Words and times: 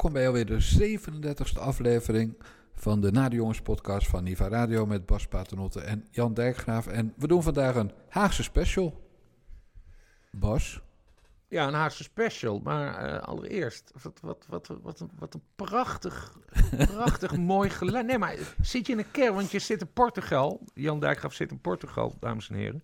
welkom 0.00 0.20
bij 0.20 0.26
alweer 0.28 0.46
de 0.46 0.98
37e 1.54 1.58
aflevering 1.58 2.36
van 2.74 3.00
de 3.00 3.10
Na 3.10 3.28
de 3.28 3.36
Jongens 3.36 3.60
podcast 3.60 4.08
van 4.08 4.24
Niva 4.24 4.48
Radio 4.48 4.86
met 4.86 5.06
Bas 5.06 5.26
Paternotte 5.26 5.80
en 5.80 6.06
Jan 6.10 6.34
Dijkgraaf. 6.34 6.86
En 6.86 7.14
we 7.16 7.26
doen 7.26 7.42
vandaag 7.42 7.74
een 7.74 7.92
Haagse 8.08 8.42
special. 8.42 9.00
Bas? 10.30 10.80
Ja, 11.48 11.66
een 11.66 11.74
Haagse 11.74 12.02
special. 12.02 12.58
Maar 12.58 12.94
eh, 12.94 13.22
allereerst, 13.28 13.92
wat, 14.02 14.20
wat, 14.22 14.46
wat, 14.48 14.66
wat, 14.82 15.00
een- 15.00 15.10
wat 15.18 15.34
een 15.34 15.42
prachtig, 15.56 16.36
prachtig 16.70 17.36
mooi 17.54 17.70
geluid. 17.70 18.06
Nee, 18.06 18.18
maar 18.18 18.36
zit 18.60 18.86
je 18.86 18.92
in 18.92 18.98
een 18.98 19.10
kerk, 19.10 19.34
want 19.34 19.50
je 19.50 19.58
zit 19.58 19.80
in 19.80 19.92
Portugal. 19.92 20.60
Jan 20.74 21.00
Dijkgraaf 21.00 21.34
zit 21.34 21.50
in 21.50 21.60
Portugal, 21.60 22.14
dames 22.20 22.48
en 22.48 22.54
heren. 22.54 22.82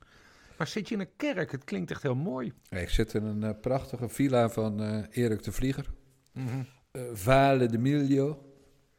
Maar 0.59 0.66
zit 0.66 0.88
je 0.88 0.95
in 0.95 1.01
een 1.01 1.16
kerk? 1.16 1.52
Het 1.52 1.65
klinkt 1.65 1.91
echt 1.91 2.02
heel 2.02 2.15
mooi. 2.15 2.52
Ik 2.71 2.88
zit 2.88 3.15
in 3.15 3.24
een 3.24 3.43
eh, 3.43 3.60
prachtige 3.60 4.09
villa 4.09 4.48
van 4.48 4.80
eh, 4.83 5.02
Erik 5.24 5.43
de 5.43 5.52
Vlieger. 5.52 5.87
Mhm. 6.33 6.48
Eh, 6.48 6.55
Vale 7.12 7.66
de 7.66 7.78
Milho 7.78 8.42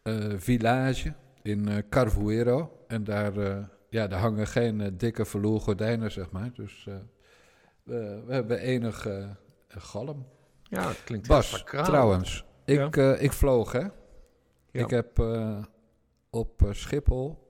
eh, 0.03 0.33
Village 0.37 1.13
in 1.41 1.67
eh 1.67 1.77
Carvoeiro. 1.89 2.71
En 2.87 3.03
daar, 3.03 3.37
eh, 3.37 3.63
ja, 3.89 4.07
daar 4.07 4.19
hangen 4.19 4.47
geen 4.47 4.81
eh, 4.81 4.91
dikke 4.93 5.25
verloer 5.25 5.59
gordijnen, 5.59 6.11
zeg 6.11 6.31
maar. 6.31 6.49
Dus 6.53 6.85
eh, 6.87 6.95
we, 7.83 8.23
we 8.25 8.33
hebben 8.33 8.59
enig 8.59 9.05
eh, 9.05 9.29
galm. 9.67 10.25
Ja, 10.63 10.87
het 10.87 11.03
klinkt 11.03 11.27
Bas, 11.27 11.63
trouwens, 11.63 12.45
ik, 12.65 12.97
eh, 12.97 13.21
ik 13.21 13.31
vloog, 13.33 13.71
hè. 13.71 13.79
Ja. 13.79 13.89
Ik 14.71 14.89
heb 14.89 15.19
eh, 15.19 15.63
op 16.29 16.63
eh, 16.63 16.73
Schiphol 16.73 17.45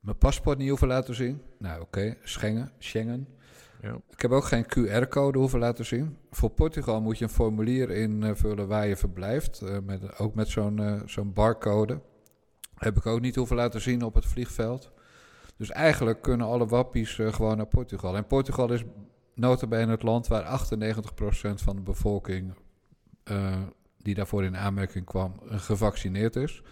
mijn 0.00 0.18
paspoort 0.18 0.58
niet 0.58 0.68
hoeven 0.68 0.88
laten 0.88 1.14
zien. 1.14 1.42
Nou, 1.58 1.80
oké, 1.80 2.16
Schengen, 2.22 2.72
Schengen. 2.78 3.28
Ik 3.94 4.20
heb 4.20 4.30
ook 4.30 4.44
geen 4.44 4.66
QR-code 4.66 5.38
hoeven 5.38 5.58
laten 5.58 5.84
zien. 5.84 6.16
Voor 6.30 6.50
Portugal 6.50 7.00
moet 7.00 7.18
je 7.18 7.24
een 7.24 7.30
formulier 7.30 7.90
invullen 7.90 8.68
waar 8.68 8.86
je 8.86 8.96
verblijft. 8.96 9.60
eh, 9.60 9.76
met, 9.84 10.18
ook 10.18 10.34
met 10.34 10.48
zo'n 10.48 10.78
eh, 10.78 11.00
zo'n 11.04 11.32
barcode. 11.32 12.00
Heb 12.74 12.96
ik 12.96 13.06
ook 13.06 13.20
niet 13.20 13.36
hoeven 13.36 13.56
laten 13.56 13.80
zien 13.80 14.02
op 14.02 14.14
het 14.14 14.26
vliegveld. 14.26 14.90
Dus 15.56 15.70
eigenlijk 15.70 16.22
kunnen 16.22 16.46
alle 16.46 16.66
wappies 16.66 17.18
eh, 17.18 17.32
gewoon 17.32 17.56
naar 17.56 17.66
Portugal. 17.66 18.16
En 18.16 18.26
Portugal 18.26 18.72
is 18.72 18.84
notabene 19.34 19.90
het 19.90 20.02
land 20.02 20.26
waar 20.26 20.44
98% 20.44 21.54
van 21.54 21.76
de 21.76 21.82
bevolking... 21.82 22.54
die 23.98 24.14
daarvoor 24.14 24.44
in 24.44 24.56
aanmerking 24.56 25.04
kwam, 25.04 25.32
gevaccineerd 25.44 26.36
is. 26.36 26.62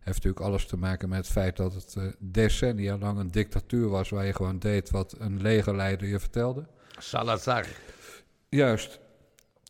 Heeft 0.00 0.16
natuurlijk 0.16 0.46
alles 0.46 0.66
te 0.66 0.76
maken 0.76 1.08
met 1.08 1.18
het 1.18 1.28
feit 1.28 1.56
dat 1.56 1.74
het 1.74 1.94
eh, 1.96 2.04
decennia 2.18 2.98
lang 2.98 3.18
een 3.18 3.30
dictatuur 3.30 3.88
was... 3.88 4.10
waar 4.10 4.26
je 4.26 4.34
gewoon 4.34 4.58
deed 4.58 4.90
wat 4.90 5.14
een 5.18 5.42
legerleider 5.42 6.08
je 6.08 6.18
vertelde. 6.18 6.66
Salazar. 6.98 7.66
Juist. 8.48 9.00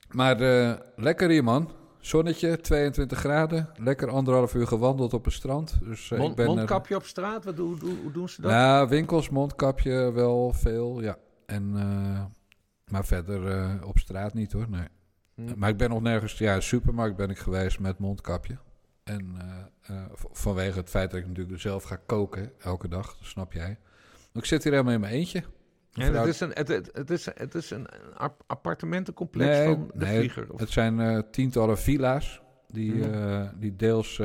Maar 0.08 0.40
eh, 0.40 0.72
lekker 0.96 1.28
hier, 1.28 1.44
man. 1.44 1.70
Zonnetje, 2.00 2.60
22 2.60 3.18
graden. 3.18 3.68
Lekker 3.76 4.08
anderhalf 4.08 4.54
uur 4.54 4.66
gewandeld 4.66 5.14
op 5.14 5.24
het 5.24 5.34
strand. 5.34 5.78
Dus, 5.82 6.10
eh, 6.10 6.18
Mond- 6.18 6.30
ik 6.30 6.36
ben, 6.36 6.46
mondkapje 6.46 6.96
op 6.96 7.04
straat, 7.04 7.44
wat, 7.44 7.56
hoe, 7.58 7.78
hoe, 7.80 7.96
hoe 8.02 8.12
doen 8.12 8.28
ze 8.28 8.40
dat? 8.40 8.50
Ja, 8.50 8.88
winkels, 8.88 9.28
mondkapje 9.28 10.12
wel 10.12 10.52
veel, 10.52 11.00
ja. 11.02 11.18
En, 11.46 11.72
maar 12.90 13.04
verder 13.04 13.84
op 13.84 13.98
straat 13.98 14.34
niet, 14.34 14.52
hoor. 14.52 14.66
Nee. 14.68 14.88
Hm. 15.34 15.52
Maar 15.56 15.68
ik 15.68 15.76
ben 15.76 15.90
nog 15.90 16.00
nergens... 16.00 16.38
Ja, 16.38 16.60
supermarkt 16.60 17.16
ben 17.16 17.30
ik 17.30 17.38
geweest 17.38 17.78
met 17.80 17.98
mondkapje. 17.98 18.58
En 19.04 19.34
eh, 19.38 19.96
eh, 19.96 20.04
vanwege 20.32 20.78
het 20.78 20.90
feit 20.90 21.10
dat 21.10 21.20
ik 21.20 21.26
natuurlijk 21.26 21.52
dus 21.54 21.62
zelf 21.62 21.82
ga 21.82 21.96
koken 22.06 22.52
elke 22.58 22.88
dag, 22.88 23.06
dat 23.18 23.26
snap 23.26 23.52
jij. 23.52 23.78
Ik 24.32 24.44
zit 24.44 24.62
hier 24.62 24.72
helemaal 24.72 24.94
in 24.94 25.00
mijn 25.00 25.12
eentje. 25.12 25.42
Ja, 25.90 26.12
het, 26.12 26.26
is 26.26 26.40
een, 26.40 26.50
het, 26.54 26.68
het, 26.68 26.90
het 26.92 27.10
is, 27.10 27.24
het 27.34 27.54
is 27.54 27.70
een 27.70 27.86
ap- 28.14 28.42
appartementencomplex 28.46 29.50
Nee, 29.58 29.64
van 29.66 29.90
de 29.94 30.04
nee, 30.04 30.18
vlieger. 30.18 30.52
Of, 30.52 30.60
Het 30.60 30.70
zijn 30.70 31.00
eh, 31.00 31.18
tientallen 31.30 31.78
villa's 31.78 32.40
die, 32.68 32.94
Mhm. 32.94 33.48
die 33.58 33.76
deels 33.76 34.20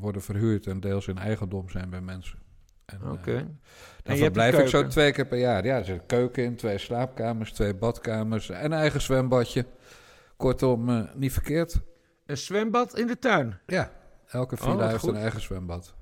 worden 0.00 0.22
verhuurd 0.22 0.66
en 0.66 0.80
deels 0.80 1.08
in 1.08 1.18
eigendom 1.18 1.68
zijn 1.70 1.90
bij 1.90 2.00
mensen. 2.00 2.38
En, 2.84 3.10
Oké. 3.10 3.36
En 3.36 3.58
dan 4.02 4.12
hebt 4.12 4.18
verblijf 4.18 4.58
ik 4.58 4.66
zo 4.68 4.86
twee 4.86 5.12
keer 5.12 5.26
per 5.26 5.38
jaar. 5.38 5.64
Ja, 5.64 5.78
er 5.78 5.84
zit 5.84 5.94
een 6.00 6.06
keuken 6.06 6.44
in, 6.44 6.56
twee 6.56 6.78
slaapkamers, 6.78 7.52
twee 7.52 7.74
badkamers 7.74 8.50
en 8.50 8.64
een 8.64 8.72
eigen 8.72 9.00
zwembadje. 9.00 9.66
Kortom, 10.36 11.08
niet 11.14 11.32
verkeerd. 11.32 11.80
Een 12.26 12.36
zwembad 12.36 12.98
in 12.98 13.06
de 13.06 13.18
tuin. 13.18 13.58
Ja, 13.66 13.92
elke 14.26 14.54
Oh, 14.54 14.60
villa 14.62 14.88
heeft 14.88 15.00
goed. 15.00 15.10
een 15.10 15.16
eigen 15.16 15.40
zwembad. 15.40 15.94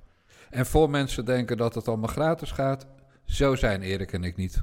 En 0.51 0.67
voor 0.67 0.91
mensen 0.91 1.25
denken 1.25 1.57
dat 1.57 1.75
het 1.75 1.89
allemaal 1.89 2.09
gratis 2.09 2.51
gaat, 2.51 2.87
zo 3.25 3.55
zijn 3.55 3.83
Erik 3.83 4.13
en 4.13 4.25
ik 4.25 4.37
niet. 4.37 4.63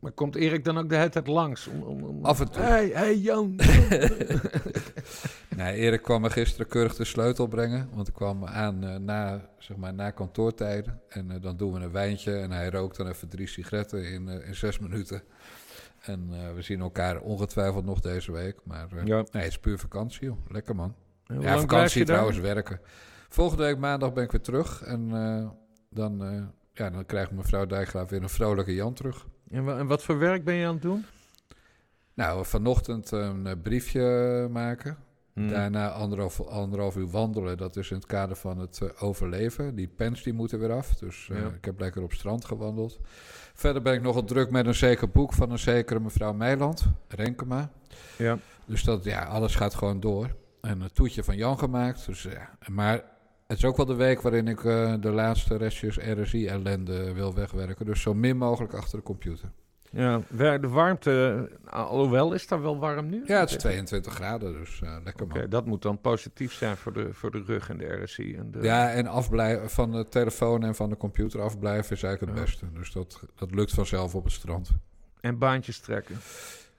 Maar 0.00 0.12
komt 0.12 0.34
Erik 0.34 0.64
dan 0.64 0.78
ook 0.78 0.88
de 0.88 0.96
hele 0.96 1.08
tijd 1.08 1.26
langs? 1.26 1.66
Om, 1.66 1.82
om, 1.82 2.02
om... 2.02 2.24
Af 2.24 2.40
en 2.40 2.50
toe. 2.50 2.62
Hey, 2.62 2.88
hey 2.88 3.16
Jan. 3.16 3.56
Nee, 5.56 5.76
Erik 5.76 6.02
kwam 6.02 6.20
me 6.20 6.30
gisteren 6.30 6.66
keurig 6.66 6.94
de 6.94 7.04
sleutel 7.04 7.46
brengen. 7.46 7.88
Want 7.94 8.08
ik 8.08 8.14
kwam 8.14 8.46
aan 8.46 8.84
eh, 8.84 8.96
na, 8.96 9.48
zeg 9.58 9.76
maar, 9.76 9.94
na 9.94 10.10
kantoortijden. 10.10 11.00
En 11.08 11.30
eh, 11.30 11.42
dan 11.42 11.56
doen 11.56 11.72
we 11.72 11.80
een 11.80 11.90
wijntje. 11.92 12.36
En 12.36 12.50
hij 12.50 12.70
rookt 12.70 12.96
dan 12.96 13.08
even 13.08 13.28
drie 13.28 13.46
sigaretten 13.46 14.04
in, 14.10 14.28
eh, 14.28 14.48
in 14.48 14.54
zes 14.54 14.78
minuten. 14.78 15.22
En 16.04 16.28
eh, 16.32 16.54
we 16.54 16.62
zien 16.62 16.80
elkaar 16.80 17.20
ongetwijfeld 17.20 17.84
nog 17.84 18.00
deze 18.00 18.32
week. 18.32 18.56
Maar 18.64 18.88
Ja. 19.04 19.14
nee, 19.16 19.42
het 19.42 19.46
is 19.46 19.58
puur 19.58 19.78
vakantie, 19.78 20.26
joh. 20.26 20.38
Lekker 20.48 20.74
man. 20.74 20.94
Ja, 21.40 21.58
vakantie 21.58 22.04
trouwens, 22.04 22.38
werken. 22.38 22.80
Volgende 23.28 23.62
week 23.64 23.78
maandag 23.78 24.12
ben 24.12 24.24
ik 24.24 24.30
weer 24.30 24.40
terug. 24.40 24.82
En 24.82 25.10
eh, 25.12 25.48
dan, 25.90 26.16
ja, 26.72 26.90
dan 26.90 27.06
krijgt 27.06 27.30
mevrouw 27.30 27.66
Dijkgraaf 27.66 28.10
weer 28.10 28.22
een 28.22 28.28
vrolijke 28.28 28.74
Jan 28.74 28.94
terug. 28.94 29.26
En, 29.50 29.78
en 29.78 29.86
wat 29.86 30.02
voor 30.02 30.18
werk 30.18 30.44
ben 30.44 30.54
je 30.54 30.66
aan 30.66 30.72
het 30.72 30.82
doen? 30.82 31.04
Nou, 32.14 32.44
vanochtend 32.46 33.10
een 33.10 33.60
briefje 33.62 34.48
maken. 34.50 34.96
Hmm. 35.34 35.48
Daarna 35.48 35.90
anderhalf, 35.90 36.40
anderhalf 36.40 36.96
uur 36.96 37.08
wandelen. 37.10 37.56
Dat 37.56 37.76
is 37.76 37.90
in 37.90 37.96
het 37.96 38.06
kader 38.06 38.36
van 38.36 38.58
het 38.58 38.80
eh, 38.82 39.02
overleven. 39.02 39.74
Die 39.74 39.88
pens 39.88 40.22
die 40.22 40.32
moeten 40.32 40.58
weer 40.58 40.72
af. 40.72 40.94
Dus 40.94 41.28
eh, 41.30 41.38
Ja. 41.38 41.46
ik 41.48 41.64
heb 41.64 41.80
lekker 41.80 42.02
op 42.02 42.12
strand 42.12 42.44
gewandeld. 42.44 42.98
Verder 43.54 43.82
ben 43.82 43.94
ik 43.94 44.02
nogal 44.02 44.24
druk 44.24 44.50
met 44.50 44.66
een 44.66 44.74
zeker 44.74 45.10
boek 45.10 45.32
van 45.32 45.50
een 45.50 45.58
zekere 45.58 46.00
mevrouw 46.00 46.32
Meiland. 46.32 46.84
Renkema. 47.08 47.70
Ja. 48.18 48.38
Dus 48.66 48.84
dat, 48.84 49.04
ja, 49.04 49.24
alles 49.24 49.54
gaat 49.54 49.74
gewoon 49.74 50.00
door. 50.00 50.36
En 50.60 50.80
een 50.80 50.92
toetje 50.92 51.24
van 51.24 51.36
Jan 51.36 51.58
gemaakt. 51.58 52.06
Dus, 52.06 52.22
ja. 52.22 52.50
Maar 52.70 53.02
het 53.46 53.58
is 53.58 53.64
ook 53.64 53.76
wel 53.76 53.86
de 53.86 53.94
week 53.94 54.20
waarin 54.20 54.48
ik 54.48 54.64
eh, 54.64 54.94
de 55.00 55.10
laatste 55.10 55.56
restjes 55.56 55.96
RSI-ellende 55.96 57.12
wil 57.12 57.34
wegwerken. 57.34 57.86
Dus 57.86 58.00
zo 58.00 58.14
min 58.14 58.36
mogelijk 58.36 58.74
achter 58.74 58.98
de 58.98 59.04
computer. 59.04 59.50
Ja, 59.94 60.20
de 60.58 60.68
warmte, 60.68 61.48
alhoewel 61.64 62.32
is 62.32 62.46
daar 62.46 62.62
wel 62.62 62.78
warm 62.78 63.08
nu? 63.08 63.22
Ja, 63.26 63.40
het 63.40 63.50
is 63.50 63.56
22 63.56 64.14
graden, 64.14 64.52
dus 64.52 64.80
eh, 64.82 64.96
lekker 65.04 65.26
man. 65.26 65.36
Oké, 65.36 65.48
dat 65.48 65.66
moet 65.66 65.82
dan 65.82 66.00
positief 66.00 66.52
zijn 66.52 66.76
voor 66.76 66.92
de, 66.92 67.12
voor 67.12 67.30
de 67.30 67.42
rug 67.46 67.68
en 67.68 67.78
de 67.78 68.02
RSI. 68.02 68.34
En 68.36 68.50
de... 68.50 68.62
Ja, 68.62 68.92
en 68.92 69.06
afblijven 69.06 69.70
van 69.70 69.92
de 69.92 70.08
telefoon 70.08 70.64
en 70.64 70.74
van 70.74 70.88
de 70.88 70.96
computer 70.96 71.40
afblijven 71.40 71.96
is 71.96 72.02
eigenlijk 72.02 72.36
het 72.36 72.44
beste. 72.44 72.66
Dus 72.72 72.92
dat, 72.92 73.20
dat 73.34 73.54
lukt 73.54 73.72
vanzelf 73.72 74.14
op 74.14 74.24
het 74.24 74.32
strand. 74.32 74.70
En 75.20 75.38
baantjes 75.38 75.78
trekken. 75.78 76.16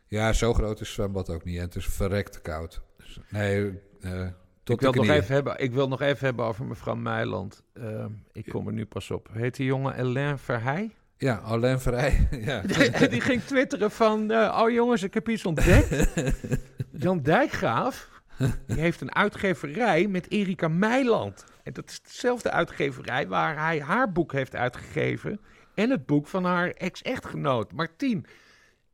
Ja, 0.08 0.34
zo 0.34 0.54
groot 0.54 0.80
is 0.80 0.80
het 0.80 0.96
zwembad 0.96 1.30
ook 1.30 1.44
niet. 1.44 1.58
En 1.58 1.64
het 1.64 1.76
is 1.76 1.86
verrekt 1.86 2.42
koud. 2.42 2.82
Dus, 2.98 3.20
nee, 3.30 3.80
eh 4.02 4.28
tot 4.66 4.76
Ik 4.76 4.94
wil, 4.94 5.04
nog 5.04 5.16
even 5.16 5.34
hebben, 5.34 5.60
ik 5.60 5.74
wil 5.74 5.88
nog 5.88 6.02
even 6.02 6.26
hebben 6.26 6.46
over 6.46 6.66
mevrouw 6.66 6.96
Meiland. 6.96 7.64
Ehm, 7.74 8.12
ik 8.32 8.46
kom 8.46 8.68
er 8.68 8.74
nu 8.74 8.86
pas 8.86 9.12
op. 9.12 9.30
Heet 9.32 9.56
die 9.56 9.66
jongen 9.66 9.96
Alain 9.96 10.38
Verheij? 10.38 10.92
Ja, 11.18 11.36
Alain 11.36 11.80
Vrij. 11.80 12.28
ja. 12.50 12.62
die 13.08 13.22
ging 13.22 13.42
twitteren 13.42 13.92
van... 13.92 14.32
eh, 14.32 14.60
oh 14.62 14.70
jongens, 14.70 15.04
ik 15.04 15.14
heb 15.14 15.30
iets 15.30 15.46
ontdekt. 15.46 16.08
Jan 17.04 17.22
Dijkgraaf 17.22 18.10
die 18.68 18.80
heeft 18.80 19.02
een 19.02 19.16
uitgeverij 19.16 20.08
met 20.08 20.32
Erika 20.32 20.68
Meiland. 20.68 21.46
En 21.64 21.74
dat 21.74 21.90
is 21.90 22.02
dezelfde 22.02 22.52
uitgeverij 22.52 23.28
waar 23.28 23.60
hij 23.60 23.82
haar 23.82 24.12
boek 24.12 24.32
heeft 24.32 24.56
uitgegeven... 24.56 25.40
en 25.76 25.90
het 25.90 26.06
boek 26.06 26.28
van 26.28 26.46
haar 26.46 26.70
ex-echtgenoot, 26.70 27.72
Martien. 27.72 28.26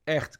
Echt, 0.04 0.38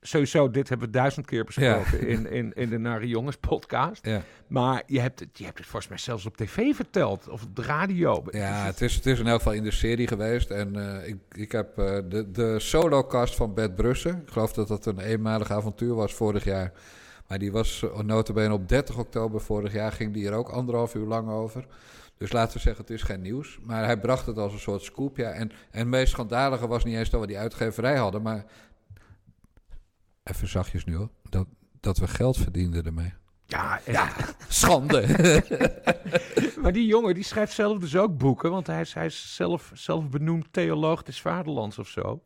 sowieso, 0.00 0.50
dit 0.50 0.68
hebben 0.68 0.86
we 0.86 0.92
duizend 0.92 1.26
keer 1.26 1.44
besproken... 1.44 2.08
In, 2.08 2.30
in, 2.30 2.52
in 2.54 2.68
de 2.68 2.78
Nare 2.78 3.08
Jongens 3.08 3.36
podcast. 3.36 4.06
ja. 4.06 4.22
Maar 4.46 4.82
je 4.86 5.00
hebt, 5.00 5.20
het, 5.20 5.28
je 5.38 5.44
hebt 5.44 5.58
het 5.58 5.66
volgens 5.66 5.88
mij 5.88 5.98
zelfs 5.98 6.26
op 6.26 6.36
tv 6.36 6.74
verteld. 6.74 7.28
Of 7.28 7.42
op 7.42 7.56
de 7.56 7.62
radio. 7.62 8.24
Ja, 8.30 8.64
het 8.64 8.80
is, 8.80 8.94
het 8.94 9.06
is 9.06 9.18
in 9.18 9.26
elk 9.26 9.36
geval 9.36 9.52
in 9.52 9.62
de 9.62 9.70
serie 9.70 10.06
geweest. 10.06 10.50
En 10.50 11.00
eh, 11.00 11.08
ik, 11.08 11.16
ik 11.30 11.52
heb 11.52 11.78
eh, 11.78 11.98
de, 12.08 12.30
de 12.30 12.60
solocast 12.60 13.34
van 13.34 13.54
Bert 13.54 13.74
Brussen. 13.74 14.22
Ik 14.26 14.32
geloof 14.32 14.52
dat 14.52 14.68
dat 14.68 14.86
een 14.86 15.00
eenmalig 15.00 15.50
avontuur 15.50 15.94
was 15.94 16.14
vorig 16.14 16.44
jaar. 16.44 16.72
Maar 17.28 17.38
die 17.38 17.52
was 17.52 17.82
uh, 17.82 17.98
notabene 17.98 18.52
op 18.52 18.68
30 18.68 18.98
oktober 18.98 19.40
vorig 19.40 19.72
jaar. 19.72 19.92
Ging 19.92 20.12
die 20.12 20.26
er 20.26 20.34
ook 20.34 20.48
anderhalf 20.48 20.94
uur 20.94 21.06
lang 21.06 21.28
over. 21.28 21.66
Dus 22.18 22.32
laten 22.32 22.52
we 22.56 22.62
zeggen, 22.62 22.82
het 22.82 22.92
is 22.92 23.02
geen 23.02 23.20
nieuws. 23.20 23.58
Maar 23.62 23.84
hij 23.84 24.00
bracht 24.00 24.26
het 24.26 24.38
als 24.38 24.52
een 24.52 24.58
soort 24.58 24.82
scoop. 24.82 25.16
Ja. 25.16 25.30
En, 25.30 25.50
en 25.50 25.78
het 25.78 25.86
meest 25.86 26.12
schandalige 26.12 26.66
was 26.66 26.84
niet 26.84 26.96
eens 26.96 27.10
dat 27.10 27.20
we 27.20 27.26
die 27.26 27.38
uitgeverij 27.38 27.96
hadden. 27.96 28.22
Maar 28.22 28.44
even 30.30 30.48
zachtjes 30.48 30.84
nu 30.84 30.96
hoor. 30.96 31.08
Dat, 31.28 31.46
dat 31.80 31.98
we 31.98 32.06
geld 32.08 32.36
verdienden 32.36 32.84
ermee. 32.84 33.12
Ja, 33.46 33.80
Ja, 33.86 34.08
schande. 34.48 35.04
maar 36.62 36.72
die 36.72 36.86
jongen 36.86 37.14
die 37.14 37.24
schrijft 37.24 37.52
zelf 37.52 37.78
dus 37.78 37.96
ook 37.96 38.18
boeken. 38.18 38.50
Want 38.50 38.66
hij 38.66 38.80
is, 38.80 38.94
hij 38.94 39.06
is 39.06 39.34
zelf, 39.34 39.70
zelf 39.74 40.08
benoemd 40.08 40.46
theoloog 40.50 41.02
des 41.02 41.20
vaderlands 41.20 41.78
of 41.78 41.88
zo. 41.88 42.22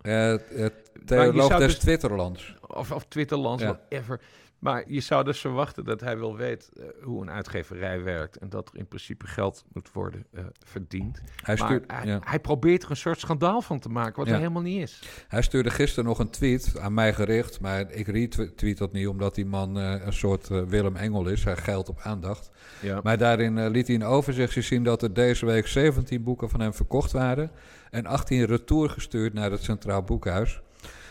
Theoloog 1.04 1.48
des 1.48 1.58
dus- 1.58 1.78
Twitterlands. 1.78 2.54
Of, 2.66 2.90
of 2.92 3.04
Twitterlands, 3.08 3.62
Ja. 3.62 3.68
whatever. 3.68 4.20
Maar 4.62 4.84
je 4.86 5.00
zou 5.00 5.24
dus 5.24 5.40
verwachten 5.40 5.84
dat 5.84 6.00
hij 6.00 6.18
wel 6.18 6.36
weet 6.36 6.70
eh, 6.76 6.84
hoe 7.02 7.22
een 7.22 7.30
uitgeverij 7.30 8.02
werkt. 8.02 8.36
En 8.36 8.48
dat 8.48 8.68
er 8.72 8.78
in 8.78 8.86
principe 8.86 9.26
geld 9.26 9.64
moet 9.72 9.92
worden 9.92 10.26
uh, 10.34 10.44
verdiend. 10.66 11.20
Hij, 11.42 11.56
maar 11.56 11.66
stuurt, 11.66 11.90
hij, 11.92 12.06
ja. 12.06 12.18
hij 12.24 12.38
probeert 12.40 12.82
er 12.82 12.90
een 12.90 12.96
soort 12.96 13.20
schandaal 13.20 13.62
van 13.62 13.78
te 13.78 13.88
maken, 13.88 14.16
wat 14.16 14.26
Ja. 14.26 14.32
er 14.32 14.38
helemaal 14.38 14.62
niet 14.62 14.82
is. 14.82 15.02
hij 15.28 15.42
stuurde 15.42 15.70
gisteren 15.70 16.04
nog 16.04 16.18
een 16.18 16.30
tweet 16.30 16.78
aan 16.78 16.94
mij 16.94 17.14
gericht. 17.14 17.60
Maar 17.60 17.90
ik 17.90 18.06
retweet 18.06 18.78
dat 18.78 18.92
niet 18.92 19.08
omdat 19.08 19.34
die 19.34 19.46
man 19.46 19.78
eh, 19.78 20.06
een 20.06 20.12
soort 20.12 20.50
eh, 20.50 20.62
Willem 20.62 20.96
Engel 20.96 21.26
is. 21.28 21.44
Hij 21.44 21.56
geldt 21.56 21.88
op 21.88 22.00
aandacht. 22.02 22.50
Ja. 22.80 23.00
Maar 23.02 23.18
daarin 23.18 23.58
eh, 23.58 23.70
liet 23.70 23.86
hij 23.86 23.96
een 23.96 24.04
overzichtje 24.04 24.62
zien 24.62 24.84
dat 24.84 25.02
er 25.02 25.12
deze 25.12 25.46
week 25.46 25.66
17 25.66 26.22
boeken 26.22 26.50
van 26.50 26.60
hem 26.60 26.74
verkocht 26.74 27.12
waren. 27.12 27.50
En 27.90 28.06
18 28.06 28.44
retour 28.44 28.88
gestuurd 28.90 29.32
naar 29.32 29.50
het 29.50 29.62
Centraal 29.62 30.02
Boekhuis. 30.02 30.60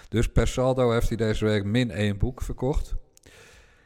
Dus 0.09 0.27
per 0.27 0.48
saldo 0.48 0.92
heeft 0.92 1.07
hij 1.07 1.18
deze 1.18 1.45
week 1.45 1.63
min 1.63 1.92
één 1.92 2.18
boek 2.18 2.42
verkocht. 2.42 2.95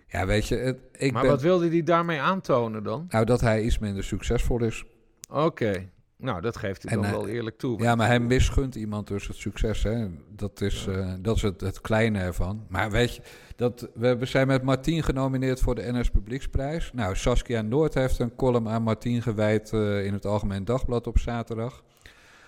Ja, 0.07 0.25
weet 0.25 0.47
je, 0.47 0.55
het, 0.55 0.77
ik 0.91 1.11
maar 1.11 1.21
ben... 1.21 1.31
wat 1.31 1.41
wilde 1.41 1.69
hij 1.69 1.83
daarmee 1.83 2.19
aantonen 2.19 2.83
dan? 2.83 3.05
Nou, 3.09 3.25
dat 3.25 3.41
hij 3.41 3.61
iets 3.61 3.79
minder 3.79 4.03
succesvol 4.03 4.63
is. 4.63 4.83
Oké, 5.29 5.89
nou 6.17 6.41
dat 6.41 6.57
geeft 6.57 6.83
hij 6.83 6.91
En, 6.91 7.01
dan 7.01 7.11
wel 7.11 7.27
eerlijk 7.27 7.57
toe. 7.57 7.81
Ja, 7.81 7.95
maar 7.95 8.07
hij 8.07 8.19
misgunt 8.19 8.75
iemand 8.75 9.07
dus 9.07 9.27
het 9.27 9.37
succes. 9.37 9.83
Hè? 9.83 10.07
Dat 10.29 10.61
is, 10.61 10.87
eh, 10.87 11.13
dat 11.19 11.35
is 11.35 11.41
het, 11.41 11.61
het 11.61 11.81
kleine 11.81 12.19
ervan. 12.19 12.65
Maar 12.69 12.91
weet 12.91 13.15
je, 13.15 13.21
dat, 13.55 13.89
we 13.93 14.17
zijn 14.21 14.47
met 14.47 14.63
Martien 14.63 15.03
genomineerd 15.03 15.59
voor 15.59 15.75
de 15.75 15.91
NS 15.91 16.09
Publieksprijs. 16.09 16.91
Nou, 16.93 17.15
Saskia 17.15 17.61
Noord 17.61 17.93
heeft 17.93 18.19
een 18.19 18.35
column 18.35 18.69
aan 18.69 18.83
Martien 18.83 19.21
gewijd 19.21 19.73
eh, 19.73 20.05
in 20.05 20.13
het 20.13 20.25
Algemeen 20.25 20.65
Dagblad 20.65 21.07
op 21.07 21.19
zaterdag. 21.19 21.83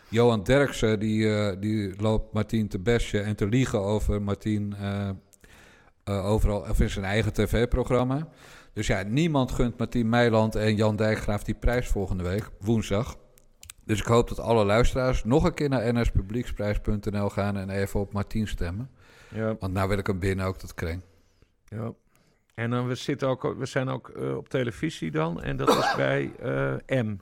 Johan 0.10 0.44
Derksen, 0.44 1.00
die, 1.00 1.36
eh, 1.36 1.56
die 1.60 2.02
loopt 2.02 2.34
Martien 2.34 2.68
te 2.68 2.80
besje 2.80 3.20
en 3.20 3.36
te 3.36 3.48
liegen 3.48 3.82
over 3.82 4.22
Martien 4.22 4.76
eh, 4.82 5.10
overal, 6.14 6.60
of 6.60 6.80
in 6.80 6.90
zijn 6.90 7.06
eigen 7.06 7.34
tv-programma. 7.34 8.28
Dus 8.74 8.88
ja, 8.88 9.04
niemand 9.04 9.52
gunt 9.52 9.78
Martien 9.78 10.10
Meiland 10.10 10.56
en 10.56 10.76
Jan 10.76 10.96
Dijkgraaf 10.96 11.44
die 11.44 11.56
prijs 11.56 11.88
volgende 11.88 12.24
week, 12.24 12.50
woensdag. 12.60 13.16
Dus 13.86 14.00
ik 14.00 14.06
hoop 14.06 14.28
dat 14.30 14.40
alle 14.40 14.66
luisteraars 14.66 15.24
nog 15.24 15.44
een 15.44 15.54
keer 15.54 15.70
naar 15.70 15.94
nspublieksprijs.nl 15.94 17.30
gaan 17.30 17.58
en 17.58 17.70
even 17.70 18.00
op 18.00 18.14
Martien 18.14 18.48
stemmen. 18.48 18.90
Ja, 19.30 19.56
Want 19.60 19.74
nou 19.74 19.90
wil 19.90 19.98
ik 19.98 20.08
hem 20.08 20.20
binnen 20.20 20.46
ook, 20.46 20.60
dat 20.60 20.74
kring. 20.74 21.02
ja. 21.68 21.92
En 22.54 22.70
dan 22.70 22.88
we, 22.88 22.96
zitten 22.96 23.28
ook, 23.28 23.56
we 23.58 23.66
zijn 23.66 23.90
ook 23.90 24.10
eh, 24.10 24.36
op 24.38 24.50
televisie 24.50 25.12
dan. 25.12 25.42
En 25.42 25.58
dat 25.58 25.70
is 25.70 25.94
bij 26.06 26.32
eh, 26.40 27.02
M. 27.04 27.16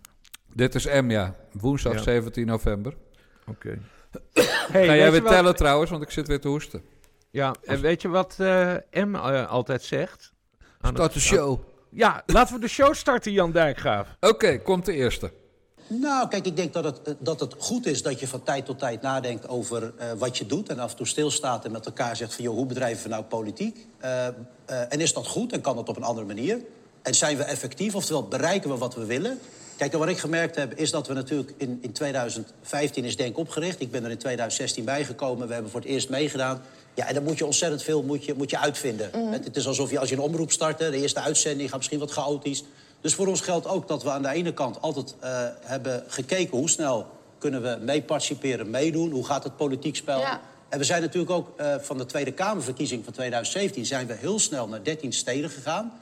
Dit 0.53 0.75
is 0.75 0.85
M, 0.85 1.09
ja. 1.09 1.35
Woensdag 1.51 1.93
Ja. 1.93 2.01
17 2.01 2.45
november. 2.45 2.93
Oké. 3.47 3.79
Ga 4.33 4.43
Hey, 4.71 4.85
jij 4.85 4.97
weet 5.03 5.11
weer 5.11 5.21
wat- 5.21 5.31
tellen 5.31 5.55
trouwens, 5.55 5.91
want 5.91 6.03
ik 6.03 6.09
zit 6.09 6.27
weer 6.27 6.39
te 6.39 6.47
hoesten. 6.47 6.81
Ja, 7.35 7.55
en 7.63 7.81
weet 7.81 8.01
je 8.01 8.07
wat 8.07 8.35
eh, 8.37 8.73
M 8.91 9.15
eh, 9.15 9.51
altijd 9.51 9.83
zegt? 9.83 10.31
Aan 10.81 10.93
Start 10.93 11.13
de 11.13 11.19
show. 11.19 11.59
Ja, 11.89 12.23
laten 12.25 12.55
we 12.55 12.61
de 12.61 12.67
show 12.67 12.93
starten, 12.93 13.31
Jan 13.31 13.51
Dijkgraaf. 13.51 14.07
Oké, 14.19 14.59
komt 14.61 14.85
de 14.85 14.93
eerste. 14.93 15.31
Nou, 15.87 16.27
kijk, 16.27 16.45
ik 16.45 16.55
denk 16.55 16.73
dat 16.73 16.83
het, 16.83 17.01
eh, 17.01 17.13
dat 17.19 17.39
het 17.39 17.55
goed 17.57 17.85
is 17.85 18.01
dat 18.01 18.19
je 18.19 18.27
van 18.27 18.43
tijd 18.43 18.65
tot 18.65 18.79
tijd 18.79 19.01
nadenkt 19.01 19.47
over 19.47 19.93
eh, 19.97 20.11
wat 20.17 20.37
je 20.37 20.45
doet. 20.45 20.69
En 20.69 20.79
af 20.79 20.91
en 20.91 20.97
toe 20.97 21.07
stilstaat 21.07 21.65
en 21.65 21.71
met 21.71 21.85
elkaar 21.85 22.15
zegt 22.15 22.33
van, 22.33 22.43
joh, 22.43 22.55
hoe 22.55 22.65
bedrijven 22.65 23.03
we 23.03 23.09
nou 23.09 23.23
politiek? 23.23 23.87
Eh, 23.97 24.27
eh, 24.27 24.33
en 24.65 24.99
is 24.99 25.13
dat 25.13 25.27
goed 25.27 25.51
en 25.51 25.61
kan 25.61 25.75
dat 25.75 25.89
op 25.89 25.97
een 25.97 26.03
andere 26.03 26.27
manier? 26.27 26.59
En 27.01 27.15
zijn 27.15 27.37
we 27.37 27.43
effectief, 27.43 27.95
oftewel 27.95 28.27
bereiken 28.27 28.69
we 28.69 28.77
wat 28.77 28.95
we 28.95 29.05
willen? 29.05 29.39
Kijk, 29.77 29.93
en 29.93 29.99
wat 29.99 30.07
ik 30.07 30.17
gemerkt 30.17 30.55
heb, 30.55 30.73
is 30.73 30.91
dat 30.91 31.07
we 31.07 31.13
natuurlijk 31.13 31.53
in, 31.57 31.79
in 31.81 31.91
2015 31.91 33.03
is 33.03 33.17
Denk 33.17 33.37
opgericht. 33.37 33.81
Ik 33.81 33.91
ben 33.91 34.03
er 34.03 34.11
in 34.11 34.17
2016 34.17 34.85
bijgekomen. 34.85 35.47
We 35.47 35.53
hebben 35.53 35.71
voor 35.71 35.79
het 35.79 35.89
eerst 35.89 36.09
meegedaan. 36.09 36.61
Ja, 36.95 37.07
en 37.07 37.13
dan 37.13 37.23
moet 37.23 37.37
je 37.37 37.45
ontzettend 37.45 37.83
veel 37.83 38.03
moet 38.03 38.25
je, 38.25 38.33
moet 38.33 38.49
je 38.49 38.59
uitvinden. 38.59 39.09
Het, 39.31 39.45
het 39.45 39.55
is 39.55 39.67
alsof 39.67 39.91
je 39.91 39.99
als 39.99 40.09
je 40.09 40.15
een 40.15 40.21
omroep 40.21 40.51
start, 40.51 40.79
hè, 40.79 40.91
de 40.91 40.97
eerste 40.97 41.19
uitzending 41.19 41.69
gaat 41.69 41.77
misschien 41.77 41.99
wat 41.99 42.11
chaotisch. 42.11 42.63
Dus 43.01 43.13
voor 43.15 43.27
ons 43.27 43.41
geldt 43.41 43.67
ook 43.67 43.87
dat 43.87 44.03
we 44.03 44.09
aan 44.09 44.21
de 44.21 44.29
ene 44.29 44.53
kant 44.53 44.81
altijd 44.81 45.15
eh, 45.19 45.29
hebben 45.61 46.03
gekeken 46.07 46.57
hoe 46.57 46.69
snel 46.69 47.07
kunnen 47.37 47.61
we 47.61 47.77
mee 47.81 48.01
participeren, 48.01 48.69
meedoen. 48.69 49.11
Hoe 49.11 49.25
gaat 49.25 49.43
het 49.43 49.55
politiek 49.55 49.95
spel? 49.95 50.19
Ja. 50.19 50.41
En 50.69 50.77
we 50.77 50.83
zijn 50.83 51.01
natuurlijk 51.01 51.31
ook 51.31 51.59
eh, 51.59 51.75
van 51.79 51.97
de 51.97 52.05
Tweede 52.05 52.31
Kamerverkiezing 52.31 53.03
van 53.03 53.13
2017 53.13 53.85
zijn 53.85 54.07
we 54.07 54.13
heel 54.13 54.39
snel 54.39 54.67
naar 54.67 54.83
13 54.83 55.13
steden 55.13 55.49
gegaan. 55.49 55.93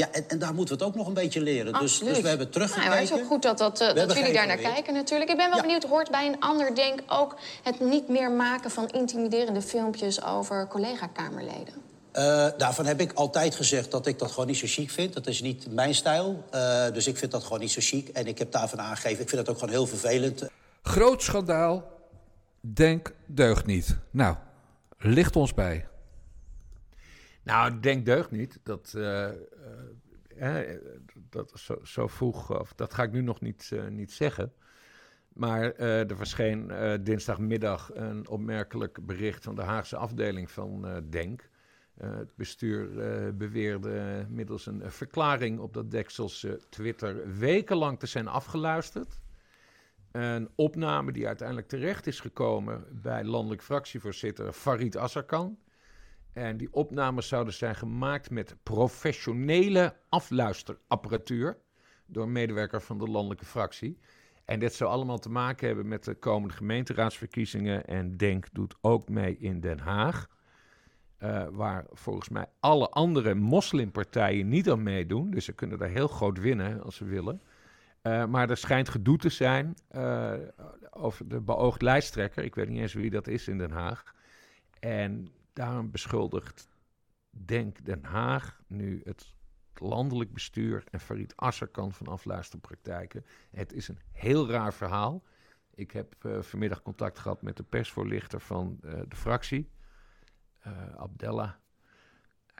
Ja, 0.00 0.12
en, 0.12 0.24
en 0.28 0.38
daar 0.38 0.54
moeten 0.54 0.78
we 0.78 0.84
het 0.84 0.92
ook 0.92 0.98
nog 0.98 1.06
een 1.06 1.14
beetje 1.14 1.40
leren. 1.40 1.72
Dus, 1.72 1.98
dus 1.98 2.20
we 2.20 2.28
hebben 2.28 2.36
Nou, 2.38 2.50
teruggekeken. 2.50 2.88
maar 2.88 2.98
het 2.98 3.10
is 3.10 3.16
ook 3.16 3.26
goed 3.26 3.42
dat, 3.42 3.58
dat, 3.58 3.76
dat 3.78 4.14
jullie 4.16 4.32
daar 4.32 4.46
naar 4.46 4.56
kijken 4.56 4.94
natuurlijk. 4.94 5.30
Ik 5.30 5.36
ben 5.36 5.46
wel 5.48 5.56
Ja. 5.56 5.62
benieuwd, 5.62 5.84
hoort 5.84 6.10
bij 6.10 6.26
een 6.26 6.40
ander 6.40 6.74
denk 6.74 7.02
ook... 7.06 7.36
het 7.62 7.80
niet 7.80 8.08
meer 8.08 8.30
maken 8.30 8.70
van 8.70 8.88
intimiderende 8.88 9.62
filmpjes 9.62 10.24
over 10.24 10.66
collega-kamerleden? 10.68 11.74
Eh, 12.12 12.46
daarvan 12.56 12.86
heb 12.86 13.00
ik 13.00 13.12
altijd 13.12 13.54
gezegd 13.54 13.90
dat 13.90 14.06
ik 14.06 14.18
dat 14.18 14.30
gewoon 14.30 14.46
niet 14.46 14.56
zo 14.56 14.66
chic 14.68 14.90
vind. 14.90 15.12
Dat 15.14 15.26
is 15.26 15.40
niet 15.40 15.72
mijn 15.72 15.94
stijl. 15.94 16.44
Eh, 16.50 16.84
dus 16.92 17.06
ik 17.06 17.16
vind 17.16 17.30
dat 17.30 17.42
gewoon 17.42 17.60
niet 17.60 17.70
zo 17.70 17.80
chic. 17.82 18.08
En 18.08 18.26
ik 18.26 18.38
heb 18.38 18.52
daarvan 18.52 18.80
aangegeven, 18.80 19.22
ik 19.22 19.28
vind 19.28 19.44
dat 19.46 19.48
ook 19.54 19.60
gewoon 19.60 19.74
heel 19.74 19.86
vervelend. 19.86 20.44
Groot 20.82 21.22
schandaal. 21.22 21.84
Denk 22.60 23.12
deugt 23.26 23.66
niet. 23.66 23.96
Nou, 24.10 24.36
licht 24.98 25.36
ons 25.36 25.54
bij. 25.54 25.84
Nou, 27.42 27.80
denk 27.80 28.06
deugd 28.06 28.30
niet. 28.30 28.58
Dat, 28.64 28.92
eh, 28.96 29.26
dat 31.30 31.52
zo, 31.54 31.78
zo 31.82 32.06
vroeg, 32.06 32.60
of 32.60 32.72
dat 32.74 32.94
ga 32.94 33.02
ik 33.02 33.12
nu 33.12 33.22
nog 33.22 33.40
niet, 33.40 33.70
eh, 33.72 33.86
niet 33.86 34.12
zeggen. 34.12 34.52
Maar 35.32 35.72
eh, 35.72 36.10
er 36.10 36.16
verscheen 36.16 36.70
eh, 36.70 36.98
dinsdagmiddag 37.02 37.90
een 37.94 38.28
opmerkelijk 38.28 39.06
bericht 39.06 39.44
van 39.44 39.54
de 39.54 39.62
Haagse 39.62 39.96
afdeling 39.96 40.50
van 40.50 41.02
Denk. 41.10 41.48
Het 42.00 42.36
bestuur 42.36 42.88
beweerde 43.36 44.26
middels 44.28 44.66
een 44.66 44.90
verklaring 44.90 45.58
op 45.58 45.74
dat 45.74 45.90
Dekselse 45.90 46.60
Twitter 46.68 47.38
wekenlang 47.38 47.98
te 47.98 48.06
zijn 48.06 48.28
afgeluisterd. 48.28 49.20
Een 50.12 50.48
opname 50.54 51.12
die 51.12 51.26
uiteindelijk 51.26 51.68
terecht 51.68 52.06
is 52.06 52.20
gekomen 52.20 52.84
bij 53.02 53.24
landelijk 53.24 53.62
fractievoorzitter 53.62 54.52
Farid 54.52 54.96
Azarkan. 54.96 55.58
En 56.32 56.56
die 56.56 56.72
opnames 56.72 57.28
zouden 57.28 57.54
zijn 57.54 57.74
gemaakt 57.76 58.30
met 58.30 58.56
professionele 58.62 59.96
afluisterapparatuur 60.08 61.58
door 62.06 62.22
een 62.22 62.32
medewerker 62.32 62.80
van 62.82 62.98
de 62.98 63.06
landelijke 63.08 63.44
fractie. 63.44 63.98
En 64.44 64.58
dit 64.58 64.74
zou 64.74 64.90
allemaal 64.90 65.18
te 65.18 65.30
maken 65.30 65.66
hebben 65.66 65.88
met 65.88 66.04
de 66.04 66.14
komende 66.14 66.54
gemeenteraadsverkiezingen. 66.54 67.86
En 67.86 68.16
Denk 68.16 68.46
doet 68.52 68.74
ook 68.80 69.08
mee 69.08 69.36
in 69.38 69.60
Den 69.60 69.78
Haag. 69.78 70.28
eh, 71.18 71.46
waar 71.50 71.84
volgens 71.90 72.28
mij 72.28 72.46
alle 72.60 72.88
andere 72.90 73.34
moslimpartijen 73.34 74.48
niet 74.48 74.70
aan 74.70 74.82
meedoen. 74.82 75.30
Dus 75.30 75.44
ze 75.44 75.52
kunnen 75.52 75.78
daar 75.78 75.88
heel 75.88 76.08
groot 76.08 76.38
winnen 76.38 76.82
als 76.82 76.96
ze 76.96 77.04
willen. 77.04 77.42
Eh, 78.02 78.26
maar 78.26 78.50
er 78.50 78.56
schijnt 78.56 78.88
gedoe 78.88 79.18
te 79.18 79.28
zijn 79.28 79.74
eh, 79.88 80.32
over 80.90 81.28
de 81.28 81.40
beoogd 81.40 81.82
lijsttrekker. 81.82 82.44
Ik 82.44 82.54
weet 82.54 82.68
niet 82.68 82.80
eens 82.80 82.92
wie 82.92 83.10
dat 83.10 83.26
is 83.26 83.48
in 83.48 83.58
Den 83.58 83.70
Haag. 83.70 84.14
En 84.80 85.28
daarom 85.60 85.90
beschuldigt 85.90 86.68
Denk 87.30 87.84
Den 87.84 88.04
Haag 88.04 88.62
nu 88.66 89.00
het 89.04 89.34
landelijk 89.74 90.32
bestuur 90.32 90.84
en 90.90 91.00
Farid 91.00 91.36
Asserkan 91.36 91.92
van 91.92 92.06
afluisterpraktijken. 92.06 93.24
Het 93.50 93.72
is 93.72 93.88
een 93.88 93.98
heel 94.12 94.50
raar 94.50 94.74
verhaal. 94.74 95.22
Ik 95.74 95.90
heb 95.90 96.24
eh, 96.24 96.42
vanmiddag 96.42 96.82
contact 96.82 97.18
gehad 97.18 97.42
met 97.42 97.56
de 97.56 97.62
persvoorlichter 97.62 98.40
van 98.40 98.78
eh, 98.82 99.00
de 99.08 99.16
fractie, 99.16 99.70
eh 100.58 100.94
Abdella. 100.94 101.60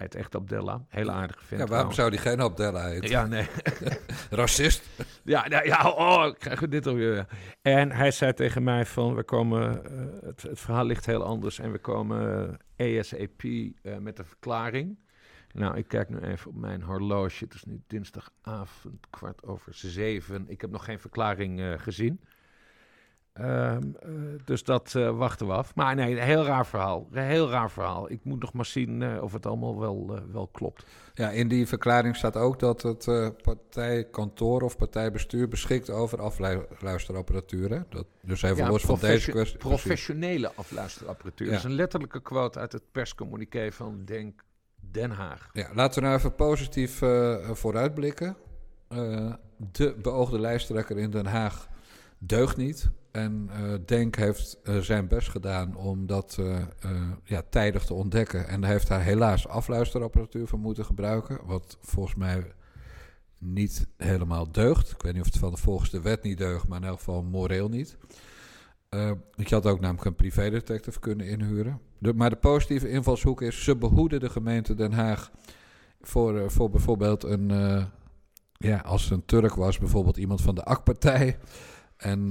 Hij 0.00 0.08
heet 0.12 0.20
echt 0.20 0.34
Abdella, 0.34 0.84
heel 0.88 1.10
aardige 1.10 1.44
vent 1.44 1.60
Ja, 1.60 1.66
waarom 1.66 1.92
trouwens. 1.92 1.96
zou 1.96 2.10
die 2.10 2.18
geen 2.18 2.40
Abdella 2.40 2.88
heten? 2.88 3.10
Ja, 3.10 3.26
nee. 3.26 3.46
Racist? 4.30 4.88
Ja, 5.24 5.46
ja, 5.48 5.62
ja 5.62 5.90
oh, 5.90 6.34
krijgen 6.38 6.64
we 6.64 6.68
dit 6.68 6.86
alweer. 6.86 7.26
En 7.62 7.90
hij 7.92 8.10
zei 8.10 8.32
tegen 8.32 8.62
mij 8.62 8.86
van, 8.86 9.14
we 9.14 9.22
komen, 9.22 9.84
eh, 9.84 10.26
het, 10.26 10.42
het 10.42 10.60
verhaal 10.60 10.84
ligt 10.84 11.06
heel 11.06 11.22
anders 11.22 11.58
en 11.58 11.72
we 11.72 11.78
komen 11.78 12.48
eh, 12.76 12.98
ASAP 12.98 13.42
eh, 13.42 13.96
met 13.98 14.18
een 14.18 14.24
verklaring. 14.24 14.98
Nou, 15.52 15.76
ik 15.76 15.88
kijk 15.88 16.08
nu 16.08 16.18
even 16.18 16.50
op 16.50 16.56
mijn 16.56 16.82
horloge. 16.82 17.44
Het 17.44 17.54
is 17.54 17.64
nu 17.64 17.82
dinsdagavond, 17.86 19.06
kwart 19.10 19.44
over 19.44 19.74
zeven. 19.74 20.44
Ik 20.48 20.60
heb 20.60 20.70
nog 20.70 20.84
geen 20.84 21.00
verklaring 21.00 21.74
gezien. 21.82 22.20
Ehm, 23.32 23.82
eh, 24.00 24.10
dus 24.44 24.64
dat 24.64 24.94
eh, 24.94 25.16
wachten 25.16 25.46
we 25.46 25.52
af. 25.52 25.74
Maar 25.74 25.94
nee, 25.94 26.12
een 26.12 26.22
heel 26.22 26.44
raar 26.44 26.66
verhaal. 26.66 27.08
Een 27.12 27.22
heel 27.22 27.50
raar 27.50 27.70
verhaal. 27.70 28.10
Ik 28.10 28.24
moet 28.24 28.40
nog 28.40 28.52
maar 28.52 28.64
zien 28.64 29.02
eh, 29.02 29.22
of 29.22 29.32
het 29.32 29.46
allemaal 29.46 29.78
wel, 29.78 30.20
wel 30.32 30.46
klopt. 30.46 30.84
Ja, 31.14 31.30
in 31.30 31.48
die 31.48 31.66
verklaring 31.66 32.16
staat 32.16 32.36
ook 32.36 32.58
dat 32.58 32.82
het 32.82 33.04
partijkantoor 33.42 34.62
of 34.62 34.76
partijbestuur 34.76 35.48
beschikt 35.48 35.90
over 35.90 36.22
afluisterapparatuur. 36.22 37.70
Hè? 37.70 37.80
Dat, 37.88 38.06
dus 38.22 38.42
even 38.42 38.68
los 38.68 38.82
van 38.82 38.98
deze 39.00 39.30
kwestie. 39.30 39.58
Professionele 39.58 40.52
afluisterapparatuur. 40.54 41.46
Ja. 41.46 41.52
Dat 41.52 41.64
is 41.64 41.70
een 41.70 41.76
letterlijke 41.76 42.22
quote 42.22 42.58
uit 42.58 42.72
het 42.72 42.82
perscommuniqué 42.92 43.72
van 43.72 44.04
Denk 44.04 44.42
Den 44.80 45.10
Haag. 45.10 45.48
Ja, 45.52 45.68
laten 45.74 46.02
we 46.02 46.08
nou 46.08 46.18
even 46.18 46.34
positief 46.34 46.98
vooruitblikken. 47.52 48.36
De 49.72 49.96
beoogde 50.02 50.40
lijsttrekker 50.40 50.98
in 50.98 51.10
Den 51.10 51.26
Haag 51.26 51.68
deugt 52.18 52.56
niet. 52.56 52.90
En 53.10 53.48
eh, 53.52 53.74
Denk 53.86 54.16
heeft 54.16 54.58
eh, 54.62 54.78
zijn 54.78 55.08
best 55.08 55.28
gedaan 55.28 55.76
om 55.76 56.06
dat 56.06 56.36
eh, 56.40 56.58
ja, 57.24 57.42
tijdig 57.50 57.84
te 57.84 57.94
ontdekken. 57.94 58.48
En 58.48 58.60
daar 58.60 58.70
heeft 58.70 58.88
hij 58.88 59.00
helaas 59.00 59.48
afluisterapparatuur 59.48 60.46
voor 60.46 60.58
moeten 60.58 60.84
gebruiken. 60.84 61.40
Wat 61.44 61.78
volgens 61.80 62.14
mij 62.14 62.52
niet 63.38 63.86
helemaal 63.96 64.52
deugt. 64.52 64.90
Ik 64.90 65.02
weet 65.02 65.12
niet 65.12 65.22
of 65.22 65.28
het 65.28 65.38
van 65.38 65.50
de, 65.50 65.56
volgens 65.56 65.90
de 65.90 66.00
wet 66.00 66.22
niet 66.22 66.38
deugt, 66.38 66.68
maar 66.68 66.80
in 66.80 66.86
elk 66.86 66.98
geval 66.98 67.22
moreel 67.22 67.68
niet. 67.68 67.96
Je 69.34 69.54
had 69.54 69.66
ook 69.66 69.80
namelijk 69.80 70.04
een 70.04 70.14
privédetective 70.14 71.00
kunnen 71.00 71.26
inhuren. 71.26 71.80
Maar 72.14 72.30
de 72.30 72.36
positieve 72.36 72.90
invalshoek 72.90 73.42
is... 73.42 73.64
ze 73.64 73.76
behoeden 73.76 74.20
de 74.20 74.30
gemeente 74.30 74.74
Den 74.74 74.92
Haag... 74.92 75.30
voor, 76.00 76.50
voor 76.50 76.70
bijvoorbeeld 76.70 77.24
een... 77.24 77.48
Ja, 78.52 78.78
als 78.78 79.02
het 79.02 79.12
een 79.12 79.24
Turk 79.24 79.54
was, 79.54 79.78
bijvoorbeeld 79.78 80.16
iemand 80.16 80.40
van 80.40 80.54
de 80.54 80.64
AK-partij... 80.64 81.38
en, 81.96 82.28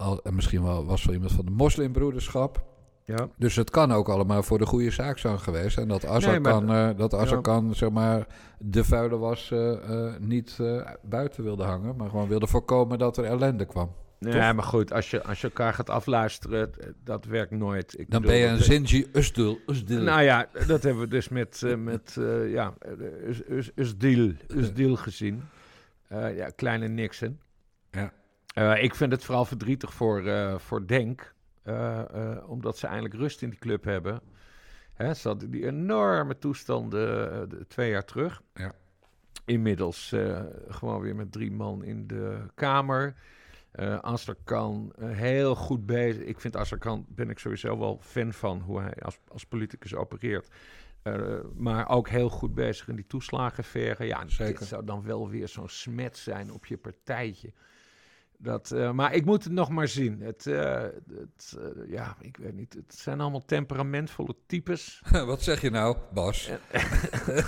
al, 0.00 0.22
en 0.22 0.34
misschien 0.34 0.62
wel 0.62 0.86
was 0.86 1.04
wel 1.04 1.14
iemand 1.14 1.32
van 1.32 1.44
de 1.44 1.50
moslimbroederschap... 1.50 2.68
Ja. 3.04 3.28
Dus 3.36 3.56
het 3.56 3.70
kan 3.70 3.92
ook 3.92 4.08
allemaal 4.08 4.42
voor 4.42 4.58
de 4.58 4.66
goede 4.66 4.90
zaak 4.90 5.18
zijn 5.18 5.38
geweest. 5.38 5.78
En 5.78 5.88
dat 5.88 6.06
Azarkan, 6.06 6.64
nee, 6.64 6.90
uh, 6.92 6.98
dat 6.98 7.14
Azarkan 7.14 7.66
ja. 7.66 7.72
zeg 7.72 7.90
maar, 7.90 8.26
de 8.58 8.84
vuile 8.84 9.18
was 9.18 9.50
uh, 9.50 9.72
uh, 9.90 10.12
niet 10.18 10.58
buiten 11.02 11.44
wilde 11.44 11.64
hangen. 11.64 11.96
Maar 11.96 12.10
gewoon 12.10 12.28
wilde 12.28 12.46
voorkomen 12.46 12.98
dat 12.98 13.16
er 13.16 13.24
ellende 13.24 13.64
kwam. 13.64 13.92
Nee, 14.18 14.34
ja, 14.34 14.52
maar 14.52 14.64
goed, 14.64 14.92
als 14.92 15.10
je, 15.10 15.22
als 15.22 15.40
je 15.40 15.46
elkaar 15.46 15.74
gaat 15.74 15.90
afluisteren, 15.90 16.70
dat 17.04 17.24
werkt 17.24 17.50
nooit. 17.50 17.98
Ik 17.98 18.10
Dan 18.10 18.22
bedoel, 18.22 18.36
ben 18.36 18.46
je 18.46 18.52
een 18.52 18.62
Zinji 18.62 19.06
Usdil. 19.12 19.58
Nou 19.86 20.22
ja, 20.22 20.48
dat 20.66 20.82
hebben 20.82 21.02
we 21.02 21.08
dus 21.08 21.28
met, 21.28 21.62
uh, 21.64 21.76
met 21.76 22.16
uh, 22.18 22.52
ja, 22.52 22.74
Usdil, 23.74 24.32
Usdil 24.48 24.96
gezien. 24.96 25.42
Uh, 26.12 26.36
ja, 26.36 26.48
kleine 26.48 26.88
Nixon. 26.88 27.38
Ja. 27.90 28.12
Ik 28.80 28.94
vind 28.94 29.12
het 29.12 29.24
vooral 29.24 29.44
verdrietig 29.44 29.94
voor, 29.94 30.22
voor 30.60 30.86
Denk. 30.86 31.34
omdat 32.46 32.78
ze 32.78 32.86
eindelijk 32.86 33.14
rust 33.14 33.42
in 33.42 33.50
die 33.50 33.58
club 33.58 33.84
hebben. 33.84 34.20
Hè, 34.92 35.14
ze 35.14 35.28
hadden 35.28 35.50
die 35.50 35.66
enorme 35.66 36.38
toestanden 36.38 37.66
twee 37.68 37.90
jaar 37.90 38.04
terug. 38.04 38.42
Ja. 38.54 38.72
Inmiddels 39.44 40.14
gewoon 40.68 41.00
weer 41.00 41.16
met 41.16 41.32
drie 41.32 41.52
man 41.52 41.84
in 41.84 42.06
de 42.06 42.38
kamer. 42.54 43.14
Uh, 43.74 43.98
Azarkan 43.98 44.92
uh, 44.98 45.10
heel 45.10 45.54
goed 45.54 45.86
bezig. 45.86 46.22
Ik 46.22 46.40
vind 46.40 46.56
Azarkan, 46.56 47.06
ben 47.08 47.30
ik 47.30 47.38
sowieso 47.38 47.78
wel 47.78 47.98
fan 48.00 48.32
van 48.32 48.60
hoe 48.60 48.80
hij 48.80 48.94
als, 48.94 49.18
als 49.28 49.44
politicus 49.44 49.94
opereert. 49.94 50.48
Uh, 51.04 51.38
maar 51.54 51.88
ook 51.88 52.08
heel 52.08 52.28
goed 52.28 52.54
bezig 52.54 52.88
in 52.88 52.96
die 52.96 53.06
toeslagenvergen. 53.06 54.06
Ja, 54.06 54.28
Zeker. 54.28 54.58
dit 54.58 54.68
zou 54.68 54.84
dan 54.84 55.02
wel 55.02 55.28
weer 55.28 55.48
zo'n 55.48 55.68
smet 55.68 56.16
zijn 56.16 56.52
op 56.52 56.66
je 56.66 56.76
partijtje. 56.76 57.52
Dat, 58.42 58.70
uh, 58.74 58.90
maar 58.90 59.14
ik 59.14 59.24
moet 59.24 59.44
het 59.44 59.52
nog 59.52 59.68
maar 59.68 59.88
zien. 59.88 60.20
Het, 60.20 60.46
uh, 60.46 60.82
het 61.14 61.56
uh, 61.58 61.90
ja, 61.90 62.16
ik 62.20 62.36
weet 62.36 62.54
niet. 62.54 62.72
Het 62.74 62.94
zijn 62.98 63.20
allemaal 63.20 63.44
temperamentvolle 63.44 64.34
types. 64.46 65.02
Wat 65.10 65.42
zeg 65.42 65.60
je 65.60 65.70
nou, 65.70 65.96
Bas? 66.12 66.50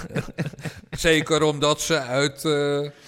Zeker 0.91 1.43
omdat 1.43 1.81
ze 1.81 1.99
uit 1.99 2.43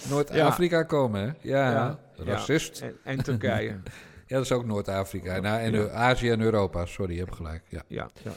Noord-Afrika 0.09 0.77
ja. 0.77 0.83
komen, 0.83 1.21
hè? 1.21 1.31
Ja, 1.41 1.71
ja. 1.71 1.99
racist. 2.15 2.79
Ja. 2.79 2.85
En, 2.85 2.97
en, 3.03 3.23
Turkije. 3.23 3.69
ja, 4.27 4.35
dat 4.35 4.43
is 4.43 4.51
ook 4.51 4.65
Noord-Afrika. 4.65 5.39
Nou, 5.39 5.59
en 5.59 5.93
Azië 5.93 6.29
en 6.29 6.41
Europa. 6.41 6.85
Sorry, 6.85 7.13
je 7.13 7.19
hebt 7.19 7.35
gelijk. 7.35 7.63
Ja, 7.69 7.83
ja, 7.87 8.09
ja. 8.23 8.33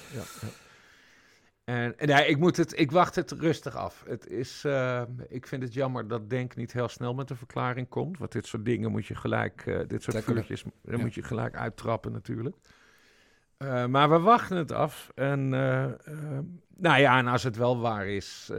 En, 1.68 1.98
en 1.98 2.08
ja, 2.08 2.18
ik, 2.18 2.38
moet 2.38 2.56
het, 2.56 2.78
ik 2.78 2.90
wacht 2.90 3.14
het 3.14 3.30
rustig 3.30 3.76
af. 3.76 4.04
Het 4.06 4.26
is, 4.26 4.62
uh, 4.66 5.02
ik 5.28 5.46
vind 5.46 5.62
het 5.62 5.74
jammer 5.74 6.08
dat 6.08 6.30
Denk 6.30 6.56
niet 6.56 6.72
heel 6.72 6.88
snel 6.88 7.14
met 7.14 7.30
een 7.30 7.36
verklaring 7.36 7.88
komt. 7.88 8.18
Want 8.18 8.32
dit 8.32 8.46
soort 8.46 8.64
dingen 8.64 8.90
moet 8.90 9.06
je 9.06 9.14
gelijk, 9.14 9.66
uh, 9.66 9.80
dit 9.86 10.02
soort 10.02 10.24
vuurtjes, 10.24 10.64
ja. 10.82 10.98
moet 10.98 11.14
je 11.14 11.22
gelijk 11.22 11.56
uittrappen 11.56 12.12
natuurlijk. 12.12 12.56
Uh, 13.58 13.86
maar 13.86 14.10
we 14.10 14.18
wachten 14.18 14.56
het 14.56 14.72
af. 14.72 15.10
En 15.14 15.48
nou 16.76 17.00
ja, 17.00 17.18
en 17.18 17.26
als 17.26 17.42
het 17.42 17.56
wel 17.56 17.80
waar 17.80 18.06
is 18.06 18.50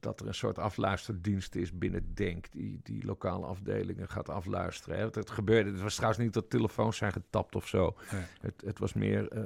dat 0.00 0.20
er 0.20 0.26
een 0.26 0.34
soort 0.34 0.58
afluisterdienst 0.58 1.54
is 1.54 1.78
binnen 1.78 2.14
Denk, 2.14 2.52
die, 2.52 2.80
die 2.82 3.04
lokale 3.04 3.46
afdelingen 3.46 4.08
gaat 4.08 4.28
afluisteren. 4.28 4.98
Hè. 4.98 5.04
Het 5.04 5.30
gebeurde, 5.30 5.70
het 5.70 5.80
was 5.80 5.94
trouwens 5.94 6.22
niet 6.22 6.32
dat 6.32 6.50
telefoons 6.50 6.96
zijn 6.96 7.12
getapt 7.12 7.54
of 7.54 7.68
zo. 7.68 7.96
Nee. 8.12 8.22
Het, 8.40 8.62
het, 8.64 8.78
was 8.78 8.92
meer 8.92 9.36
uh, 9.36 9.44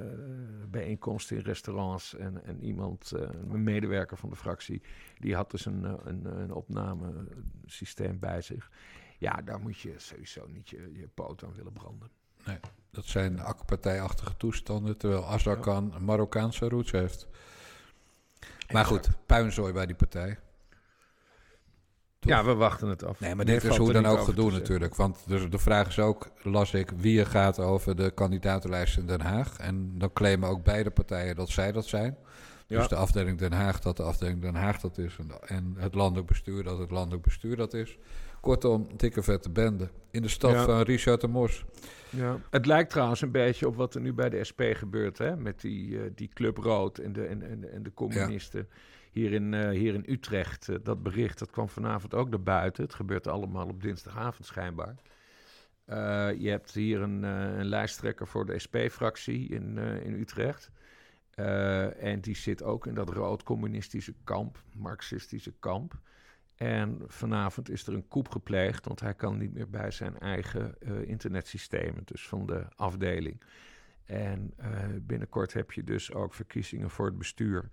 bijeenkomsten 0.69 1.37
in 1.37 1.43
restaurants 1.43 2.15
en, 2.15 2.45
en 2.45 2.63
iemand, 2.63 3.11
uh, 3.15 3.21
een 3.49 3.63
medewerker 3.63 4.17
van 4.17 4.29
de 4.29 4.35
fractie, 4.35 4.81
die 5.19 5.35
had 5.35 5.51
dus 5.51 5.65
een, 5.65 5.83
een, 5.83 6.25
een 6.25 6.53
opnamesysteem 6.53 8.19
bij 8.19 8.41
zich. 8.41 8.71
Ja, 9.17 9.41
daar 9.41 9.59
moet 9.59 9.79
je 9.79 9.93
sowieso 9.97 10.47
niet 10.47 10.69
je, 10.69 10.89
je 10.93 11.07
poot 11.07 11.43
aan 11.43 11.53
willen 11.53 11.73
branden. 11.73 12.09
Nee, 12.45 12.59
dat 12.91 13.05
zijn 13.05 13.39
akkepartijachtige 13.39 14.37
toestanden, 14.37 14.97
terwijl 14.97 15.25
Azarkan 15.25 15.87
ja. 15.89 15.95
een 15.95 16.05
Marokkaanse 16.05 16.69
roots 16.69 16.91
heeft. 16.91 17.27
Maar 18.71 18.85
goed, 18.85 19.09
puinzooi 19.25 19.73
bij 19.73 19.85
die 19.85 19.95
partij. 19.95 20.39
Ja, 22.19 22.43
we 22.43 22.53
wachten 22.53 22.87
het 22.87 23.03
af. 23.03 23.19
Nee, 23.19 23.35
maar 23.35 23.45
dit 23.45 23.63
is 23.63 23.77
hoe 23.77 23.93
dan 23.93 24.05
ook 24.05 24.19
gedoe 24.19 24.51
natuurlijk. 24.51 24.95
Want 24.95 25.23
de, 25.27 25.49
de 25.49 25.57
vraag 25.57 25.87
is 25.87 25.99
ook, 25.99 26.27
las 26.41 26.73
ik, 26.73 26.91
wie 26.97 27.19
er 27.19 27.25
gaat 27.25 27.59
over 27.59 27.95
de 27.95 28.11
kandidatenlijst 28.11 28.97
in 28.97 29.07
Den 29.07 29.21
Haag. 29.21 29.57
En 29.57 29.91
dan 29.97 30.13
claimen 30.13 30.49
ook 30.49 30.63
beide 30.63 30.89
partijen 30.89 31.35
dat 31.35 31.49
zij 31.49 31.71
dat 31.71 31.85
zijn. 31.85 32.17
Dus 32.67 32.81
ja. 32.81 32.87
de 32.87 32.95
afdeling 32.95 33.37
Den 33.37 33.53
Haag 33.53 33.79
dat 33.79 33.97
de 33.97 34.03
afdeling 34.03 34.41
Den 34.41 34.55
Haag 34.55 34.79
dat 34.79 34.97
is. 34.97 35.15
En, 35.17 35.31
en 35.47 35.75
het 35.77 35.95
landelijk 35.95 36.27
bestuur 36.27 36.63
dat 36.63 36.77
het 36.77 36.91
landelijk 36.91 37.23
bestuur 37.23 37.55
dat 37.55 37.73
is. 37.73 37.97
Kortom, 38.41 38.87
dikke 38.97 39.23
vette 39.23 39.49
bende. 39.49 39.89
In 40.11 40.21
de 40.21 40.27
stad 40.27 40.51
ja. 40.51 40.65
van 40.65 40.81
Richard 40.81 41.21
de 41.21 41.27
Mos. 41.27 41.65
Ja. 42.15 42.39
Het 42.49 42.65
lijkt 42.65 42.89
trouwens 42.89 43.21
een 43.21 43.31
beetje 43.31 43.67
op 43.67 43.75
wat 43.75 43.95
er 43.95 44.01
nu 44.01 44.13
bij 44.13 44.29
de 44.29 44.43
SP 44.49 44.61
gebeurt. 44.61 45.17
Hè? 45.17 45.37
Met 45.37 45.61
die, 45.61 45.89
uh, 45.89 46.01
die 46.15 46.29
Club 46.33 46.57
Rood 46.57 46.97
en 46.97 47.13
de, 47.13 47.25
en, 47.25 47.41
en, 47.41 47.71
en 47.71 47.83
de 47.83 47.93
communisten. 47.93 48.69
Hier, 49.11 49.33
in, 49.33 49.53
uh, 49.53 49.69
hier 49.69 49.93
in 49.93 50.03
Utrecht, 50.07 50.67
uh, 50.67 50.75
dat 50.83 51.03
bericht, 51.03 51.39
dat 51.39 51.49
kwam 51.49 51.69
vanavond 51.69 52.13
ook 52.13 52.29
naar 52.29 52.43
buiten. 52.43 52.83
Het 52.83 52.93
gebeurt 52.93 53.27
allemaal 53.27 53.67
op 53.67 53.81
dinsdagavond 53.81 54.45
schijnbaar. 54.45 54.95
je 56.37 56.49
hebt 56.49 56.71
hier 56.71 57.01
een, 57.01 57.23
een, 57.23 57.65
lijsttrekker 57.65 58.27
voor 58.27 58.45
de 58.45 58.59
SP-fractie 58.59 59.47
in, 59.47 59.77
in 59.77 60.13
Utrecht. 60.13 60.71
en 61.99 62.19
die 62.21 62.35
zit 62.35 62.63
ook 62.63 62.87
in 62.87 62.93
dat 62.93 63.09
rood-communistische 63.09 64.13
kamp, 64.23 64.63
marxistische 64.73 65.53
kamp. 65.59 65.99
En 66.55 67.01
vanavond 67.07 67.69
is 67.69 67.87
er 67.87 67.93
een 67.93 68.07
koep 68.07 68.29
gepleegd, 68.29 68.85
want 68.85 68.99
hij 68.99 69.13
kan 69.13 69.37
niet 69.37 69.53
meer 69.53 69.69
bij 69.69 69.91
zijn 69.91 70.19
eigen 70.19 70.75
uh, 70.79 71.09
internetsystemen, 71.09 72.01
dus 72.05 72.27
van 72.27 72.45
de 72.45 72.65
afdeling. 72.75 73.41
En 74.05 74.53
uh, 74.59 74.65
binnenkort 75.01 75.53
heb 75.53 75.71
je 75.71 75.83
dus 75.83 76.13
ook 76.13 76.33
verkiezingen 76.33 76.89
voor 76.89 77.05
het 77.05 77.17
bestuur. 77.17 77.69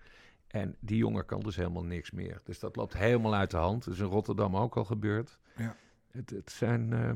En 0.46 0.76
die 0.80 0.96
jongen 0.96 1.26
kan 1.26 1.40
dus 1.40 1.56
helemaal 1.56 1.84
niks 1.84 2.10
meer. 2.10 2.40
Dus 2.44 2.58
dat 2.58 2.76
loopt 2.76 2.96
helemaal 2.96 3.34
uit 3.34 3.50
de 3.50 3.56
hand. 3.56 3.84
Dat 3.84 3.94
is 3.94 4.00
in 4.00 4.06
Rotterdam 4.06 4.56
ook 4.56 4.76
al 4.76 4.84
gebeurd. 4.84 5.38
Ja. 5.56 5.76
Het, 6.10 6.30
het 6.30 6.50
zijn. 6.50 6.90
Uh, 6.90 7.10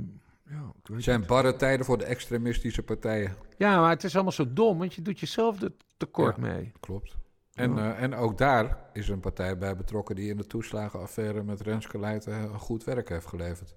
ja, 0.48 0.72
het 0.82 1.02
zijn 1.04 1.26
barre 1.26 1.56
tijden 1.56 1.86
voor 1.86 1.98
de 1.98 2.04
extremistische 2.04 2.82
partijen. 2.82 3.36
Ja, 3.58 3.80
maar 3.80 3.90
het 3.90 4.04
is 4.04 4.14
allemaal 4.14 4.32
zo 4.32 4.52
dom, 4.52 4.78
want 4.78 4.94
je 4.94 5.02
doet 5.02 5.20
jezelf 5.20 5.62
er 5.62 5.72
tekort 5.96 6.36
ja, 6.36 6.42
mee. 6.42 6.72
Klopt. 6.80 7.16
En, 7.56 7.74
ja. 7.74 7.96
uh, 7.96 8.02
en 8.02 8.14
ook 8.14 8.38
daar 8.38 8.78
is 8.92 9.08
een 9.08 9.20
partij 9.20 9.58
bij 9.58 9.76
betrokken 9.76 10.14
die 10.16 10.30
in 10.30 10.36
de 10.36 10.46
toeslagenaffaire 10.46 11.42
met 11.42 11.60
Renske 11.60 11.98
Leijten 11.98 12.58
goed 12.58 12.84
werk 12.84 13.08
heeft 13.08 13.26
geleverd. 13.26 13.74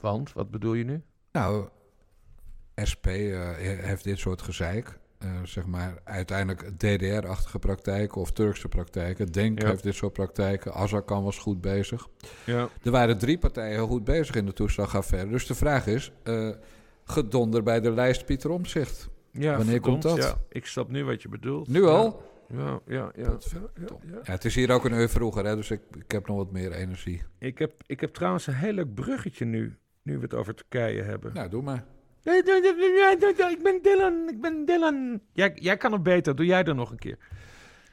Want, 0.00 0.32
wat 0.32 0.50
bedoel 0.50 0.74
je 0.74 0.84
nu? 0.84 1.02
Nou, 1.32 1.68
SP 2.90 3.06
uh, 3.06 3.50
heeft 3.58 4.04
dit 4.04 4.18
soort 4.18 4.42
gezeik. 4.42 4.98
Uh, 5.18 5.30
zeg 5.42 5.66
maar 5.66 5.98
uiteindelijk 6.04 6.78
DDR-achtige 6.78 7.58
praktijken 7.58 8.20
of 8.20 8.32
Turkse 8.32 8.68
praktijken. 8.68 9.32
Denk 9.32 9.62
ja. 9.62 9.68
heeft 9.68 9.82
dit 9.82 9.94
soort 9.94 10.12
praktijken. 10.12 10.74
Azarkan 10.74 11.24
was 11.24 11.38
goed 11.38 11.60
bezig. 11.60 12.08
Ja. 12.46 12.68
Er 12.82 12.90
waren 12.90 13.18
drie 13.18 13.38
partijen 13.38 13.72
heel 13.72 13.86
goed 13.86 14.04
bezig 14.04 14.34
in 14.34 14.46
de 14.46 14.52
toeslagaffaire. 14.52 15.30
Dus 15.30 15.46
de 15.46 15.54
vraag 15.54 15.86
is, 15.86 16.12
gedonder 17.04 17.62
bij 17.62 17.80
de 17.80 17.90
lijst 17.90 18.24
Pieter 18.24 18.50
Omzicht. 18.50 19.08
Ja, 19.38 19.56
Wanneer 19.56 19.74
verdomd, 19.74 20.04
komt 20.04 20.16
dat? 20.16 20.24
Ja, 20.24 20.36
ik 20.48 20.66
snap 20.66 20.90
nu 20.90 21.04
wat 21.04 21.22
je 21.22 21.28
bedoelt. 21.28 21.68
Nu 21.68 21.84
al? 21.84 22.22
Ja, 22.48 22.80
ja, 22.86 23.12
ja. 23.16 23.38
ja, 24.24 24.32
het 24.32 24.44
is 24.44 24.54
hier 24.54 24.70
ook 24.70 24.84
een 24.84 24.92
uur 24.92 25.08
vroeger, 25.08 25.44
hè, 25.44 25.56
dus 25.56 25.70
ik, 25.70 25.80
ik 25.98 26.12
heb 26.12 26.26
nog 26.26 26.36
wat 26.36 26.52
meer 26.52 26.72
energie. 26.72 27.22
Ik 27.38 27.58
heb, 27.58 27.72
ik 27.86 28.00
heb 28.00 28.14
trouwens 28.14 28.46
een 28.46 28.54
heel 28.54 28.72
leuk 28.72 28.94
bruggetje 28.94 29.44
nu, 29.44 29.76
nu 30.02 30.16
we 30.16 30.22
het 30.22 30.34
over 30.34 30.54
Turkije 30.54 31.02
hebben. 31.02 31.32
Nou, 31.34 31.48
doe 31.48 31.62
maar. 31.62 31.84
Ik 32.22 33.60
ben 33.62 33.78
Dylan, 33.82 34.28
ik 34.28 34.40
ben 34.40 34.64
Dylan. 34.64 35.20
Jij, 35.32 35.52
jij 35.54 35.76
kan 35.76 35.92
het 35.92 36.02
beter, 36.02 36.36
doe 36.36 36.46
jij 36.46 36.64
er 36.64 36.74
nog 36.74 36.90
een 36.90 36.98
keer. 36.98 37.18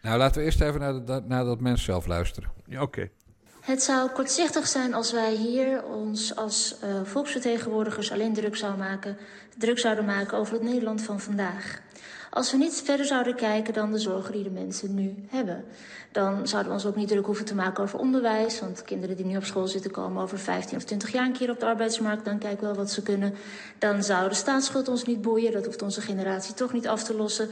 Nou, 0.01 0.17
laten 0.17 0.39
we 0.39 0.45
eerst 0.45 0.62
even 0.62 0.79
naar, 0.79 1.05
de, 1.05 1.21
naar 1.27 1.43
dat 1.43 1.62
mens 1.62 1.83
zelf 1.83 2.07
luisteren. 2.07 2.51
Ja, 2.65 2.81
Oké. 2.81 3.00
Okay. 3.00 3.12
Het 3.61 3.83
zou 3.83 4.09
kortzichtig 4.09 4.67
zijn 4.67 4.93
als 4.93 5.11
wij 5.11 5.33
hier 5.33 5.83
ons 5.83 6.35
als 6.35 6.75
uh, 6.83 7.01
volksvertegenwoordigers 7.03 8.11
alleen 8.11 8.33
druk, 8.33 8.55
zou 8.55 8.77
maken, 8.77 9.17
druk 9.57 9.79
zouden 9.79 10.05
maken 10.05 10.37
over 10.37 10.53
het 10.53 10.63
Nederland 10.63 11.01
van 11.01 11.19
vandaag. 11.19 11.81
Als 12.29 12.51
we 12.51 12.57
niet 12.57 12.81
verder 12.85 13.05
zouden 13.05 13.35
kijken 13.35 13.73
dan 13.73 13.91
de 13.91 13.99
zorgen 13.99 14.31
die 14.31 14.43
de 14.43 14.49
mensen 14.49 14.95
nu 14.95 15.15
hebben. 15.29 15.63
Dan 16.11 16.47
zouden 16.47 16.71
we 16.71 16.77
ons 16.77 16.85
ook 16.85 16.95
niet 16.95 17.07
druk 17.07 17.25
hoeven 17.25 17.45
te 17.45 17.55
maken 17.55 17.83
over 17.83 17.99
onderwijs. 17.99 18.59
Want 18.59 18.81
kinderen 18.81 19.15
die 19.15 19.25
nu 19.25 19.37
op 19.37 19.43
school 19.43 19.67
zitten 19.67 19.91
komen 19.91 20.23
over 20.23 20.39
15 20.39 20.77
of 20.77 20.83
20 20.83 21.11
jaar 21.11 21.25
een 21.25 21.33
keer 21.33 21.49
op 21.49 21.59
de 21.59 21.65
arbeidsmarkt. 21.65 22.25
Dan 22.25 22.37
kijken 22.37 22.59
we 22.59 22.65
wel 22.65 22.75
wat 22.75 22.91
ze 22.91 23.01
kunnen. 23.01 23.33
Dan 23.77 24.03
zou 24.03 24.29
de 24.29 24.35
staatsschuld 24.35 24.87
ons 24.87 25.03
niet 25.03 25.21
boeien. 25.21 25.51
Dat 25.51 25.65
hoeft 25.65 25.81
onze 25.81 26.01
generatie 26.01 26.53
toch 26.53 26.73
niet 26.73 26.87
af 26.87 27.03
te 27.03 27.15
lossen. 27.15 27.49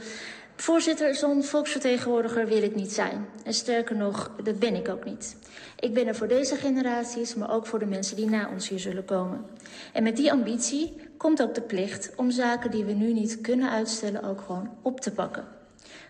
Voorzitter, 0.60 1.14
zo'n 1.14 1.44
volksvertegenwoordiger 1.44 2.46
wil 2.46 2.62
ik 2.62 2.74
niet 2.74 2.92
zijn. 2.92 3.26
En 3.44 3.54
sterker 3.54 3.96
nog, 3.96 4.30
dat 4.42 4.58
ben 4.58 4.74
ik 4.74 4.88
ook 4.88 5.04
niet. 5.04 5.36
Ik 5.78 5.94
ben 5.94 6.06
er 6.06 6.14
voor 6.14 6.28
deze 6.28 6.56
generaties, 6.56 7.34
maar 7.34 7.52
ook 7.52 7.66
voor 7.66 7.78
de 7.78 7.86
mensen 7.86 8.16
die 8.16 8.30
na 8.30 8.48
ons 8.48 8.68
hier 8.68 8.78
zullen 8.78 9.04
komen. 9.04 9.44
En 9.92 10.02
met 10.02 10.16
die 10.16 10.32
ambitie 10.32 10.96
komt 11.16 11.42
ook 11.42 11.54
de 11.54 11.60
plicht 11.60 12.12
om 12.16 12.30
zaken 12.30 12.70
die 12.70 12.84
we 12.84 12.92
nu 12.92 13.12
niet 13.12 13.40
kunnen 13.40 13.70
uitstellen 13.70 14.22
ook 14.22 14.40
gewoon 14.40 14.70
op 14.82 15.00
te 15.00 15.12
pakken. 15.12 15.44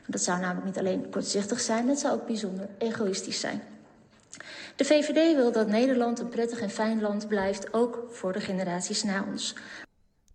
Dat 0.07 0.23
zou 0.23 0.41
namelijk 0.41 0.67
niet 0.67 0.79
alleen 0.79 1.11
kortzichtig 1.11 1.61
zijn, 1.61 1.87
dat 1.87 1.99
zou 1.99 2.15
ook 2.15 2.27
bijzonder 2.27 2.69
egoïstisch 2.79 3.41
zijn. 3.41 3.63
De 4.77 4.85
VVD 4.85 5.35
wil 5.35 5.53
dat 5.53 5.69
Nederland 5.69 6.19
een 6.19 6.29
prettig 6.29 6.61
en 6.61 6.71
fijn 6.71 7.01
land 7.01 7.29
blijft, 7.29 7.73
ook 7.73 8.07
voor 8.11 8.33
de 8.33 8.41
generaties 8.41 9.03
na 9.03 9.25
ons. 9.31 9.55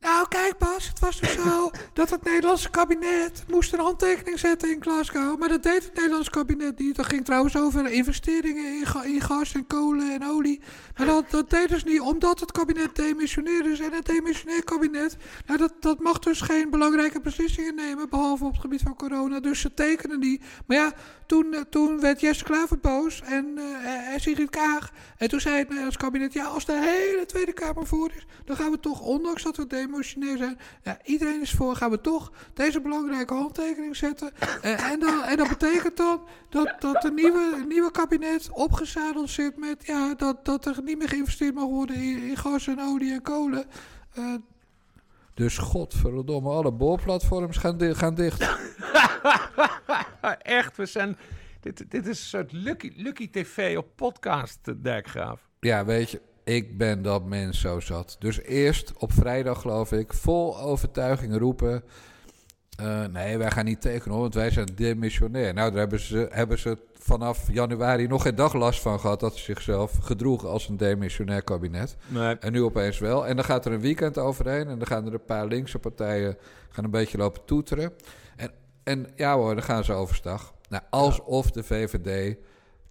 Nou, 0.06 0.28
kijk 0.28 0.58
Bas, 0.58 0.88
het 0.88 1.00
was 1.00 1.20
dus 1.20 1.34
zo 1.34 1.72
dat 1.94 2.10
het 2.10 2.24
Nederlandse 2.24 2.70
kabinet 2.70 3.44
moest 3.48 3.74
een 3.74 3.80
handtekening 3.80 4.40
zetten 4.40 4.72
in 4.72 4.82
Glasgow. 4.82 5.40
Maar 5.40 5.50
dat 5.50 5.64
deed 5.64 5.84
het 5.84 5.94
Nederlandse 5.94 6.32
kabinet 6.32 6.80
niet. 6.80 6.96
Dat 6.96 7.06
ging 7.06 7.26
trouwens 7.26 7.58
over 7.58 7.92
investeringen 7.92 8.80
in, 8.80 8.86
ga- 8.86 9.04
in 9.04 9.22
gas 9.22 9.54
en 9.54 9.68
kolen 9.68 10.12
en 10.12 10.26
olie. 10.26 10.62
Maar 10.98 11.06
dat, 11.06 11.30
dat 11.30 11.50
deden 11.50 11.80
ze 11.80 11.86
niet, 11.86 12.00
omdat 12.00 12.40
het 12.40 12.52
kabinet 12.52 12.96
demissioneerd 12.96 13.66
is. 13.66 13.80
En 13.80 13.92
het 13.92 14.06
demissionair 14.06 14.64
kabinet, 14.64 15.18
nou, 15.46 15.60
dat, 15.60 15.74
dat 15.80 16.00
mag 16.00 16.20
dus 16.20 16.42
geen 16.42 16.70
belangrijke 16.70 17.22
beslissingen 17.22 17.76
nemen, 17.76 18.10
behalve 18.10 18.44
op 18.44 18.52
het 18.52 18.62
gebied 18.62 18.82
van 18.82 18.96
corona. 18.96 19.40
Dus 19.40 19.60
ze 19.60 19.74
tekenen 19.74 20.20
die. 20.20 20.42
Maar 20.68 20.78
ja, 20.78 20.94
toen, 21.26 21.54
eh, 21.54 21.62
toen 21.70 22.00
werd 22.00 22.22
Jesse 22.22 22.44
Klaver 22.44 22.80
boos 22.80 23.22
en, 23.22 23.58
eh, 23.58 24.14
en 24.14 24.20
Sigrid 24.20 24.50
Kaag. 24.50 24.92
En 25.18 25.30
toen 25.30 25.40
zei 25.42 25.58
het 25.58 25.68
Nederlands 25.68 25.98
kabinet, 25.98 26.34
ja, 26.34 26.46
als 26.46 26.66
de 26.66 26.74
hele 26.74 27.26
Tweede 27.26 27.54
Kamer 27.54 27.88
voor 27.88 28.12
is, 28.16 28.26
dan 28.46 28.56
gaan 28.56 28.72
we 28.72 28.80
toch, 28.80 29.02
ondanks 29.02 29.44
dat 29.44 29.58
we 29.58 29.68
demotionair 29.96 30.38
zijn, 30.38 30.58
ja, 30.84 30.98
iedereen 31.04 31.42
is 31.42 31.52
voor, 31.52 31.76
gaan 31.76 31.90
we 31.90 32.02
toch 32.02 32.32
deze 32.54 32.82
belangrijke 32.82 33.34
handtekening 33.34 33.96
zetten. 33.96 34.32
Eh, 34.62 34.92
en, 34.92 35.00
dan, 35.00 35.24
en 35.24 35.38
dat 35.38 35.48
betekent 35.50 35.98
dan 35.98 36.22
dat, 36.50 36.76
dat 36.80 37.04
het 37.04 37.14
nieuwe, 37.16 37.66
nieuwe 37.68 37.92
kabinet 37.92 38.50
opgezadeld 38.52 39.30
zit 39.30 39.58
met, 39.58 39.86
ja, 39.86 40.14
dat, 40.14 40.46
dat 40.46 40.66
er 40.66 40.84
niet 40.84 40.98
meer 40.98 41.10
geïnvesteerd 41.10 41.54
mag 41.54 41.64
worden 41.66 41.96
in, 41.96 42.18
in 42.24 42.38
gas 42.38 42.68
en 42.68 42.80
olie 42.80 43.14
en 43.14 43.22
kolen. 43.22 43.66
Eh, 44.14 44.34
dus 45.34 45.58
godverdomme, 45.58 46.50
alle 46.50 46.72
boorplatforms 46.72 47.58
gaan, 47.58 47.78
di- 47.78 47.96
gaan 47.96 48.16
dicht. 48.16 48.42
Echt, 50.42 50.78
we 50.78 50.86
zijn... 50.86 51.18
Dit, 51.60 51.92
dit 51.92 52.08
is 52.08 52.20
een 52.20 52.26
soort 52.26 52.52
Lucky, 52.52 52.92
Lucky 52.96 53.30
TV 53.30 53.78
op 53.78 53.88
podcast, 53.96 54.60
eh, 54.64 54.74
Dijkgraaf. 54.78 55.50
Ja, 55.60 55.86
weet 55.86 56.10
je, 56.12 56.22
ik 56.46 56.78
ben 56.78 57.02
dat 57.02 57.26
mens 57.26 57.60
zo 57.60 57.80
zat. 57.80 58.16
Dus 58.20 58.42
eerst 58.42 58.94
op 58.98 59.14
vrijdag, 59.14 59.62
geloof 59.62 59.92
ik, 59.92 60.14
vol 60.14 60.60
overtuiging 60.60 61.38
roepen... 61.38 61.84
eh, 62.78 63.06
nee, 63.06 63.38
wij 63.38 63.52
gaan 63.52 63.66
niet 63.66 63.82
tekenen, 63.82 64.18
want 64.18 64.34
wij 64.34 64.50
zijn 64.50 64.70
demissionair. 64.76 65.54
Nou, 65.54 65.70
daar 65.70 65.80
hebben 65.80 66.00
ze, 66.00 66.28
hebben 66.32 66.60
ze 66.60 66.78
vanaf 66.94 67.52
januari 67.52 68.08
nog 68.08 68.22
geen 68.22 68.36
dag 68.36 68.54
last 68.54 68.82
van 68.82 69.00
gehad... 69.00 69.20
dat 69.20 69.36
ze 69.36 69.44
zichzelf 69.44 69.98
gedroegen 70.02 70.50
als 70.50 70.68
een 70.68 70.78
demissionair 70.78 71.44
kabinet. 71.44 71.96
Nee. 72.08 72.36
En 72.36 72.52
nu 72.52 72.64
opeens 72.64 73.00
wel. 73.00 73.28
En 73.28 73.36
dan 73.36 73.46
gaat 73.46 73.66
er 73.66 73.72
een 73.72 73.80
weekend 73.80 74.18
overheen... 74.18 74.68
en 74.68 74.78
dan 74.78 74.88
gaan 74.88 75.06
er 75.06 75.14
een 75.14 75.26
paar 75.26 75.46
linkse 75.46 75.80
partijen 75.80 76.38
gaan 76.70 76.84
een 76.84 76.92
beetje 76.92 77.18
lopen 77.18 77.46
toeteren. 77.46 77.94
En, 78.36 78.52
en 78.84 79.08
ja 79.16 79.36
hoor, 79.36 79.56
dan 79.56 79.64
gaan 79.64 79.84
ze 79.84 79.94
overstag. 79.94 80.54
Nou, 80.70 80.84
alsof 80.90 81.52
de 81.52 81.64
VVD 81.64 82.38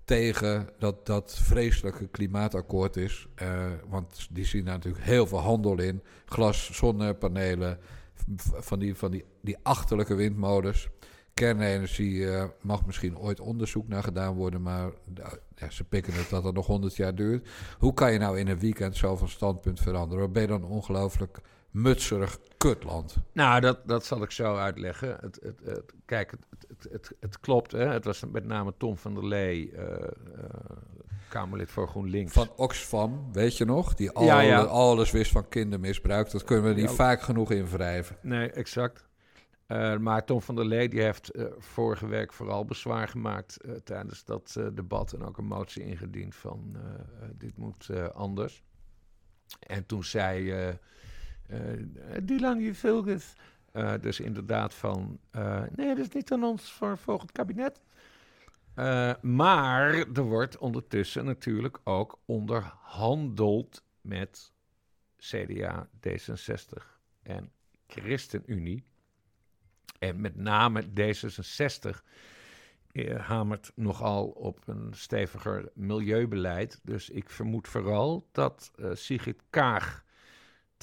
tegen 0.04 0.68
dat, 0.78 1.06
dat 1.06 1.38
vreselijke 1.38 2.08
klimaatakkoord 2.08 2.96
is. 2.96 3.26
Eh, 3.34 3.66
want 3.88 4.28
die 4.30 4.44
zien 4.44 4.64
daar 4.64 4.74
natuurlijk 4.74 5.04
heel 5.04 5.26
veel 5.26 5.38
handel 5.38 5.78
in. 5.78 6.02
Glas, 6.26 6.72
zonnepanelen, 6.72 7.78
van 8.42 8.78
die, 8.78 8.94
van 8.94 9.10
die, 9.10 9.24
die 9.40 9.56
achterlijke 9.62 10.14
windmolens. 10.14 10.88
Kernenergie 11.34 12.30
eh, 12.30 12.44
mag 12.60 12.86
misschien 12.86 13.18
ooit 13.18 13.40
onderzoek 13.40 13.88
naar 13.88 14.02
gedaan 14.02 14.34
worden, 14.34 14.62
maar 14.62 14.90
ja, 15.54 15.70
ze 15.70 15.84
pikken 15.84 16.12
het 16.12 16.28
dat 16.28 16.44
het 16.44 16.54
nog 16.54 16.66
100 16.66 16.96
jaar 16.96 17.14
duurt. 17.14 17.48
Hoe 17.78 17.94
kan 17.94 18.12
je 18.12 18.18
nou 18.18 18.38
in 18.38 18.48
een 18.48 18.58
weekend 18.58 18.96
zo 18.96 19.16
van 19.16 19.28
standpunt 19.28 19.80
veranderen? 19.80 20.32
Ben 20.32 20.42
je 20.42 20.48
dan 20.48 20.64
ongelooflijk 20.64 21.38
mutserig 21.70 22.38
kutland? 22.68 23.16
Nou, 23.32 23.60
dat, 23.60 23.88
dat 23.88 24.04
zal 24.04 24.22
ik 24.22 24.30
zo 24.30 24.56
uitleggen. 24.56 25.16
Het, 25.20 25.38
het, 25.42 25.60
het, 25.64 25.92
kijk, 26.04 26.30
het, 26.30 26.88
het, 26.90 27.12
het, 27.20 27.40
klopt. 27.40 27.72
Hè? 27.72 27.86
Het 27.86 28.04
was 28.04 28.24
met 28.32 28.44
name 28.44 28.74
Tom 28.76 28.96
van 28.96 29.14
der 29.14 29.26
Lee, 29.26 29.72
eh, 29.72 30.04
eh, 30.04 30.10
Kamerlid 31.28 31.70
voor 31.70 31.88
GroenLinks. 31.88 32.32
Van 32.32 32.50
Oxfam, 32.56 33.32
weet 33.32 33.56
je 33.56 33.64
nog? 33.64 33.94
Die 33.94 34.10
al, 34.10 34.24
Ja, 34.24 34.40
ja. 34.40 34.60
alles 34.62 35.10
wist 35.10 35.30
van 35.30 35.48
kindermisbruik. 35.48 36.30
Dat 36.30 36.44
kunnen 36.44 36.64
we 36.64 36.80
niet 36.80 36.88
Ja. 36.90 36.94
vaak 36.94 37.22
genoeg 37.22 37.50
invrijven. 37.50 38.16
Nee, 38.22 38.50
exact. 38.50 39.08
Eh, 39.66 39.96
maar 39.96 40.24
Tom 40.24 40.42
van 40.42 40.54
der 40.54 40.64
Lee 40.64 40.88
die 40.88 41.02
heeft 41.02 41.30
vorige 41.58 42.06
week 42.06 42.32
vooral 42.32 42.64
bezwaar 42.64 43.08
gemaakt 43.08 43.60
tijdens 43.84 44.24
dat 44.24 44.56
debat 44.74 45.12
en 45.12 45.22
ook 45.24 45.38
een 45.38 45.46
motie 45.46 45.82
ingediend 45.84 46.34
van 46.34 46.76
dit 47.34 47.56
moet 47.56 47.90
anders. 48.12 48.62
En 49.60 49.86
toen 49.86 50.04
zei 50.04 50.76
Dylan 52.22 52.60
Jevilgus 52.60 53.34
eh 53.74 53.94
dus 54.00 54.20
inderdaad 54.20 54.74
van 54.74 55.18
eh, 55.30 55.62
nee, 55.74 55.88
dat 55.88 55.98
is 55.98 56.08
niet 56.08 56.32
aan 56.32 56.44
ons 56.44 56.72
voor 56.72 56.98
volgend 56.98 57.32
kabinet. 57.32 57.80
Eh, 58.74 59.12
maar 59.20 59.94
er 59.94 60.22
wordt 60.22 60.58
ondertussen 60.58 61.24
natuurlijk 61.24 61.78
ook 61.84 62.18
onderhandeld 62.24 63.84
met 64.00 64.52
CDA, 65.18 65.88
D66 66.08 66.82
en 67.22 67.52
ChristenUnie. 67.86 68.84
En 69.98 70.20
met 70.20 70.36
name 70.36 70.82
D66 70.82 72.02
eh, 72.92 73.20
hamert 73.20 73.72
nogal 73.74 74.26
op 74.26 74.68
een 74.68 74.88
steviger 74.94 75.70
milieubeleid. 75.74 76.80
Dus 76.82 77.10
ik 77.10 77.30
vermoed 77.30 77.68
vooral 77.68 78.28
dat 78.32 78.72
eh 78.76 78.90
Sigrid 78.94 79.42
Kaag 79.50 80.03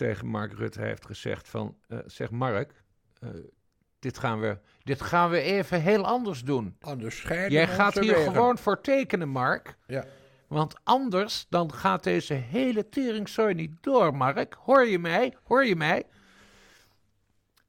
tegen 0.07 0.27
Mark 0.27 0.53
Rutte 0.53 0.81
heeft 0.81 1.05
gezegd 1.05 1.47
van... 1.49 1.77
eh, 1.87 1.97
zeg 2.05 2.31
Mark, 2.31 2.83
eh, 3.19 3.29
dit, 3.99 4.17
gaan 4.17 4.39
we, 4.39 4.57
dit 4.83 5.01
gaan 5.01 5.29
we 5.29 5.41
even 5.41 5.81
heel 5.81 6.05
anders 6.05 6.43
doen. 6.43 6.75
Onderscheiden 6.81 7.51
Jij 7.51 7.67
gaat 7.67 7.99
hier 7.99 8.15
gewoon 8.15 8.57
voor 8.57 8.81
tekenen, 8.81 9.29
Mark. 9.29 9.77
Ja. 9.87 10.05
Want 10.47 10.75
anders 10.83 11.45
dan 11.49 11.73
gaat 11.73 12.03
deze 12.03 12.33
hele 12.33 12.89
teringzooi 12.89 13.53
niet 13.53 13.71
door, 13.81 14.15
Mark. 14.15 14.53
Hoor 14.53 14.85
je 14.85 14.99
mij? 14.99 15.35
Hoor 15.43 15.65
je 15.65 15.75
mij? 15.75 16.03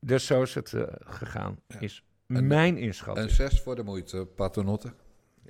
Dus 0.00 0.26
zo 0.26 0.42
is 0.42 0.54
het 0.54 0.72
eh, 0.72 0.82
gegaan, 0.98 1.60
is 1.78 2.04
En- 2.26 2.46
mijn 2.46 2.76
Een 2.76 2.82
inschatting. 2.82 3.30
zes 3.30 3.60
voor 3.60 3.74
de 3.74 3.82
moeite, 3.82 4.26
paternotte. 4.36 4.92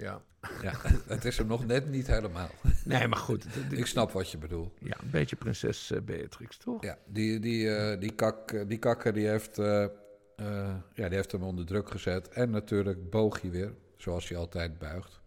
Ja. 0.02 0.22
Ja, 0.62 0.72
het 1.14 1.24
is 1.24 1.38
hem 1.38 1.46
nog 1.46 1.66
net 1.66 1.90
niet 1.90 2.06
helemaal. 2.06 2.50
Nee, 2.84 3.08
maar 3.08 3.18
goed. 3.18 3.46
Ik 3.70 3.86
snap 3.86 4.12
wat 4.12 4.30
je 4.30 4.38
bedoelt. 4.38 4.72
Ja, 4.80 4.96
een 5.00 5.10
beetje 5.10 5.36
prinses 5.36 5.90
eh, 5.90 6.00
Beatrix, 6.00 6.56
toch? 6.56 6.84
Ja, 6.84 6.98
die, 7.06 7.38
die, 7.38 7.74
eh, 7.74 8.00
die, 8.00 8.14
kak, 8.14 8.52
eh, 8.52 8.60
die 8.66 8.78
kakker 8.78 9.12
die 9.12 9.26
heeft, 9.26 9.56
ja, 9.56 11.08
die 11.08 11.14
heeft 11.14 11.32
hem 11.32 11.42
onder 11.42 11.66
druk 11.66 11.90
gezet. 11.90 12.28
En 12.28 12.50
natuurlijk 12.50 13.10
boog 13.10 13.40
hij 13.40 13.50
weer, 13.50 13.72
zoals 13.96 14.28
hij 14.28 14.38
altijd 14.38 14.78
buigt. 14.78 15.20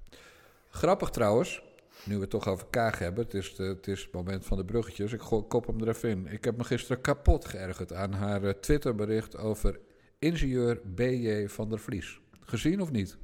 Grappig 0.70 1.10
trouwens, 1.10 1.64
nu 2.04 2.16
we 2.16 2.22
het 2.22 2.30
toch 2.30 2.48
over 2.48 2.68
Kaag 2.70 3.00
hebben. 3.00 3.24
Het 3.24 3.34
is, 3.34 3.56
de, 3.56 3.64
het 3.64 3.88
is 3.88 4.04
het 4.04 4.12
moment 4.12 4.46
van 4.46 4.58
de 4.58 4.66
bruggetjes. 4.66 5.14
Ik 5.14 5.22
gooi, 5.22 5.44
kop 5.44 5.68
hem 5.68 5.82
er 5.82 5.88
even 5.88 6.10
in. 6.10 6.28
Ik 6.28 6.44
heb 6.44 6.58
me 6.58 6.64
gisteren 6.64 7.02
kapot 7.02 7.46
geërgerd 7.46 7.94
aan 7.94 8.14
haar 8.14 8.60
Twitterbericht 8.60 9.38
over 9.38 9.80
ingenieur 10.20 10.82
B.J. 10.96 11.48
van 11.48 11.70
der 11.70 11.80
Vlies. 11.80 12.20
Gezien 12.40 12.82
of 12.82 12.92
niet? 12.92 13.18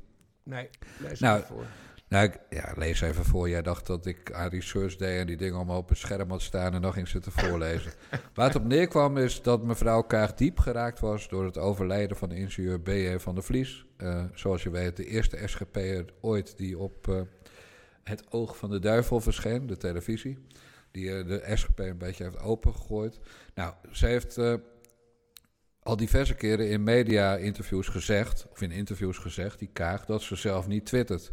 Nee, 0.43 0.69
lees 0.99 1.19
Nou, 1.19 1.37
het 1.37 1.47
voor. 1.47 1.65
Nou, 2.11 2.25
ik, 2.25 2.39
ja, 2.49 2.73
lees 2.75 3.01
even 3.01 3.25
voor. 3.25 3.49
Jij 3.49 3.61
dacht 3.61 3.87
dat 3.87 4.05
ik 4.05 4.31
aan 4.31 4.49
research 4.49 4.95
deed 4.95 5.19
en 5.19 5.27
die 5.27 5.37
dingen 5.37 5.55
allemaal 5.55 5.77
op 5.77 5.89
het 5.89 5.97
scherm 5.97 6.29
had 6.29 6.41
staan 6.41 6.73
en 6.73 6.81
dan 6.81 6.93
ging 6.93 7.07
zitten 7.07 7.31
voorlezen. 7.31 7.91
Waar 8.33 8.47
het 8.47 8.55
op 8.55 8.65
neerkwam 8.65 9.17
is 9.17 9.41
dat 9.41 9.63
mevrouw 9.63 10.01
Kaag 10.01 10.33
diep 10.33 10.59
geraakt 10.59 10.99
was 10.99 11.27
door 11.27 11.45
het 11.45 11.57
overlijden 11.57 12.17
van 12.17 12.29
de 12.29 12.35
ingenieur 12.35 12.79
B.J. 12.81 13.17
van 13.17 13.35
der 13.35 13.43
Vlies. 13.43 13.85
Eh, 13.97 14.23
zoals 14.33 14.63
je 14.63 14.69
weet, 14.69 14.97
de 14.97 15.05
eerste 15.05 15.39
SGP'er 15.45 16.05
ooit 16.21 16.57
die 16.57 16.77
op 16.77 17.07
eh, 17.07 17.21
het 18.03 18.31
oog 18.31 18.57
van 18.57 18.69
de 18.69 18.79
duivel 18.79 19.19
verscheen, 19.19 19.67
de 19.67 19.77
televisie. 19.77 20.37
Die 20.91 21.17
eh, 21.17 21.27
de 21.27 21.51
SGP 21.53 21.79
een 21.79 21.97
beetje 21.97 22.23
heeft 22.23 22.39
opengegooid. 22.39 23.19
Nou, 23.55 23.73
ze 23.91 24.05
heeft 24.05 24.39
al 25.83 25.95
diverse 25.95 26.33
keren 26.33 26.69
in 26.69 26.83
media-interviews 26.83 27.87
gezegd, 27.87 28.45
of 28.51 28.61
in 28.61 28.71
interviews 28.71 29.17
gezegd, 29.17 29.59
die 29.59 29.69
Kaag, 29.73 30.05
dat 30.05 30.21
ze 30.21 30.35
zelf 30.35 30.67
niet 30.67 30.85
twittert. 30.85 31.31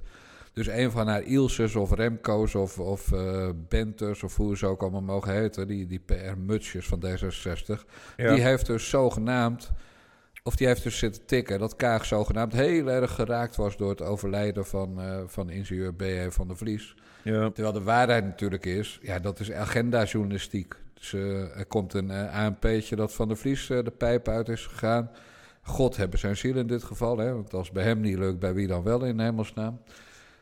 Dus 0.52 0.66
een 0.66 0.90
van 0.90 1.08
haar 1.08 1.22
Ilses 1.22 1.74
of 1.76 1.92
Remco's 1.92 2.54
of, 2.54 2.78
of 2.78 3.12
eh, 3.12 3.48
Benters 3.68 4.22
of 4.22 4.36
hoe 4.36 4.56
ze 4.56 4.66
ook 4.66 4.82
allemaal 4.82 5.02
mogen 5.02 5.32
heten, 5.32 5.66
die, 5.66 5.86
die 5.86 5.98
PR-mutsjes 6.04 6.86
van 6.86 7.04
D66, 7.06 7.84
Ja. 8.16 8.34
die 8.34 8.42
heeft 8.42 8.66
dus 8.66 8.88
zogenaamd 8.88 9.70
of 10.42 10.56
die 10.56 10.66
heeft 10.66 10.82
dus 10.82 10.98
zitten 10.98 11.26
tikken 11.26 11.58
dat 11.58 11.76
Kaag 11.76 12.04
zogenaamd 12.04 12.52
heel 12.52 12.90
erg 12.90 13.14
geraakt 13.14 13.56
was 13.56 13.76
door 13.76 13.90
het 13.90 14.02
overlijden 14.02 14.66
van, 14.66 15.00
uh, 15.00 15.20
van 15.26 15.50
ingenieur 15.50 15.94
B.J. 15.94 16.28
van 16.30 16.46
der 16.48 16.56
Vlies. 16.56 16.94
Ja. 17.22 17.50
Terwijl 17.50 17.72
de 17.74 17.82
waarheid 17.82 18.24
natuurlijk 18.24 18.66
is, 18.66 18.98
ja, 19.02 19.18
dat 19.18 19.40
is 19.40 19.52
agendajournalistiek. 19.52 20.74
Dus 20.98 21.12
uh, 21.12 21.58
er 21.58 21.66
komt 21.66 21.94
een 21.94 22.10
uh, 22.10 22.44
ANP'tje 22.44 22.96
dat 22.96 23.14
van 23.14 23.28
der 23.28 23.36
Vlies 23.36 23.66
de 23.66 23.92
pijp 23.98 24.28
uit 24.28 24.48
is 24.48 24.66
gegaan. 24.66 25.10
God 25.62 25.96
hebben 25.96 26.18
zijn 26.18 26.36
ziel 26.36 26.56
in 26.56 26.66
dit 26.66 26.82
geval, 26.84 27.18
hè, 27.18 27.34
want 27.34 27.54
als 27.54 27.70
bij 27.70 27.84
hem 27.84 28.00
niet 28.00 28.18
lukt, 28.18 28.38
bij 28.38 28.54
wie 28.54 28.66
dan 28.66 28.82
wel 28.82 29.04
in 29.04 29.20
hemelsnaam. 29.20 29.80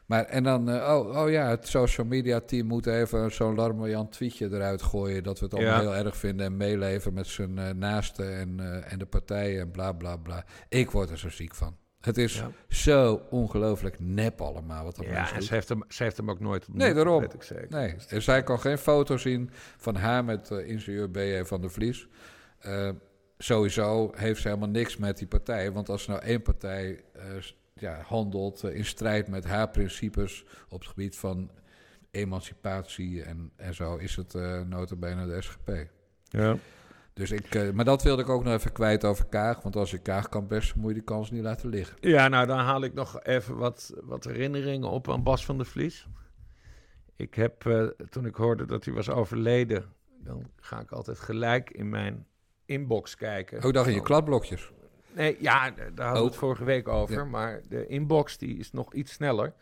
Maar 0.07 0.25
en 0.25 0.43
dan, 0.43 0.69
oh, 0.69 1.23
oh 1.23 1.31
ja, 1.31 1.49
het 1.49 1.69
social 1.69 2.07
media 2.07 2.41
team 2.41 2.67
moet 2.67 2.87
even 2.87 3.33
zo'n 3.33 3.55
larmoyant 3.55 4.13
tweetje 4.13 4.47
eruit 4.47 4.83
gooien. 4.83 5.23
Dat 5.23 5.39
we 5.39 5.45
het 5.45 5.55
allemaal 5.55 5.83
Ja. 5.83 5.93
heel 5.93 6.05
erg 6.05 6.17
vinden 6.17 6.47
en 6.47 6.57
meeleven 6.57 7.15
met 7.15 7.27
zijn 7.27 7.59
uh, 7.59 7.71
naasten 7.71 8.37
en, 8.37 8.57
uh, 8.61 8.93
en 8.93 8.99
de 8.99 9.07
partijen 9.07 9.61
en 9.61 9.71
bla 9.71 9.93
bla 9.93 10.17
bla. 10.17 10.45
Ik 10.69 10.91
word 10.91 11.11
er 11.11 11.19
zo 11.19 11.31
ziek 11.31 11.55
van. 11.55 11.77
Het 12.07 12.17
is 12.19 12.37
Ja. 12.37 12.51
zo 12.69 13.23
ongelooflijk 13.31 13.97
nep 14.01 14.41
allemaal 14.41 14.85
wat 14.85 14.97
dat 14.97 15.05
Ja, 15.07 15.33
en 15.35 15.43
ze 15.43 15.55
heeft, 15.55 15.69
hem, 15.69 15.83
ze 15.89 16.03
heeft 16.03 16.17
hem 16.17 16.31
ook 16.31 16.41
nooit 16.41 16.61
ontmoet, 16.67 16.79
Nee, 16.85 16.95
daarom. 16.95 17.21
weet 17.21 17.35
ik 17.35 17.43
zeker. 17.43 17.67
Nee, 17.71 17.95
er 18.09 18.23
zij 18.23 18.43
kan 18.43 18.61
geen 18.61 18.79
foto 18.79 19.17
zien 19.17 19.51
van 19.77 19.95
haar 19.97 20.25
met 20.25 20.51
uh, 20.51 20.69
ingenieur 20.69 21.11
B.J. 21.11 21.43
van 21.45 21.61
der 21.61 21.71
Vlies. 21.71 22.09
Uh, 22.67 22.91
sowieso 23.39 24.11
heeft 24.15 24.41
ze 24.41 24.49
helemaal 24.49 24.69
niks 24.69 24.97
met 24.97 25.19
die 25.19 25.27
partij. 25.27 25.73
Want 25.73 25.89
als 25.89 26.07
nou 26.07 26.21
één 26.21 26.43
partij 26.43 27.01
uh, 27.17 27.23
ja, 27.75 28.01
handelt 28.01 28.65
in 28.65 28.85
strijd 28.85 29.29
met 29.29 29.45
haar 29.45 29.69
principes 29.71 30.45
op 30.69 30.79
het 30.81 30.89
gebied 30.89 31.17
van 31.17 31.51
emancipatie 32.11 33.23
en, 33.23 33.51
en 33.57 33.75
zo, 33.75 33.97
is 33.97 34.17
het 34.17 34.35
uh, 34.35 34.61
notabene 34.61 35.27
de 35.27 35.43
SGP. 35.43 35.71
Ja. 36.25 36.57
Dus 37.17 37.31
ik, 37.31 37.55
uh, 37.55 37.71
maar 37.71 37.85
dat 37.85 38.03
wilde 38.03 38.23
ik 38.23 38.29
ook 38.29 38.45
nog 38.45 38.53
even 38.53 38.73
kwijt 38.73 39.05
over 39.05 39.27
Kaag. 39.27 39.63
Want 39.63 39.77
als 39.77 39.91
je 39.91 39.99
Kaag 39.99 40.29
kan 40.29 40.47
persen, 40.47 40.79
moet 40.81 40.89
je 40.89 40.95
die 40.95 41.05
kans 41.05 41.31
niet 41.31 41.43
laten 41.43 41.69
liggen. 41.69 41.97
Ja, 42.01 42.29
nou 42.29 42.47
dan 42.47 42.59
haal 42.59 42.83
ik 42.83 42.95
nog 42.95 43.23
even 43.23 43.57
wat, 43.57 43.95
wat 44.03 44.25
herinneringen 44.25 44.91
op 44.91 45.11
aan 45.11 45.23
Bas 45.23 45.45
van 45.45 45.57
der 45.57 45.67
Vlies. 45.67 46.07
Ik 47.17 47.35
heb, 47.35 47.65
uh, 47.65 47.87
toen 48.09 48.27
ik 48.27 48.35
hoorde 48.35 48.65
dat 48.65 48.85
hij 48.85 48.95
was 48.95 49.11
overleden, 49.11 49.85
dan 50.19 50.51
ga 50.57 50.81
ik 50.81 50.91
altijd 50.91 51.19
gelijk 51.19 51.71
in 51.71 51.89
mijn 51.89 52.27
inbox 52.65 53.15
kijken. 53.17 53.63
Ook 53.63 53.73
dacht 53.73 53.89
in 53.89 53.95
je 53.95 54.03
kladblokjes. 54.03 54.73
Nee, 55.13 55.37
ja, 55.41 55.71
daar 55.71 55.85
hadden 56.07 56.13
we 56.13 56.19
Oh. 56.19 56.25
het 56.25 56.37
vorige 56.37 56.65
week 56.65 56.89
over. 56.89 57.15
Ja. 57.17 57.25
Maar 57.25 57.61
de 57.69 57.87
inbox 57.87 58.39
die 58.39 58.57
is 58.59 58.73
nog 58.73 58.93
iets 58.95 59.13
sneller. 59.13 59.53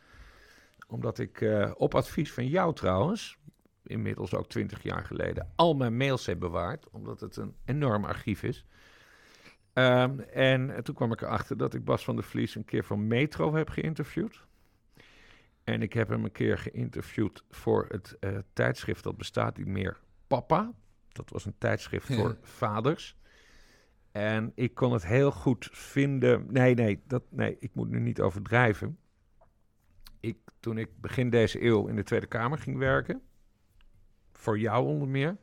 Omdat 0.89 1.19
ik 1.19 1.41
uh, 1.41 1.71
op 1.77 1.95
advies 1.95 2.33
van 2.33 2.47
jou 2.47 2.75
trouwens, 2.75 3.39
inmiddels 3.87 4.35
ook 4.35 4.49
twintig 4.49 4.83
jaar 4.83 5.05
geleden, 5.05 5.53
al 5.57 5.75
mijn 5.75 5.97
mails 5.97 6.27
heb 6.27 6.39
bewaard. 6.39 6.91
Omdat 6.91 7.21
het 7.21 7.37
een 7.37 7.55
enorm 7.65 8.05
archief 8.05 8.43
is. 8.43 8.67
Um, 9.75 10.21
en 10.21 10.85
toen 10.85 10.95
kwam 10.95 11.13
ik 11.13 11.21
erachter 11.23 11.57
dat 11.57 11.75
ik 11.75 11.85
Bas 11.85 12.05
van 12.05 12.15
der 12.17 12.25
Vlies 12.25 12.55
een 12.55 12.65
keer 12.65 12.85
van 12.85 13.07
Metro 13.07 13.55
heb 13.55 13.69
geïnterviewd. 13.69 14.47
En 15.65 15.83
ik 15.83 15.93
heb 15.93 16.09
hem 16.09 16.25
een 16.25 16.33
keer 16.33 16.59
geïnterviewd 16.59 17.45
voor 17.51 17.87
het 17.89 18.17
uh, 18.21 18.39
tijdschrift 18.53 19.05
dat 19.05 19.17
bestaat 19.17 19.57
niet 19.57 19.67
meer, 19.67 20.01
Papa. 20.27 20.73
Dat 21.09 21.31
was 21.31 21.45
een 21.45 21.55
tijdschrift 21.59 22.09
Ja. 22.09 22.15
voor 22.15 22.37
vaders. 22.43 23.17
En 24.13 24.53
ik 24.55 24.75
kon 24.75 24.93
het 24.93 25.07
heel 25.07 25.31
goed 25.31 25.69
vinden. 25.73 26.47
Nee, 26.53 26.75
nee, 26.75 27.03
dat, 27.07 27.23
nee, 27.31 27.57
ik 27.61 27.75
moet 27.75 27.89
nu 27.89 28.01
niet 28.01 28.21
overdrijven. 28.21 28.99
Ik, 30.21 30.39
toen 30.61 30.79
ik 30.79 31.01
begin 31.01 31.31
deze 31.31 31.63
eeuw 31.63 31.87
in 31.87 31.97
de 31.97 32.03
Tweede 32.03 32.27
Kamer 32.27 32.59
ging 32.59 32.79
werken, 32.79 33.23
voor 34.45 34.59
jou 34.59 34.87
onder 34.87 35.09
meer. 35.09 35.37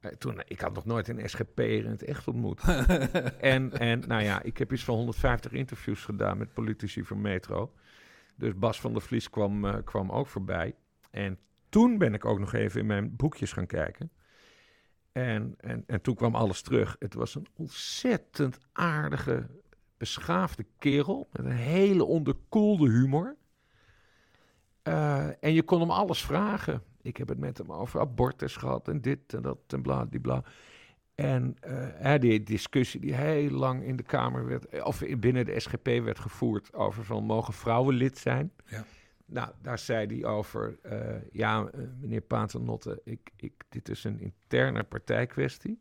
eh, 0.00 0.10
toen, 0.10 0.42
ik 0.46 0.60
had 0.60 0.74
nog 0.74 0.84
nooit 0.84 1.08
een 1.08 1.28
SGP'er 1.28 1.84
in 1.84 1.90
het 1.90 2.04
echt 2.04 2.28
ontmoet. 2.28 2.60
en, 3.40 3.72
en 3.72 4.02
nou 4.06 4.22
ja, 4.22 4.42
ik 4.42 4.58
heb 4.58 4.72
iets 4.72 4.84
van 4.84 4.94
150 4.94 5.52
interviews 5.52 6.04
gedaan 6.04 6.38
met 6.38 6.52
politici 6.52 7.04
van 7.04 7.20
Metro. 7.20 7.72
Dus 8.36 8.58
Bas 8.58 8.80
van 8.80 8.92
der 8.92 9.02
Vlies 9.02 9.30
kwam, 9.30 9.64
uh, 9.64 9.76
kwam 9.84 10.10
ook 10.10 10.26
voorbij. 10.26 10.74
En 11.10 11.38
toen 11.68 11.98
ben 11.98 12.14
ik 12.14 12.24
ook 12.24 12.38
nog 12.38 12.52
even 12.52 12.80
in 12.80 12.86
mijn 12.86 13.16
boekjes 13.16 13.52
gaan 13.52 13.66
kijken. 13.66 14.10
En, 15.12 15.54
en, 15.58 15.84
en 15.86 16.00
toen 16.00 16.14
kwam 16.14 16.34
alles 16.34 16.62
terug. 16.62 16.96
Het 16.98 17.14
was 17.14 17.34
een 17.34 17.46
ontzettend 17.56 18.58
aardige, 18.72 19.46
beschaafde 19.96 20.66
kerel. 20.78 21.28
Met 21.32 21.44
een 21.44 21.50
hele 21.50 22.04
onderkoelde 22.04 22.90
humor. 22.90 23.36
Uh, 24.84 25.44
en 25.44 25.52
je 25.52 25.62
kon 25.62 25.80
hem 25.80 25.90
alles 25.90 26.24
vragen. 26.24 26.82
Ik 27.08 27.16
heb 27.16 27.28
het 27.28 27.38
met 27.38 27.58
hem 27.58 27.72
over 27.72 28.00
abortus 28.00 28.56
gehad 28.56 28.88
en 28.88 29.00
dit 29.00 29.34
en 29.34 29.42
dat 29.42 29.58
en 29.66 29.82
bla, 29.82 30.04
die 30.04 30.20
bla. 30.20 30.44
En 31.14 31.56
uh, 32.02 32.14
die 32.18 32.42
discussie 32.42 33.00
die 33.00 33.14
heel 33.14 33.50
lang 33.50 33.82
in 33.82 33.96
de 33.96 34.02
Kamer 34.02 34.46
werd, 34.46 34.82
of 34.82 35.02
binnen 35.18 35.46
de 35.46 35.60
SGP 35.60 35.86
werd 35.86 36.18
gevoerd 36.18 36.74
over 36.74 37.04
van 37.04 37.24
mogen 37.24 37.54
vrouwen 37.54 37.94
lid 37.94 38.18
zijn. 38.18 38.52
Ja. 38.66 38.84
Nou, 39.26 39.50
daar 39.62 39.78
zei 39.78 40.06
hij 40.06 40.30
over, 40.30 40.78
uh, 40.82 41.32
ja, 41.32 41.60
uh, 41.74 41.84
meneer 42.00 42.20
Paternotte, 42.20 43.00
ik, 43.04 43.30
ik, 43.36 43.52
dit 43.68 43.88
is 43.88 44.04
een 44.04 44.20
interne 44.20 44.82
partijkwestie. 44.82 45.80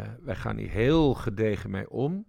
Uh, 0.00 0.06
wij 0.20 0.36
gaan 0.36 0.56
hier 0.56 0.70
heel 0.70 1.14
gedegen 1.14 1.70
mee 1.70 1.90
om. 1.90 2.26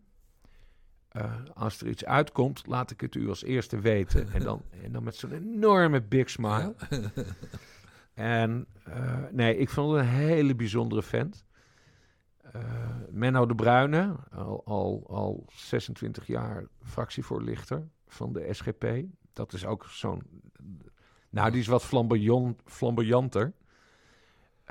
Als 1.53 1.81
er 1.81 1.87
iets 1.87 2.05
uitkomt, 2.05 2.67
laat 2.67 2.91
ik 2.91 3.01
het 3.01 3.15
u 3.15 3.29
als 3.29 3.43
eerste 3.43 3.79
weten. 3.79 4.33
En 4.33 4.43
dan, 4.43 4.61
en 4.83 4.91
dan 4.91 5.03
met 5.03 5.15
zo'n 5.15 5.31
enorme 5.31 6.01
big 6.01 6.29
smile. 6.29 6.75
Ja. 6.89 7.11
en 8.17 8.67
uh, 8.87 9.23
nee, 9.31 9.57
ik 9.57 9.69
vond 9.69 9.91
het 9.91 9.99
een 9.99 10.11
hele 10.11 10.55
bijzondere 10.55 11.03
vent. 11.03 11.45
Uh, 12.55 12.61
Menno 13.09 13.45
de 13.45 13.55
Bruyne, 13.55 14.15
al, 14.31 14.61
al, 14.65 15.03
al 15.07 15.45
26 15.51 16.27
jaar 16.27 16.67
fractievoorlichter 16.83 17.87
van 18.07 18.33
de 18.33 18.53
SGP. 18.53 18.85
Dat 19.33 19.53
is 19.53 19.65
ook 19.65 19.85
zo'n... 19.85 20.21
Nou, 21.29 21.51
die 21.51 21.59
is 21.59 21.67
wat 21.67 21.83
flamboyant, 21.83 22.61
flamboyanter. 22.65 23.53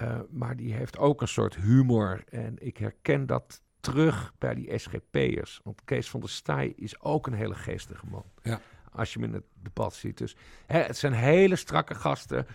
Uh, 0.01 0.21
maar 0.31 0.57
die 0.57 0.75
heeft 0.75 0.99
ook 0.99 1.21
een 1.21 1.29
soort 1.29 1.57
humor. 1.57 2.25
En 2.29 2.57
ik 2.59 2.77
herken 2.77 3.27
dat 3.27 3.63
terug 3.81 4.33
bij 4.39 4.55
die 4.55 4.79
SGP'ers. 4.79 5.61
Want 5.65 5.85
Kees 5.85 6.11
van 6.11 6.21
der 6.21 6.29
Staaij 6.29 6.73
is 6.77 7.01
ook 7.01 7.27
een 7.27 7.35
hele 7.35 7.55
geestige 7.55 8.07
man. 8.07 8.25
Ja. 8.43 8.61
Als 8.93 9.13
je 9.13 9.21
hem 9.21 9.29
in 9.29 9.35
het 9.35 9.47
debat 9.63 9.95
ziet. 9.95 10.19
Dus 10.19 10.37
hè, 10.67 10.79
het 10.79 10.97
zijn 10.97 11.13
hele 11.13 11.57
strakke 11.57 11.95
gasten. 11.95 12.47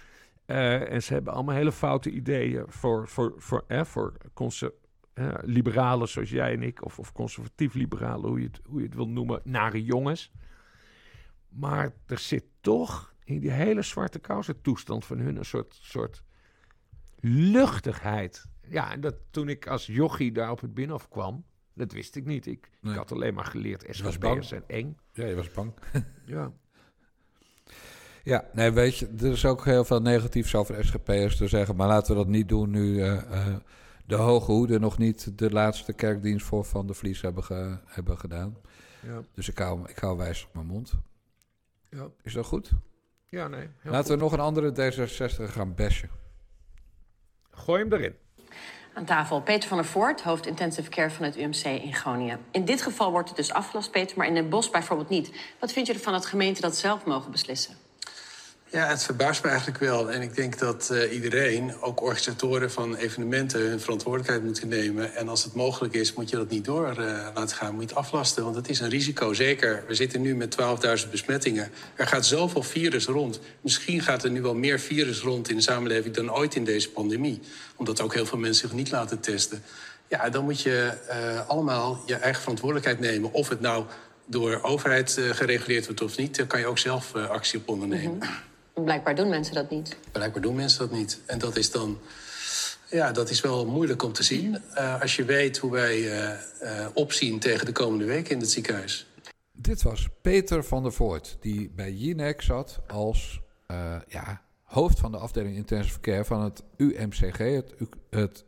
Uh, 0.51 0.91
en 0.91 1.03
ze 1.03 1.13
hebben 1.13 1.33
allemaal 1.33 1.55
hele 1.55 1.71
foute 1.71 2.11
ideeën 2.11 2.63
voor, 2.67 3.07
voor, 3.07 3.33
voor, 3.37 3.63
hè, 3.67 3.85
voor 3.85 4.17
liberalen 5.41 6.07
zoals 6.07 6.29
jij 6.29 6.53
en 6.53 6.63
ik. 6.63 6.85
Of, 6.85 6.99
of 6.99 7.11
conservatief 7.11 7.73
liberalen, 7.73 8.29
hoe 8.29 8.39
je, 8.39 8.45
het, 8.45 8.59
hoe 8.65 8.79
je 8.79 8.85
het 8.85 8.95
wil 8.95 9.07
noemen. 9.07 9.41
Nare 9.43 9.83
jongens. 9.83 10.31
Maar 11.49 11.93
er 12.05 12.17
zit 12.17 12.43
toch 12.61 13.13
in 13.23 13.39
die 13.39 13.51
hele 13.51 13.81
zwarte 13.81 14.19
kousen 14.19 14.61
toestand 14.61 15.05
van 15.05 15.19
hun 15.19 15.35
een 15.35 15.45
soort, 15.45 15.79
soort 15.81 16.23
luchtigheid. 17.19 18.45
Ja, 18.67 18.91
en 18.91 19.01
dat 19.01 19.15
toen 19.29 19.49
ik 19.49 19.67
als 19.67 19.85
jochie 19.85 20.31
daar 20.31 20.51
op 20.51 20.61
het 20.61 20.73
binnenhof 20.73 21.07
kwam, 21.07 21.45
dat 21.73 21.91
wist 21.91 22.15
ik 22.15 22.25
niet. 22.25 22.45
Ik, 22.45 22.69
nee. 22.81 22.91
ik 22.91 22.97
had 22.97 23.11
alleen 23.11 23.33
maar 23.33 23.45
geleerd, 23.45 23.85
SGP'ers 23.89 24.47
zijn 24.47 24.63
eng. 24.67 24.97
Ja, 25.13 25.25
je 25.25 25.35
was 25.35 25.51
bang. 25.51 25.73
ja. 26.25 26.51
Ja, 28.23 28.45
nee, 28.53 28.71
weet 28.71 28.97
je, 28.97 29.09
er 29.19 29.31
is 29.31 29.45
ook 29.45 29.65
heel 29.65 29.85
veel 29.85 30.01
negatiefs 30.01 30.55
over 30.55 30.85
SGP'ers 30.85 31.37
te 31.37 31.47
zeggen. 31.47 31.75
Maar 31.75 31.87
laten 31.87 32.11
we 32.11 32.17
dat 32.17 32.27
niet 32.27 32.49
doen 32.49 32.69
nu 32.69 32.93
uh, 32.93 33.13
uh, 33.13 33.45
de 34.05 34.15
Hoge 34.15 34.51
Hoede 34.51 34.79
nog 34.79 34.97
niet 34.97 35.37
de 35.39 35.51
laatste 35.51 35.93
kerkdienst 35.93 36.45
voor 36.45 36.65
Van 36.65 36.87
de 36.87 36.93
Vlies 36.93 37.21
hebben, 37.21 37.43
ge, 37.43 37.77
hebben 37.85 38.17
gedaan. 38.17 38.57
Ja. 39.05 39.21
Dus 39.33 39.49
ik 39.49 39.57
hou, 39.57 39.79
ik 39.87 39.99
hou 39.99 40.17
wijs 40.17 40.43
op 40.43 40.53
mijn 40.53 40.65
mond. 40.65 40.93
Ja. 41.89 42.07
Is 42.23 42.33
dat 42.33 42.45
goed? 42.45 42.71
Ja, 43.29 43.47
nee. 43.47 43.67
Laten 43.83 43.99
goed. 43.99 44.07
we 44.07 44.15
nog 44.15 44.31
een 44.31 44.39
andere 44.39 44.71
D66 44.71 45.51
gaan 45.51 45.75
bashen. 45.75 46.09
Gooi 47.49 47.81
hem 47.81 47.93
erin. 47.93 48.15
Aan 48.93 49.05
tafel 49.05 49.41
Peter 49.41 49.69
van 49.69 49.77
der 49.77 49.85
Voort, 49.85 50.21
hoofd 50.21 50.45
intensive 50.45 50.89
care 50.89 51.09
van 51.09 51.25
het 51.25 51.37
UMC 51.37 51.63
in 51.65 51.93
Groningen. 51.93 52.39
In 52.51 52.65
dit 52.65 52.81
geval 52.81 53.11
wordt 53.11 53.27
het 53.27 53.37
dus 53.37 53.51
afgelast, 53.51 53.91
Peter, 53.91 54.17
maar 54.17 54.27
in 54.27 54.33
Den 54.33 54.49
Bosch 54.49 54.71
bijvoorbeeld 54.71 55.09
niet. 55.09 55.31
Wat 55.59 55.71
vind 55.71 55.87
je 55.87 55.93
ervan 55.93 56.13
dat 56.13 56.25
gemeenten 56.25 56.61
dat 56.61 56.75
zelf 56.75 57.05
mogen 57.05 57.31
beslissen? 57.31 57.75
Ja, 58.71 58.87
het 58.87 59.03
verbaast 59.03 59.43
me 59.43 59.49
eigenlijk 59.49 59.79
wel. 59.79 60.11
En 60.11 60.21
ik 60.21 60.35
denk 60.35 60.59
dat 60.59 60.89
uh, 60.91 61.13
iedereen, 61.13 61.81
ook 61.81 62.01
organisatoren 62.01 62.71
van 62.71 62.95
evenementen, 62.95 63.59
hun 63.59 63.79
verantwoordelijkheid 63.79 64.43
moeten 64.43 64.67
nemen. 64.67 65.15
En 65.15 65.29
als 65.29 65.43
het 65.43 65.53
mogelijk 65.53 65.93
is, 65.93 66.13
moet 66.13 66.29
je 66.29 66.35
dat 66.35 66.49
niet 66.49 66.65
door 66.65 66.95
uh, 66.99 67.27
laten 67.33 67.55
gaan. 67.55 67.73
Moet 67.73 67.83
je 67.83 67.89
het 67.89 67.97
aflasten, 67.97 68.43
want 68.43 68.55
het 68.55 68.69
is 68.69 68.79
een 68.79 68.89
risico. 68.89 69.33
Zeker, 69.33 69.83
we 69.87 69.95
zitten 69.95 70.21
nu 70.21 70.35
met 70.35 70.57
12.000 71.03 71.09
besmettingen. 71.09 71.71
Er 71.95 72.07
gaat 72.07 72.25
zoveel 72.25 72.63
virus 72.63 73.05
rond. 73.05 73.39
Misschien 73.61 74.01
gaat 74.01 74.23
er 74.23 74.31
nu 74.31 74.41
wel 74.41 74.55
meer 74.55 74.79
virus 74.79 75.19
rond 75.19 75.49
in 75.49 75.55
de 75.55 75.61
samenleving 75.61 76.15
dan 76.15 76.33
ooit 76.33 76.55
in 76.55 76.63
deze 76.63 76.91
pandemie. 76.91 77.39
Omdat 77.75 78.01
ook 78.01 78.13
heel 78.13 78.25
veel 78.25 78.37
mensen 78.37 78.67
zich 78.67 78.77
niet 78.77 78.91
laten 78.91 79.19
testen. 79.19 79.63
Ja, 80.07 80.29
dan 80.29 80.43
moet 80.43 80.61
je 80.61 80.91
uh, 81.09 81.49
allemaal 81.49 82.03
je 82.05 82.15
eigen 82.15 82.41
verantwoordelijkheid 82.41 82.99
nemen. 82.99 83.33
Of 83.33 83.49
het 83.49 83.59
nou 83.59 83.85
door 84.25 84.59
overheid 84.61 85.19
gereguleerd 85.31 85.85
wordt 85.85 86.01
of 86.01 86.17
niet, 86.17 86.35
daar 86.35 86.47
kan 86.47 86.59
je 86.59 86.65
ook 86.65 86.77
zelf 86.77 87.15
actie 87.15 87.59
op 87.59 87.69
ondernemen. 87.69 88.17
-hmm. 88.19 88.49
Blijkbaar 88.73 89.15
doen 89.15 89.29
mensen 89.29 89.53
dat 89.53 89.69
niet. 89.69 89.97
Blijkbaar 90.11 90.41
doen 90.41 90.55
mensen 90.55 90.79
dat 90.79 90.97
niet. 90.97 91.19
En 91.25 91.39
dat 91.39 91.57
is 91.57 91.71
dan 91.71 91.99
Ja, 92.91 93.11
dat 93.11 93.29
is 93.29 93.41
wel 93.41 93.65
moeilijk 93.65 94.03
om 94.03 94.13
te 94.13 94.23
zien. 94.23 94.57
Uh, 94.75 95.01
als 95.01 95.15
je 95.15 95.25
weet 95.25 95.57
hoe 95.57 95.71
wij 95.71 95.97
uh, 95.97 96.29
uh, 96.61 96.87
opzien 96.93 97.39
tegen 97.39 97.65
de 97.65 97.71
komende 97.71 98.05
weken 98.05 98.31
in 98.31 98.39
het 98.39 98.51
ziekenhuis. 98.51 99.07
Dit 99.51 99.81
was 99.81 100.07
Peter 100.21 100.63
van 100.63 100.83
der 100.83 100.93
Voort, 100.93 101.37
die 101.39 101.71
bij 101.75 101.91
Jinek 101.91 102.41
zat 102.41 102.79
als 102.87 103.39
ja, 104.07 104.41
hoofd 104.63 104.99
van 104.99 105.11
de 105.11 105.17
afdeling 105.17 105.55
intensive 105.55 105.99
care 105.99 106.25
van 106.25 106.41
het 106.41 106.63
UMCG, 106.77 107.37
het, 107.37 107.73
het 108.09 108.45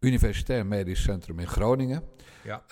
Universitair 0.00 0.66
Medisch 0.66 1.02
Centrum 1.02 1.38
in 1.38 1.46
Groningen. 1.46 2.02
Ja. 2.42 2.62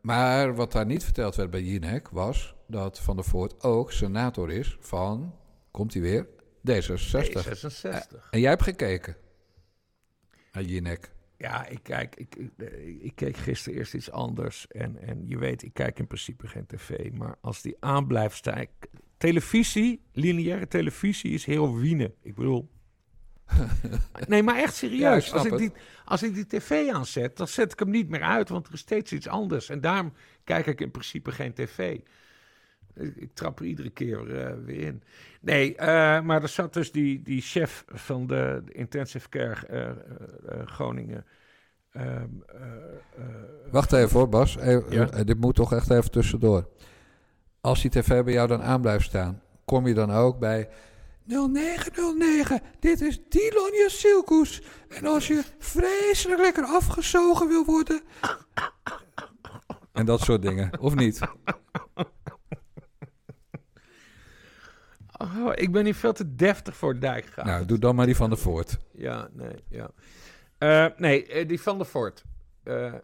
maar 0.00 0.54
wat 0.54 0.72
daar 0.72 0.86
niet 0.86 1.04
verteld 1.04 1.34
werd 1.34 1.50
bij 1.50 1.62
Jinek 1.62 2.08
was 2.08 2.54
dat 2.66 3.00
Van 3.00 3.16
der 3.16 3.24
Voort 3.24 3.62
ook 3.62 3.92
senator 3.92 4.50
is 4.50 4.76
van, 4.80 5.34
komt 5.72 5.92
hij 5.92 6.02
weer, 6.02 6.26
D66. 6.70 7.46
D66. 7.46 8.30
En 8.30 8.40
jij 8.40 8.50
hebt 8.50 8.62
gekeken 8.62 9.16
naar 10.52 10.62
Jinek. 10.62 11.10
Ja, 11.36 11.66
ik, 11.66 11.82
kijk, 11.82 12.16
ik, 12.16 12.34
ik, 12.36 12.50
ik, 13.00 13.12
keek 13.14 13.36
gisteren 13.36 13.78
eerst 13.78 13.94
iets 13.94 14.10
anders. 14.10 14.66
En, 14.68 14.98
en 14.98 15.22
je 15.26 15.38
weet, 15.38 15.62
ik 15.62 15.74
kijk 15.74 15.98
in 15.98 16.06
principe 16.06 16.46
geen 16.46 16.66
tv. 16.66 17.12
Maar 17.12 17.36
als 17.40 17.62
die 17.62 17.76
aan 17.80 18.06
blijft 18.06 18.36
staan... 18.36 18.66
Televisie, 19.16 20.02
lineaire 20.12 20.68
televisie 20.68 21.32
is 21.32 21.44
heroïne. 21.44 22.14
Ik 22.22 22.34
bedoel... 22.34 22.70
nee, 24.28 24.42
maar 24.42 24.56
echt 24.56 24.74
serieus. 24.74 25.26
Ja, 25.26 25.32
als, 25.32 25.44
ik 25.44 25.56
die, 25.56 25.72
als 26.04 26.22
ik 26.22 26.34
die 26.34 26.46
tv 26.46 26.90
aanzet, 26.90 27.36
dan 27.36 27.48
zet 27.48 27.72
ik 27.72 27.78
hem 27.78 27.90
niet 27.90 28.08
meer 28.08 28.22
uit. 28.22 28.48
Want 28.48 28.66
er 28.66 28.72
is 28.72 28.80
steeds 28.80 29.12
iets 29.12 29.28
anders. 29.28 29.68
En 29.68 29.80
daarom 29.80 30.12
kijk 30.44 30.66
ik 30.66 30.80
in 30.80 30.90
principe 30.90 31.32
geen 31.32 31.52
tv. 31.52 31.98
Ik, 32.94 33.34
trap 33.34 33.58
er 33.58 33.64
iedere 33.64 33.90
keer 33.90 34.26
uh, 34.26 34.64
weer 34.64 34.80
in. 34.80 35.02
Nee, 35.40 35.72
uh, 35.72 36.20
maar 36.20 36.42
er 36.42 36.48
zat 36.48 36.72
dus 36.72 36.92
die, 36.92 37.22
die 37.22 37.40
chef 37.40 37.84
van 37.88 38.26
de, 38.26 38.62
de 38.64 38.72
intensive 38.72 39.28
care 39.28 39.56
uh, 39.70 40.66
Groningen. 40.66 41.24
Ehm, 41.92 42.28
Wacht 43.70 43.92
even 43.92 44.18
hoor, 44.18 44.28
Bas. 44.28 44.58
Ja? 44.90 45.04
dit 45.04 45.40
moet 45.40 45.54
toch 45.54 45.72
echt 45.72 45.90
even 45.90 46.10
tussendoor. 46.10 46.68
Als 47.60 47.82
die 47.82 47.90
tv 47.90 48.24
bij 48.24 48.32
jou 48.32 48.48
dan 48.48 48.62
aan 48.62 48.80
blijft 48.80 49.04
staan, 49.04 49.42
kom 49.64 49.86
je 49.86 49.94
dan 49.94 50.10
ook 50.10 50.38
bij 50.38 50.68
0909, 51.24 52.60
dit 52.80 53.00
is 53.00 53.20
Dilon 53.28 53.84
Silkoes. 53.86 54.62
En 54.88 55.06
als 55.06 55.26
je 55.26 55.42
vreselijk 55.58 56.40
lekker 56.40 56.64
afgezogen 56.64 57.48
wil 57.48 57.64
worden... 57.64 58.00
en 59.92 60.06
dat 60.06 60.20
soort 60.20 60.42
dingen, 60.42 60.80
of 60.80 60.94
niet? 60.94 61.20
Oh, 65.22 65.52
ik 65.54 65.72
ben 65.72 65.84
hier 65.84 65.94
veel 65.94 66.12
te 66.12 66.34
deftig 66.34 66.76
voor 66.76 67.00
Dijkgraaf. 67.00 67.46
Nou, 67.46 67.66
doe 67.66 67.78
dan 67.78 67.94
maar 67.94 68.06
die 68.06 68.16
van 68.16 68.30
de 68.30 68.36
Voort. 68.36 68.78
Ja, 68.92 69.28
nee, 69.32 69.54
ja. 69.68 69.90
Uh, 70.58 70.98
nee, 70.98 71.26
eh, 71.26 71.48
die 71.48 71.60
van 71.60 71.78
de 71.78 71.84
Voort. 71.84 72.24
Uh, 72.64 72.94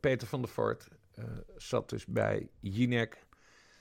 Peter 0.00 0.28
van 0.28 0.40
der 0.40 0.50
Voort 0.50 0.88
zat 1.56 1.90
dus 1.90 2.06
bij 2.06 2.48
Jinek. 2.60 3.26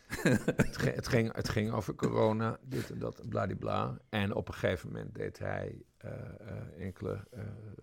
het, 0.55 0.81
het, 0.81 1.07
ging, 1.07 1.35
het 1.35 1.49
ging 1.49 1.71
over 1.71 1.95
corona, 1.95 2.57
dit 2.61 2.91
en 2.91 2.99
dat, 2.99 3.21
bladibla. 3.29 3.97
En 4.09 4.33
op 4.33 4.47
een 4.47 4.53
gegeven 4.53 4.91
moment 4.91 5.15
deed 5.15 5.39
hij 5.39 5.81
enkele 6.77 7.27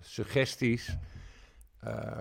suggesties 0.00 0.96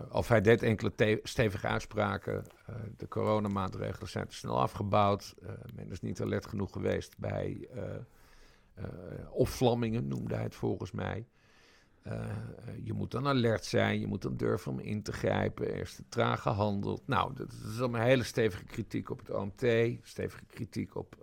of 0.10 0.28
hij 0.28 0.42
deed 0.42 0.64
enkele 0.64 1.20
stevige 1.24 1.68
uitspraken. 1.68 2.46
Uh, 2.70 2.76
de 2.98 3.08
coronamaatregelen 3.08 4.10
zijn 4.10 4.28
te 4.28 4.36
snel 4.36 4.62
afgebouwd. 4.62 5.36
Uh, 5.44 5.50
men 5.76 5.92
is 5.92 6.02
niet 6.02 6.22
alert 6.22 6.46
genoeg 6.46 6.72
geweest 6.72 7.18
bij 7.18 7.68
opvlammingen, 9.30 10.08
noemde 10.08 10.34
hij 10.34 10.44
het 10.44 10.56
volgens 10.56 10.92
mij. 10.92 11.28
je 12.84 12.94
moet 12.94 13.12
dan 13.12 13.28
alert 13.28 13.66
zijn, 13.66 14.00
je 14.00 14.08
moet 14.08 14.22
dan 14.22 14.38
durven 14.38 14.72
om 14.72 14.80
in 14.80 15.04
te 15.04 15.12
grijpen. 15.12 15.68
Er 15.68 15.82
is 15.82 15.96
te 15.96 16.04
traag 16.10 16.42
gehandeld. 16.42 17.08
Nou, 17.08 17.34
dat 17.36 17.52
is 17.52 17.78
een 17.78 17.96
hele 17.96 18.24
stevige 18.24 18.64
kritiek 18.64 19.10
op 19.10 19.20
het 19.20 19.30
OMT. 19.30 19.66
Stevige 20.02 20.46
kritiek 20.46 20.96
op 20.96 21.16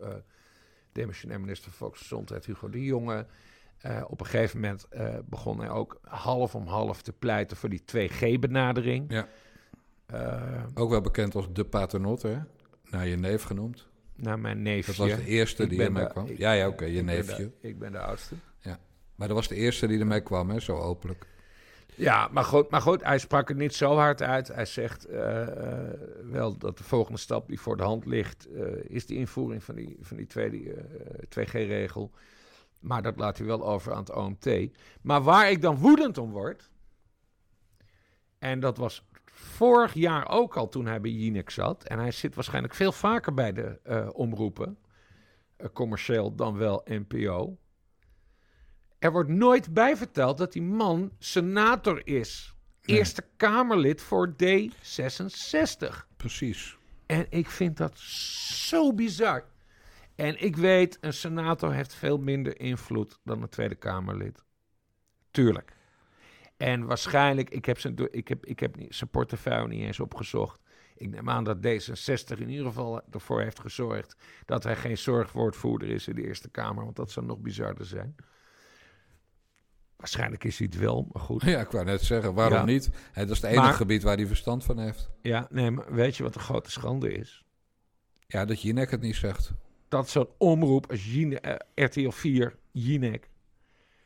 demissionair 0.93 1.41
minister 1.41 1.71
van 1.71 1.79
Volksgezondheid 1.79 2.47
Hugo 2.47 2.69
de 2.69 2.85
Jonge. 2.85 3.27
Uh, 3.87 4.03
op 4.09 4.21
een 4.21 4.27
gegeven 4.27 4.61
moment 4.61 4.87
uh, 4.93 5.15
begon 5.25 5.61
hij 5.61 5.71
ook 5.71 6.01
half 6.05 6.55
om 6.55 6.67
half 6.67 7.03
te 7.03 7.13
pleiten 7.13 7.57
voor 7.57 7.69
die 7.69 7.83
2G-benadering. 7.97 9.05
Ja. 9.09 9.29
Uh, 10.15 10.65
ook 10.75 10.91
wel 10.91 11.01
bekend 11.01 11.35
als 11.35 11.53
de 11.53 11.65
paternotte, 11.65 12.29
hè? 12.29 12.39
Naar 12.91 13.07
je 13.07 13.17
neef 13.17 13.43
genoemd. 13.43 13.89
Naar 14.17 14.39
mijn 14.39 14.63
neefje. 14.63 14.93
Dat 14.93 15.09
was 15.09 15.17
de 15.17 15.27
eerste 15.27 15.67
die 15.67 15.83
ermee 15.83 16.07
kwam. 16.07 16.27
Ik, 16.27 16.39
ja, 16.39 16.53
ja, 16.53 16.67
oké, 16.67 16.75
okay, 16.75 16.95
je 16.95 17.03
neefje. 17.03 17.53
ik 17.61 17.79
ben 17.79 17.93
de 17.93 17.99
oudste. 17.99 18.35
Ja, 18.59 18.79
maar 19.15 19.29
dat 19.29 19.37
was 19.37 19.49
de 19.49 19.55
eerste 19.55 19.87
die 19.87 19.99
ermee 19.99 20.21
kwam, 20.21 20.51
hè? 20.51 20.61
Zo 20.61 20.77
openlijk. 20.77 21.27
Ja, 21.95 22.29
maar 22.33 22.45
goed, 22.45 22.71
maar 22.71 22.81
goed, 22.81 23.05
hij 23.05 23.19
sprak 23.19 23.49
het 23.49 23.57
niet 23.57 23.75
zo 23.75 23.97
hard 23.97 24.23
uit. 24.23 24.49
Hij 24.49 24.65
zegt 24.65 25.07
wel 26.31 26.57
dat 26.59 26.79
de 26.79 26.85
volgende 26.85 27.19
stap 27.19 27.49
die 27.49 27.61
voor 27.61 27.77
de 27.77 27.83
hand 27.83 28.07
ligt... 28.07 28.49
is 28.83 29.07
de 29.07 29.15
invoering 29.15 29.65
van 29.65 29.75
die, 29.75 29.97
van 30.01 30.17
die 30.17 30.27
tweede 30.27 30.85
2G-regel... 31.39 32.11
Maar 32.81 33.03
dat 33.03 33.17
laat 33.17 33.39
hij 33.39 33.47
wel 33.47 33.67
over 33.67 33.93
aan 33.93 33.99
het 33.99 34.15
OMT. 34.15 34.71
Maar 35.03 35.23
waar 35.23 35.51
ik 35.51 35.63
dan 35.63 35.77
woedend 35.77 36.19
om 36.19 36.31
word. 36.31 36.71
En 38.39 38.61
dat 38.61 38.77
was 38.77 39.09
vorig 39.25 39.95
jaar 39.95 40.29
ook 40.29 40.57
al 40.57 40.69
toen 40.69 40.87
hij 40.87 41.01
bij 41.01 41.11
Jinek 41.11 41.51
zat. 41.51 41.85
En 41.85 41.99
hij 41.99 42.11
zit 42.11 42.35
waarschijnlijk 42.35 42.75
veel 42.75 42.93
vaker 42.93 43.35
bij 43.35 43.53
de 43.53 43.81
uh, 43.85 44.09
omroepen. 44.13 44.79
Uh, 45.59 45.67
commercieel 45.73 46.35
dan 46.35 46.57
wel 46.57 46.83
NPO. 46.85 47.59
Er 48.99 49.13
wordt 49.13 49.31
nooit 49.31 49.73
bijverteld 49.73 50.39
dat 50.39 50.53
die 50.53 50.63
man 50.63 51.13
senator 51.19 52.07
is. 52.07 52.55
Nee. 52.83 52.97
Eerste 52.97 53.25
Kamerlid 53.37 54.01
voor 54.03 54.35
D66. 54.43 56.07
Precies. 56.17 56.79
En 57.07 57.27
ik 57.29 57.51
vind 57.51 57.77
dat 57.77 57.99
zo 57.99 58.95
bizar. 58.95 59.45
En 60.21 60.43
ik 60.43 60.57
weet, 60.57 60.99
een 61.01 61.13
senator 61.13 61.73
heeft 61.73 61.95
veel 61.95 62.19
minder 62.19 62.61
invloed 62.61 63.19
dan 63.25 63.43
een 63.43 63.49
Tweede 63.49 63.75
Kamerlid. 63.75 64.45
Tuurlijk. 65.31 65.73
En 66.57 66.87
waarschijnlijk, 66.87 67.51
ik 67.51 67.65
heb 67.65 67.79
zijn, 67.79 67.97
ik 68.11 68.29
heb, 68.29 68.47
ik 68.47 68.61
heb 68.61 68.77
zijn 68.89 69.11
portefeuille 69.11 69.69
niet 69.69 69.83
eens 69.83 70.01
opgezocht. 70.01 70.61
Ik 70.95 71.11
neem 71.11 71.31
aan 71.31 71.45
dat 71.45 71.57
D66 71.57 72.39
in 72.39 72.49
ieder 72.49 72.67
geval 72.67 73.03
ervoor 73.11 73.41
heeft 73.41 73.61
gezorgd 73.61 74.17
dat 74.45 74.65
hij 74.65 74.77
geen 74.77 74.99
zorgwoordvoerder 74.99 75.89
is 75.89 76.09
in 76.09 76.15
de 76.15 76.27
Eerste 76.27 76.51
Kamer, 76.51 76.85
want 76.85 76.97
dat 76.97 77.11
zou 77.11 77.27
nog 77.27 77.39
bizarder 77.39 77.87
zijn. 77.87 78.15
Waarschijnlijk 79.97 80.45
is 80.45 80.59
hij 80.59 80.67
het 80.71 80.81
wel, 80.81 81.09
maar 81.13 81.23
goed. 81.23 81.43
Ja, 81.43 81.61
ik 81.61 81.71
wou 81.71 81.85
net 81.85 82.03
zeggen, 82.03 82.35
waarom 82.35 82.59
ja. 82.59 82.65
niet? 82.65 82.91
dat 83.15 83.31
is 83.31 83.37
het 83.37 83.45
enige 83.45 83.63
maar, 83.63 83.75
gebied 83.75 84.03
waar 84.03 84.17
hij 84.17 84.27
verstand 84.27 84.65
van 84.65 84.79
heeft. 84.79 85.11
Ja, 85.23 85.47
nee, 85.51 85.71
maar 85.71 85.95
weet 85.95 86.17
je 86.17 86.23
wat 86.23 86.33
de 86.33 86.39
grote 86.39 86.71
schande 86.71 87.13
is? 87.13 87.45
Ja, 88.27 88.45
dat 88.45 88.63
Jinek 88.63 88.91
het 88.91 89.01
niet 89.01 89.17
zegt 89.17 89.53
dat 89.91 90.09
zo'n 90.09 90.29
omroep 90.39 90.91
als 90.91 91.03
Gine, 91.03 91.43
uh, 91.43 91.85
RTL 91.87 92.11
4, 92.11 92.57
Jinek, 92.71 93.31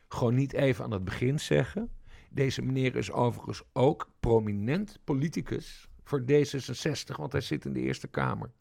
gewoon 0.07 0.35
niet 0.35 0.53
even 0.53 0.83
aan 0.83 0.91
het 0.91 1.03
begin 1.03 1.39
zeggen. 1.39 1.89
Deze 2.29 2.61
meneer 2.61 2.95
is 2.95 3.11
overigens 3.11 3.63
ook 3.73 4.09
prominent 4.19 4.99
politicus 5.03 5.87
voor 6.03 6.21
D66, 6.21 7.15
want 7.15 7.31
hij 7.31 7.41
zit 7.41 7.65
in 7.65 7.73
de 7.73 7.79
Eerste 7.79 8.07
Kamer. 8.07 8.51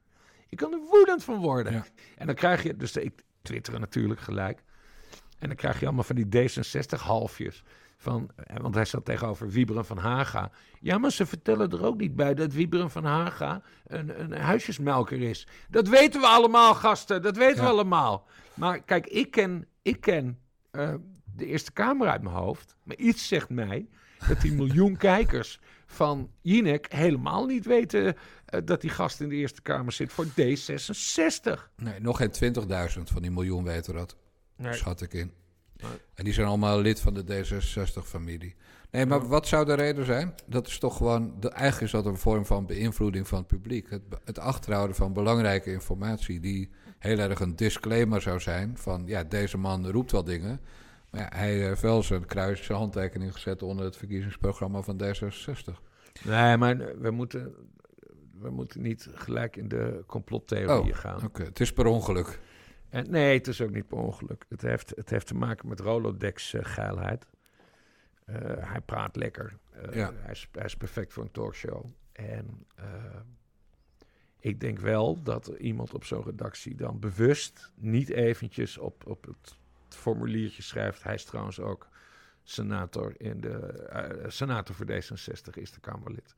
Ik 0.48 0.56
kan 0.56 0.72
er 0.72 0.80
woedend 0.90 1.24
van 1.24 1.40
worden. 1.40 1.72
Ja. 1.72 1.86
En 2.16 2.26
dan 2.26 2.34
krijg 2.34 2.62
je, 2.62 2.76
dus 2.76 2.96
ik 2.96 3.22
twitteren 3.42 3.80
natuurlijk 3.80 4.20
gelijk. 4.20 4.62
En 5.38 5.48
dan 5.48 5.56
krijg 5.56 5.80
je 5.80 5.86
allemaal 5.86 6.04
van 6.04 6.16
die 6.16 6.26
D66-halfjes. 6.26 7.62
Van, 8.04 8.30
eh, 8.36 8.56
want 8.56 8.74
hij 8.74 8.84
zat 8.84 9.04
tegenover 9.04 9.48
Wieberen 9.48 9.84
van 9.84 9.98
Haga. 9.98 10.50
Ja, 10.80 10.98
maar 10.98 11.12
ze 11.12 11.26
vertellen 11.26 11.70
er 11.70 11.84
ook 11.84 11.96
niet 12.00 12.16
bij 12.16 12.34
dat 12.34 12.52
Wieberen 12.52 12.90
van 12.90 13.04
Haga 13.04 13.62
een, 13.86 14.20
een 14.20 14.32
huisjesmelker 14.32 15.22
is. 15.22 15.46
Dat 15.70 15.88
weten 15.88 16.20
we 16.20 16.26
allemaal, 16.26 16.74
gasten. 16.74 17.22
Dat 17.22 17.36
weten 17.36 17.62
we 17.62 17.68
allemaal. 17.68 18.26
Maar 18.54 18.82
kijk, 18.82 19.06
ik 19.06 19.30
ken, 19.30 19.66
ik 19.82 20.00
ken 20.00 20.38
uh, 20.72 20.94
de 21.24 21.46
Eerste 21.46 21.72
Kamer 21.72 22.08
uit 22.08 22.22
mijn 22.22 22.34
hoofd. 22.34 22.76
Maar 22.82 22.96
iets 22.96 23.28
zegt 23.28 23.48
mij 23.48 23.88
dat 24.28 24.40
die 24.40 24.52
miljoen 24.52 24.96
kijkers 25.10 25.60
van 25.86 26.30
Jinek 26.40 26.92
helemaal 26.92 27.46
niet 27.46 27.66
weten 27.66 28.04
uh, 28.04 28.60
dat 28.64 28.80
die 28.80 28.90
gast 28.90 29.20
in 29.20 29.28
de 29.28 29.34
Eerste 29.34 29.62
Kamer 29.62 29.92
zit 29.92 30.12
voor 30.12 30.26
D66. 30.26 31.60
Nee, 31.76 32.00
nog 32.00 32.16
geen 32.16 32.54
20.000 32.96 33.02
van 33.02 33.22
die 33.22 33.30
miljoen 33.30 33.64
weten 33.64 33.94
dat. 33.94 34.16
Nee. 34.56 34.72
Schat 34.72 35.00
ik 35.00 35.12
in. 35.12 35.32
En 36.14 36.24
die 36.24 36.32
zijn 36.32 36.46
allemaal 36.46 36.80
lid 36.80 37.00
van 37.00 37.14
de 37.14 37.24
D66-familie. 37.24 38.54
Nee, 38.90 39.06
maar 39.06 39.28
wat 39.28 39.46
zou 39.46 39.64
de 39.64 39.74
reden 39.74 40.04
zijn? 40.04 40.34
Dat 40.46 40.66
is 40.66 40.78
toch 40.78 40.96
gewoon, 40.96 41.34
de, 41.40 41.48
eigenlijk 41.48 41.82
is 41.82 41.90
dat 41.90 42.06
een 42.12 42.18
vorm 42.18 42.46
van 42.46 42.66
beïnvloeding 42.66 43.28
van 43.28 43.38
het 43.38 43.46
publiek. 43.46 43.90
Het, 43.90 44.02
het 44.24 44.38
achterhouden 44.38 44.96
van 44.96 45.12
belangrijke 45.12 45.72
informatie 45.72 46.40
die 46.40 46.70
heel 46.98 47.18
erg 47.18 47.40
een 47.40 47.56
disclaimer 47.56 48.22
zou 48.22 48.40
zijn 48.40 48.76
van, 48.76 49.02
ja, 49.06 49.24
deze 49.24 49.58
man 49.58 49.90
roept 49.90 50.12
wel 50.12 50.24
dingen. 50.24 50.60
Maar 51.10 51.20
ja, 51.20 51.28
hij 51.38 51.52
heeft 51.52 51.82
wel 51.82 52.02
zijn 52.02 52.26
kruis, 52.26 52.64
zijn 52.64 52.78
handtekening 52.78 53.32
gezet 53.32 53.62
onder 53.62 53.84
het 53.84 53.96
verkiezingsprogramma 53.96 54.82
van 54.82 55.00
D66. 55.02 55.80
Nee, 56.24 56.56
maar 56.56 56.98
we 57.00 57.10
moeten, 57.10 57.54
we 58.40 58.50
moeten 58.50 58.82
niet 58.82 59.08
gelijk 59.14 59.56
in 59.56 59.68
de 59.68 60.02
complottheorie 60.06 60.92
oh, 60.92 60.98
gaan. 60.98 61.24
Oké, 61.24 61.42
het 61.42 61.60
is 61.60 61.72
per 61.72 61.86
ongeluk. 61.86 62.38
En 62.94 63.10
nee, 63.10 63.38
het 63.38 63.46
is 63.46 63.60
ook 63.60 63.70
niet 63.70 63.86
per 63.86 63.98
ongeluk. 63.98 64.44
Het 64.48 64.62
heeft, 64.62 64.92
het 64.96 65.10
heeft 65.10 65.26
te 65.26 65.34
maken 65.34 65.68
met 65.68 65.80
Rolodex-geilheid. 65.80 67.26
Eh, 68.24 68.36
hij 68.70 68.80
praat 68.80 69.16
lekker. 69.16 69.58
Eh, 69.70 69.94
Ja. 69.94 70.12
hij, 70.14 70.30
is, 70.30 70.48
hij 70.52 70.64
is 70.64 70.76
perfect 70.76 71.12
voor 71.12 71.22
een 71.22 71.30
talkshow. 71.30 71.84
En 72.12 72.66
eh, 72.74 73.20
ik 74.38 74.60
denk 74.60 74.78
wel 74.78 75.22
dat 75.22 75.46
iemand 75.46 75.94
op 75.94 76.04
zo'n 76.04 76.24
redactie 76.24 76.74
dan 76.74 76.98
bewust 77.00 77.72
niet 77.74 78.08
eventjes 78.08 78.78
op, 78.78 79.06
op 79.06 79.24
het 79.24 79.56
formuliertje 79.88 80.62
schrijft. 80.62 81.02
Hij 81.02 81.14
is 81.14 81.24
trouwens 81.24 81.60
ook 81.60 81.88
senator, 82.42 83.20
in 83.20 83.40
de, 83.40 83.56
eh, 83.58 84.28
senator 84.30 84.74
voor 84.74 84.86
D66, 84.86 85.54
is 85.54 85.72
de 85.72 85.80
Kamerlid. 85.80 86.34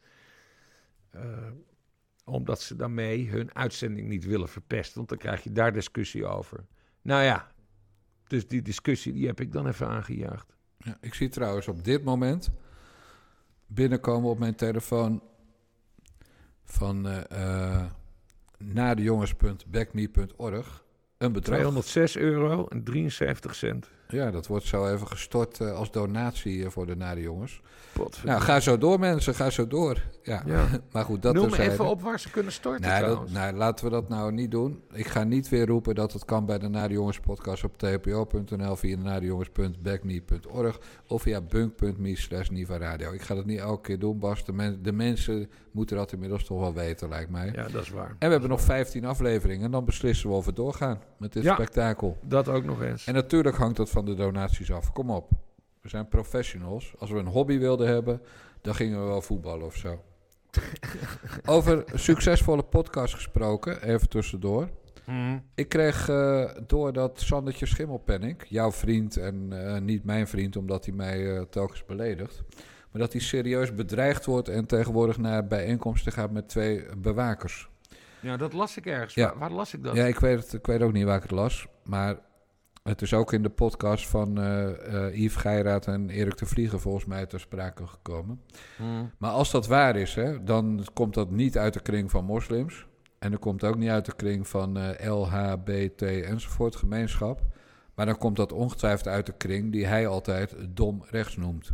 Omdat 2.29 2.61
ze 2.61 2.77
daarmee 2.77 3.29
hun 3.29 3.55
uitzending 3.55 4.09
niet 4.09 4.25
willen 4.25 4.49
verpesten. 4.49 4.97
Want 4.97 5.09
dan 5.09 5.19
krijg 5.19 5.43
je 5.43 5.53
daar 5.53 5.73
discussie 5.73 6.27
over. 6.27 6.65
Nou 7.03 7.23
ja, 7.23 7.53
dus 8.27 8.49
die 8.49 8.63
discussie 8.63 9.13
die 9.13 9.27
heb 9.27 9.41
ik 9.41 9.53
dan 9.53 9.67
even 9.67 9.89
aangejaagd. 9.89 10.57
Ja, 10.79 10.99
ik 11.01 11.15
zie 11.15 11.29
trouwens 11.29 11.69
op 11.69 11.85
dit 11.85 12.05
moment 12.05 12.51
binnenkomen 13.67 14.31
op 14.31 14.39
mijn 14.39 14.55
telefoon 14.55 15.23
van 16.65 17.07
eh 17.07 17.31
eh 17.31 17.85
nadejongens.backme.org 18.59 20.85
een 21.19 21.33
bedrag. 21.33 21.59
206 21.59 22.17
euro 22.17 22.67
en 22.69 22.85
73 22.85 23.55
cent. 23.55 23.91
Ja, 24.09 24.31
dat 24.31 24.47
wordt 24.47 24.65
zo 24.65 24.87
even 24.87 25.07
gestort 25.07 25.61
eh, 25.61 25.73
als 25.73 25.91
donatie 25.91 26.65
eh, 26.65 26.71
voor 26.71 26.87
de 26.87 26.97
Nade 26.97 27.21
Jongens. 27.21 27.61
Nou, 28.25 28.41
ga 28.41 28.61
zo 28.61 28.79
door 28.79 28.99
mensen, 28.99 29.35
ga 29.35 29.51
zo 29.51 29.67
door. 29.67 30.03
Ja, 30.23 30.43
Ja. 30.47 30.65
maar 30.93 31.05
goed, 31.05 31.23
dat 31.23 31.35
Noem 31.35 31.47
terzijde. 31.49 31.73
even 31.73 31.85
op 31.85 32.03
waar 32.03 32.21
ze 32.21 32.31
kunnen 32.31 32.53
storten 32.53 32.81
Nee, 32.83 32.91
dat, 32.91 33.01
trouwens. 33.01 33.33
nee, 33.33 33.53
laten 33.53 33.85
we 33.85 33.91
dat 33.91 34.09
nou 34.09 34.33
niet 34.33 34.51
doen. 34.51 34.83
Ik 34.93 35.07
ga 35.07 35.25
niet 35.25 35.49
weer 35.49 35.67
roepen 35.67 35.95
dat 35.95 36.13
het 36.13 36.25
kan 36.25 36.47
bij 36.47 36.59
de 36.59 36.69
Nade 36.69 36.95
Jongens 36.95 37.21
podcast 37.21 37.65
op 37.65 37.77
tpo.nl, 37.79 38.77
via 38.77 38.97
nadejongens.backme.org 38.97 40.79
of 41.07 41.23
via 41.23 41.41
bunk.me 41.41 42.17
slash 42.17 42.49
Niva 42.49 42.79
Radio. 42.79 43.13
Ik 43.13 43.23
ga 43.23 43.35
dat 43.35 43.47
niet 43.47 43.59
elke 43.59 43.83
keer 43.83 43.99
doen, 43.99 44.19
Bas. 44.19 44.45
De, 44.45 44.53
men- 44.53 44.83
de 44.83 44.93
mensen 44.93 45.51
moeten 45.71 45.97
dat 45.97 46.13
inmiddels 46.13 46.45
toch 46.45 46.61
wel 46.61 46.75
weten, 46.75 47.09
lijkt 47.09 47.31
mij. 47.31 47.51
Ja, 47.55 47.69
dat 47.69 47.83
is 47.83 47.91
waar. 47.91 48.09
En 48.09 48.17
we 48.27 48.31
hebben 48.33 48.49
nog 48.51 48.61
15 48.61 49.05
afleveringen 49.05 49.65
en 49.65 49.71
dan 49.71 49.85
beslissen 49.85 50.29
we 50.29 50.35
of 50.35 50.45
we 50.45 50.53
doorgaan 50.53 51.01
met 51.19 51.33
dit 51.33 51.43
Ja. 51.43 51.55
spektakel. 51.55 52.17
Dat 52.23 52.49
ook 52.49 52.65
nog 52.65 52.83
eens. 52.83 53.07
En 53.07 53.15
natuurlijk 53.15 53.57
hangt 53.57 53.77
dat 53.77 53.91
van 53.97 54.05
de 54.05 54.15
donaties 54.15 54.73
af. 54.73 54.93
Kom 54.93 55.11
op. 55.11 55.31
We 55.81 55.89
zijn 55.89 56.09
professionals. 56.09 56.95
Als 56.99 57.11
we 57.11 57.19
een 57.19 57.27
hobby 57.27 57.59
wilden 57.59 57.89
hebben, 57.89 58.23
dan 58.61 58.75
gingen 58.75 59.01
we 59.01 59.07
wel 59.07 59.23
voetballen 59.23 59.67
of 59.67 59.77
zo. 59.77 60.03
Over 61.57 61.85
succesvolle 61.95 62.63
podcast 62.63 63.15
gesproken, 63.15 63.83
even 63.83 64.09
tussendoor. 64.09 64.69
Mhm. 65.05 65.39
Ik 65.55 65.69
kreeg 65.69 66.09
eh, 66.09 66.51
door 66.67 66.93
dat 66.93 67.21
Sandertje 67.21 67.67
Schimmelpenning, 67.67 68.43
jouw 68.49 68.73
vriend 68.73 69.17
en 69.17 69.49
eh, 69.51 69.81
niet 69.81 70.05
mijn 70.05 70.29
vriend, 70.29 70.57
omdat 70.57 70.85
hij 70.85 70.95
mij 70.95 71.37
eh, 71.37 71.43
telkens 71.43 71.85
beledigt, 71.85 72.43
maar 72.91 73.01
dat 73.01 73.13
hij 73.13 73.21
serieus 73.21 73.75
bedreigd 73.75 74.25
wordt 74.25 74.49
en 74.49 74.67
tegenwoordig 74.67 75.19
naar 75.19 75.47
bijeenkomsten 75.47 76.13
gaat 76.13 76.31
met 76.31 76.49
twee 76.49 76.85
bewakers. 76.97 77.69
Ja, 78.21 78.37
dat 78.37 78.53
las 78.53 78.77
ik 78.77 78.87
ergens. 78.87 79.15
Ja. 79.15 79.29
Waar, 79.29 79.39
waar 79.39 79.53
las 79.53 79.75
ik 79.75 79.83
dat? 79.83 79.97
Ja, 79.97 80.05
ik 80.05 80.19
weet, 80.19 80.39
het, 80.39 80.53
ik 80.53 80.67
weet 80.67 80.83
ook 80.83 80.93
niet 80.93 81.05
waar 81.05 81.17
ik 81.17 81.23
het 81.23 81.31
las. 81.31 81.67
Maar 81.85 82.17
het 82.87 83.03
is 83.03 83.15
ook 83.15 83.33
in 83.33 83.43
de 83.43 83.49
podcast 83.49 84.09
van 84.09 84.39
eh 84.39 85.07
eh, 85.07 85.15
Yves 85.15 85.37
Geiraat 85.37 85.87
en 85.87 86.11
Erik 86.11 86.37
de 86.37 86.47
Vlieger 86.47 86.81
volgens 86.81 87.05
mij 87.05 87.27
ter 87.27 87.41
sprake 87.41 87.87
gekomen. 87.87 88.41
Mhm. 88.79 89.05
Maar 89.19 89.31
als 89.31 89.51
dat 89.51 89.67
waar 89.67 89.97
is, 89.97 90.15
hè, 90.15 90.45
dan 90.45 90.87
komt 90.93 91.15
dat 91.15 91.31
niet 91.31 91.59
uit 91.59 91.73
de 91.73 91.81
kring 91.81 92.11
van 92.11 92.25
moslims. 92.25 92.87
En 93.19 93.31
dat 93.31 93.41
komt 93.41 93.65
ook 93.65 93.77
niet 93.77 93.91
uit 93.91 94.05
de 94.05 94.15
kring 94.17 94.49
van 94.49 94.77
eh, 94.77 95.13
LHBT 95.13 96.03
enzovoort, 96.03 96.77
gemeenschap. 96.77 97.41
Maar 97.95 98.07
dan 98.07 98.19
komt 98.19 98.37
dat 98.37 98.53
ongetwijfeld 98.53 99.09
uit 99.09 99.27
de 99.27 99.35
kring 99.37 99.73
die 99.73 99.87
hij 99.87 100.07
altijd 100.07 100.55
dom 100.69 101.05
rechts 101.11 101.37
noemt. 101.37 101.73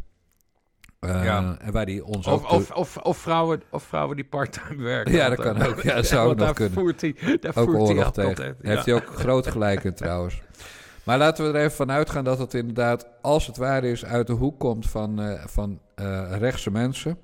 Ja. 1.00 1.56
En 1.58 1.72
waar 1.72 1.84
hij 1.84 2.00
ons 2.00 2.26
Of, 2.26 2.50
of, 2.50 2.70
of, 2.70 2.96
of, 2.96 3.16
vrouwen, 3.16 3.62
of 3.70 3.82
vrouwen 3.82 4.16
die 4.16 4.24
parttime 4.24 4.82
werken. 4.82 5.12
Ja, 5.12 5.28
dat 5.28 5.38
altijd. 5.38 5.56
kan 5.56 5.66
ook. 5.66 5.80
Ja, 5.82 5.94
dat 6.00 6.06
zou 6.06 6.30
ook 6.30 6.36
nog 6.36 6.44
daar 6.46 6.54
kunnen. 6.54 6.72
Voert 6.72 7.00
hij, 7.00 7.14
daar 7.40 7.56
ook 7.56 7.64
voert 7.64 7.76
hij 7.76 7.86
oorlog 7.86 8.04
altijd. 8.04 8.36
tegen. 8.36 8.56
Ja. 8.62 8.68
Heeft 8.68 8.84
hij 8.84 8.94
ook 8.94 9.06
groot 9.06 9.46
gelijk 9.46 9.84
in 9.84 9.94
trouwens. 9.94 10.40
Maar 11.04 11.18
laten 11.18 11.44
we 11.44 11.58
er 11.58 11.64
even 11.64 11.76
van 11.76 11.90
uitgaan 11.90 12.24
dat 12.24 12.38
het 12.38 12.54
inderdaad, 12.54 13.06
als 13.20 13.46
het 13.46 13.56
waar 13.56 13.84
is, 13.84 14.04
uit 14.04 14.26
de 14.26 14.32
hoek 14.32 14.58
komt 14.58 14.90
van, 14.90 15.20
eh, 15.20 15.46
van 15.46 15.80
eh, 15.94 16.32
rechtse 16.38 16.70
mensen. 16.70 17.18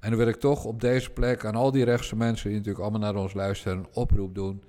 En 0.00 0.10
dan 0.10 0.18
wil 0.18 0.28
ik 0.28 0.40
toch 0.40 0.64
op 0.64 0.80
deze 0.80 1.10
plek 1.10 1.44
aan 1.44 1.54
al 1.54 1.70
die 1.70 1.84
rechtse 1.84 2.16
mensen 2.16 2.48
die 2.48 2.58
natuurlijk 2.58 2.84
allemaal 2.84 3.12
naar 3.12 3.22
ons 3.22 3.34
luisteren 3.34 3.78
een 3.78 3.86
oproep 3.92 4.34
doen. 4.34 4.64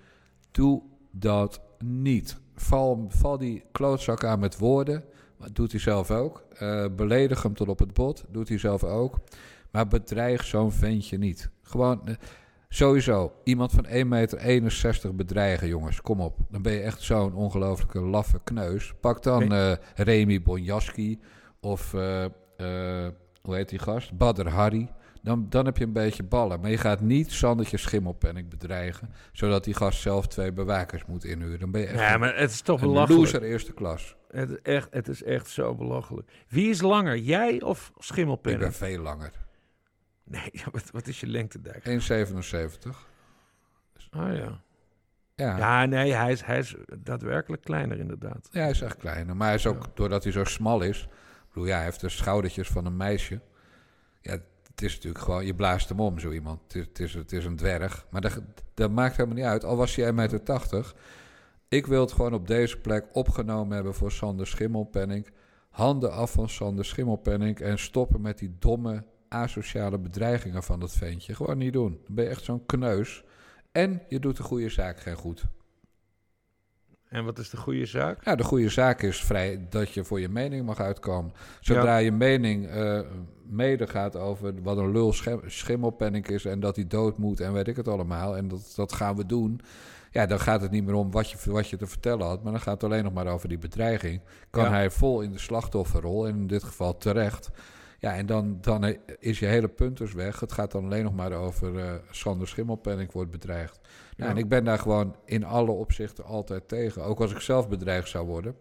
Doe 0.52 0.82
dat 1.12 1.62
niet. 1.84 2.38
Val, 2.56 3.06
val 3.10 3.38
die 3.38 3.64
klootzak 3.72 4.24
aan 4.24 4.40
met 4.40 4.58
woorden. 4.58 5.04
Maar 5.38 5.54
doet 5.54 5.72
hij 5.72 5.82
zelf 5.82 6.12
ook. 6.12 6.44
Eh, 6.58 6.86
beledig 6.96 7.44
hem 7.44 7.54
tot 7.54 7.68
op 7.68 7.80
het 7.80 7.94
bot. 7.94 8.24
Doet 8.30 8.50
hij 8.50 8.58
zelf 8.58 8.84
ook. 8.84 9.20
Maar 9.72 9.88
bedreig 9.88 10.44
zo'n 10.44 10.72
ventje 10.72 11.18
niet. 11.18 11.50
Gewoon, 11.62 12.02
sowieso, 12.76 13.34
iemand 13.44 13.72
van 13.72 13.86
1,61 13.86 14.04
meter 14.08 15.16
bedreigen, 15.16 15.68
jongens. 15.68 16.02
Kom 16.02 16.20
op. 16.22 16.38
Dan 16.50 16.62
ben 16.62 16.74
je 16.74 16.80
echt 16.82 17.02
zo'n 17.02 17.34
ongelooflijke 17.34 18.00
laffe 18.00 18.40
kneus. 18.44 18.94
Pak 19.02 19.24
dan 19.24 19.54
eh 19.54 19.72
Remy 19.96 20.42
Bonjaski 20.42 21.20
of, 21.62 21.94
eh, 21.94 22.24
eh, 22.26 22.32
hoe 23.42 23.56
heet 23.56 23.70
die 23.70 23.80
gast? 23.80 24.18
Badr 24.18 24.48
Hari. 24.48 24.90
Dan, 25.22 25.46
dan 25.50 25.66
heb 25.66 25.78
je 25.78 25.84
een 25.84 25.94
beetje 25.94 26.24
ballen. 26.24 26.60
Maar 26.62 26.70
je 26.72 26.78
gaat 26.78 27.02
niet 27.02 27.32
Sandertje 27.32 27.78
Schimmelpenning 27.78 28.50
bedreigen... 28.50 29.10
zodat 29.32 29.64
die 29.64 29.74
gast 29.74 30.02
zelf 30.02 30.28
twee 30.28 30.52
bewakers 30.54 31.06
moet 31.06 31.24
inhuren. 31.24 31.60
Dan 31.60 31.72
ben 31.72 31.82
je 31.82 31.88
echt 31.88 32.00
Ja, 32.00 32.14
een- 32.14 32.20
maar 32.20 32.38
het 32.38 32.52
is 32.52 32.62
toch 32.62 32.82
een 32.82 32.88
belachelijk. 32.88 33.22
loser 33.22 33.44
eerste 33.44 33.74
klas. 33.74 34.16
Het, 34.32 34.50
is 34.50 34.58
echt, 34.62 34.88
het 34.94 35.08
is 35.08 35.24
echt 35.24 35.48
zo 35.50 35.76
belachelijk. 35.76 36.32
Wie 36.48 36.70
is 36.70 36.82
langer, 36.82 37.18
jij 37.18 37.62
of 37.62 37.92
Ik 37.96 38.04
Schimmelpenning? 38.04 38.64
ben 38.64 38.74
veel 38.74 39.02
langer. 39.02 39.32
Nee, 40.26 40.52
wat, 40.72 40.92
wat 40.92 41.08
is 41.08 41.20
je 41.20 41.28
lengte, 41.28 41.62
Dijk? 41.62 41.86
1,77. 41.86 42.90
Ah 44.10 44.36
ja. 44.36 44.62
Ja. 45.36 45.58
Ja, 45.58 45.86
nee, 45.86 46.14
hij 46.14 46.32
is, 46.32 46.42
hij 46.42 46.58
is 46.58 46.76
daadwerkelijk 47.00 47.64
kleiner 47.64 48.00
inderdaad. 48.00 48.48
Ja, 48.52 48.62
hij 48.62 48.70
is 48.70 48.82
echt 48.82 48.98
kleiner. 48.98 49.36
Maar 49.36 49.48
hij 49.48 49.56
is 49.56 49.68
ook, 49.68 49.84
Ja. 49.84 49.92
doordat 49.94 50.24
hij 50.24 50.32
zo 50.32 50.44
smal 50.44 50.82
is... 50.82 51.02
Ik 51.02 51.62
bedoel, 51.62 51.66
ja, 51.66 51.76
hij 51.76 51.84
heeft 51.84 52.02
de 52.02 52.10
schoudertjes 52.10 52.68
van 52.68 52.86
een 52.86 52.98
meisje. 52.98 53.42
Ja, 54.22 54.32
het 54.72 54.82
is 54.82 54.96
natuurlijk 54.96 55.24
gewoon... 55.24 55.46
Je 55.46 55.56
blaast 55.56 55.90
hem 55.90 56.00
om, 56.00 56.20
zo 56.20 56.32
iemand. 56.32 56.62
Het 56.62 56.76
is, 56.76 56.84
het 56.86 57.00
is, 57.00 57.14
het 57.14 57.32
is 57.32 57.46
een 57.46 57.56
dwerg. 57.56 58.06
Maar 58.10 58.22
dat, 58.22 58.42
dat 58.74 58.92
maakt 58.92 59.16
helemaal 59.16 59.38
niet 59.38 59.46
uit. 59.46 59.64
Al 59.64 59.76
was 59.76 59.96
hij 59.96 60.10
1,80 60.10 60.14
meter. 60.16 60.94
Ik 61.68 61.86
wil 61.88 62.02
het 62.02 62.12
gewoon 62.12 62.34
op 62.34 62.48
deze 62.48 62.78
plek 62.78 63.06
opgenomen 63.12 63.76
hebben 63.76 63.94
voor 63.94 64.12
Sander 64.12 64.48
Schimmelpenning. 64.48 65.28
Handen 65.70 66.12
af 66.12 66.32
van 66.32 66.50
Sander 66.50 66.86
Schimmelpenning... 66.86 67.60
en 67.60 67.80
stoppen 67.80 68.22
met 68.22 68.38
die 68.38 68.56
domme, 68.60 69.04
asociale 69.36 69.98
bedreigingen 69.98 70.64
van 70.64 70.80
dat 70.80 70.92
ventje. 70.92 71.36
Gewoon 71.36 71.58
niet 71.58 71.74
doen. 71.74 72.00
Dan 72.06 72.16
ben 72.16 72.24
je 72.24 72.30
echt 72.30 72.44
zo'n 72.44 72.66
kneus. 72.66 73.24
En 73.72 74.02
je 74.08 74.20
doet 74.20 74.38
de 74.38 74.44
goede 74.44 74.70
zaak 74.70 75.00
geen 75.00 75.16
goed. 75.16 75.44
En 77.10 77.26
wat 77.26 77.40
is 77.40 77.50
de 77.50 77.58
goede 77.58 77.86
zaak? 77.86 78.26
Ja, 78.26 78.36
de 78.36 78.44
goede 78.44 78.70
zaak 78.70 79.02
is 79.02 79.24
vrij 79.24 79.66
dat 79.70 79.90
je 79.90 80.04
voor 80.04 80.20
je 80.20 80.30
mening 80.30 80.66
mag 80.66 80.80
uitkomen. 80.80 81.34
Zodra 81.60 81.98
je 81.98 82.12
mening 82.12 82.68
eh, 82.68 83.00
mede 83.44 83.88
gaat 83.88 84.16
over 84.16 84.62
wat 84.62 84.78
een 84.78 84.92
lul 84.92 85.14
schim- 85.14 85.42
schimmelpenning 85.46 86.28
is 86.28 86.46
en 86.46 86.60
dat 86.60 86.76
hij 86.76 86.88
dood 86.88 87.18
moet 87.18 87.40
en 87.40 87.54
weet 87.54 87.68
ik 87.68 87.76
het 87.76 87.88
allemaal. 87.88 88.38
En 88.38 88.48
dat, 88.48 88.74
dat 88.76 88.94
gaan 88.94 89.16
we 89.16 89.26
doen. 89.26 89.60
Ja, 90.12 90.26
dan 90.26 90.40
gaat 90.40 90.62
het 90.62 90.72
niet 90.72 90.86
meer 90.86 90.94
om 90.96 91.12
wat 91.12 91.30
je, 91.32 91.52
wat 91.52 91.70
je 91.70 91.78
te 91.78 91.88
vertellen 91.88 92.28
had, 92.28 92.44
maar 92.44 92.52
dan 92.52 92.62
gaat 92.62 92.74
het 92.74 92.84
alleen 92.84 93.04
nog 93.04 93.14
maar 93.14 93.28
over 93.28 93.50
die 93.50 93.58
bedreiging. 93.58 94.22
Kan 94.50 94.64
Ja. 94.64 94.70
hij 94.70 94.90
vol 94.92 95.22
in 95.22 95.32
de 95.32 95.40
slachtofferrol, 95.40 96.28
en 96.28 96.36
in 96.36 96.48
dit 96.48 96.64
geval 96.64 96.98
terecht. 96.98 97.50
Ja, 98.06 98.16
en 98.16 98.26
dan, 98.26 98.58
dan 98.62 98.98
is 99.20 99.40
je 99.40 99.46
hele 99.46 99.68
punt 99.68 99.98
dus 99.98 100.14
weg. 100.14 100.40
Het 100.40 100.52
gaat 100.52 100.72
dan 100.72 100.86
alleen 100.86 101.04
nog 101.04 101.14
maar 101.14 101.32
over 101.32 101.80
eh 101.80 101.94
Sander 102.12 102.48
Schimmelpenning 102.48 103.12
wordt 103.12 103.32
bedreigd. 103.32 103.80
Nou, 103.82 103.92
Ja. 104.16 104.30
En 104.30 104.38
ik 104.38 104.50
ben 104.50 104.64
daar 104.64 104.80
gewoon 104.80 105.16
in 105.26 105.44
alle 105.44 105.72
opzichten 105.72 106.24
altijd 106.24 106.68
tegen. 106.68 107.04
Ook 107.04 107.20
als 107.20 107.32
ik 107.32 107.40
zelf 107.40 107.70
bedreigd 107.70 108.10
zou 108.10 108.26
worden. 108.28 108.56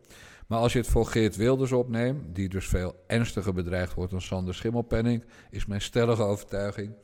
Maar 0.47 0.59
als 0.59 0.73
je 0.73 0.79
het 0.79 0.89
voor 0.89 1.07
Geert 1.07 1.37
Wilders 1.37 1.73
opneemt, 1.73 2.35
die 2.35 2.49
dus 2.49 2.69
veel 2.69 3.05
ernstiger 3.07 3.55
bedreigd 3.55 3.95
wordt 3.95 4.11
dan 4.11 4.21
Sander 4.21 4.55
Schimmelpenning, 4.55 5.25
is 5.51 5.67
mijn 5.67 5.81
stellige 5.81 6.23
overtuiging. 6.23 6.95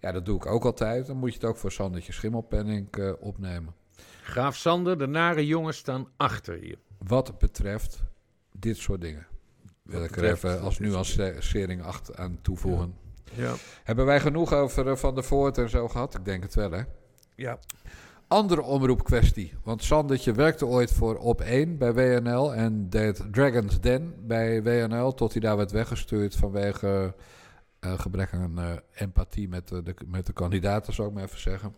Ja, 0.00 0.12
dat 0.12 0.26
doe 0.26 0.36
ik 0.36 0.46
ook 0.46 0.64
altijd. 0.64 1.06
Dan 1.06 1.16
moet 1.16 1.28
je 1.28 1.38
het 1.38 1.44
ook 1.44 1.56
voor 1.56 1.72
Sandertje 1.72 2.12
Schimmelpenning 2.12 2.90
eh, 2.90 3.12
opnemen. 3.20 3.74
Graaf 4.22 4.56
Sander, 4.56 4.98
de 4.98 5.06
nare 5.06 5.46
jongens 5.46 5.76
staan 5.76 6.08
achter 6.16 6.66
je. 6.66 6.78
Wat 6.98 7.38
betreft 7.38 8.02
dit 8.52 8.76
soort 8.76 9.00
dingen. 9.00 9.26
Wil 9.88 10.04
ik 10.04 10.16
er 10.16 10.24
even 10.24 10.60
als 10.60 10.78
nuancering 10.78 11.82
acht 11.82 12.16
aan 12.16 12.38
toevoegen. 12.42 12.94
Ja. 13.34 13.54
Hebben 13.84 14.04
wij 14.04 14.20
genoeg 14.20 14.52
over 14.52 14.88
eh, 14.88 14.96
Van 14.96 15.14
der 15.14 15.24
Voort 15.24 15.58
en 15.58 15.70
zo 15.70 15.88
gehad? 15.88 16.14
Ik 16.14 16.24
denk 16.24 16.42
het 16.42 16.54
wel, 16.54 16.70
hè? 16.70 16.82
ja. 17.34 17.58
Andere 18.26 18.62
omroepkwestie. 18.62 19.54
Want 19.64 19.84
Sandertje 19.84 20.32
werkte 20.32 20.66
ooit 20.66 20.92
voor 20.92 21.16
Op 21.16 21.40
1 21.40 21.78
bij 21.78 21.92
WNL 21.92 22.54
en 22.54 22.90
deed 22.90 23.22
Dragons 23.30 23.80
Den 23.80 24.14
bij 24.26 24.62
WNL 24.62 25.14
tot 25.14 25.32
hij 25.32 25.40
daar 25.40 25.56
werd 25.56 25.70
weggestuurd 25.70 26.36
vanwege 26.36 27.14
eh, 27.80 27.98
gebrek 27.98 28.32
aan 28.32 28.58
eh, 28.58 28.72
empathie 28.94 29.48
met 29.48 29.68
de, 29.68 29.82
de, 29.82 29.94
met 30.06 30.26
de 30.26 30.32
kandidaten, 30.32 30.94
zou 30.94 31.08
ik 31.08 31.14
maar 31.14 31.24
even 31.24 31.40
zeggen. 31.40 31.74